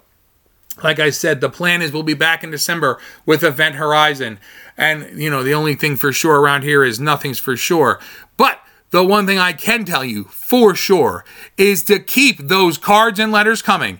like 0.83 0.99
I 0.99 1.09
said, 1.09 1.41
the 1.41 1.49
plan 1.49 1.81
is 1.81 1.91
we'll 1.91 2.03
be 2.03 2.13
back 2.13 2.43
in 2.43 2.51
December 2.51 2.99
with 3.25 3.43
Event 3.43 3.73
Horizon. 3.73 4.37
And, 4.77 5.19
you 5.19 5.31
know, 5.31 5.41
the 5.41 5.55
only 5.55 5.73
thing 5.73 5.95
for 5.95 6.13
sure 6.13 6.39
around 6.39 6.61
here 6.61 6.83
is 6.83 6.99
nothing's 6.99 7.39
for 7.39 7.57
sure. 7.57 7.99
But 8.37 8.59
the 8.91 9.03
one 9.03 9.25
thing 9.25 9.39
I 9.39 9.53
can 9.53 9.83
tell 9.83 10.05
you 10.05 10.25
for 10.25 10.75
sure 10.75 11.25
is 11.57 11.81
to 11.85 11.97
keep 11.97 12.37
those 12.37 12.77
cards 12.77 13.17
and 13.19 13.31
letters 13.31 13.63
coming 13.63 13.99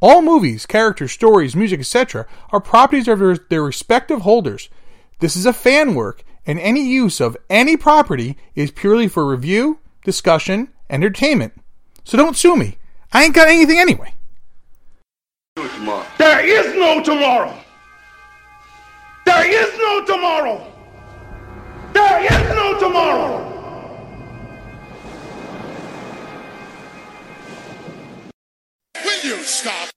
All 0.00 0.22
movies, 0.22 0.66
characters, 0.66 1.12
stories, 1.12 1.54
music, 1.54 1.78
etc. 1.78 2.26
are 2.50 2.60
properties 2.60 3.06
of 3.06 3.20
their, 3.20 3.36
their 3.36 3.62
respective 3.62 4.22
holders. 4.22 4.68
This 5.20 5.36
is 5.36 5.46
a 5.46 5.52
fan 5.52 5.94
work, 5.94 6.24
and 6.46 6.58
any 6.58 6.82
use 6.82 7.20
of 7.20 7.36
any 7.48 7.76
property 7.76 8.36
is 8.54 8.70
purely 8.70 9.08
for 9.08 9.26
review, 9.26 9.78
discussion, 10.04 10.68
entertainment. 10.90 11.54
So 12.04 12.16
don't 12.18 12.36
sue 12.36 12.56
me. 12.56 12.78
I 13.12 13.24
ain't 13.24 13.34
got 13.34 13.48
anything 13.48 13.78
anyway. 13.78 14.14
There 16.18 16.44
is 16.44 16.74
no 16.74 17.02
tomorrow. 17.02 17.56
There 19.24 19.46
is 19.46 19.78
no 19.78 20.04
tomorrow. 20.04 20.72
There 21.92 22.24
is 22.24 22.48
no 22.50 22.78
tomorrow. 22.78 23.50
Will 29.04 29.20
you 29.22 29.42
stop? 29.42 29.88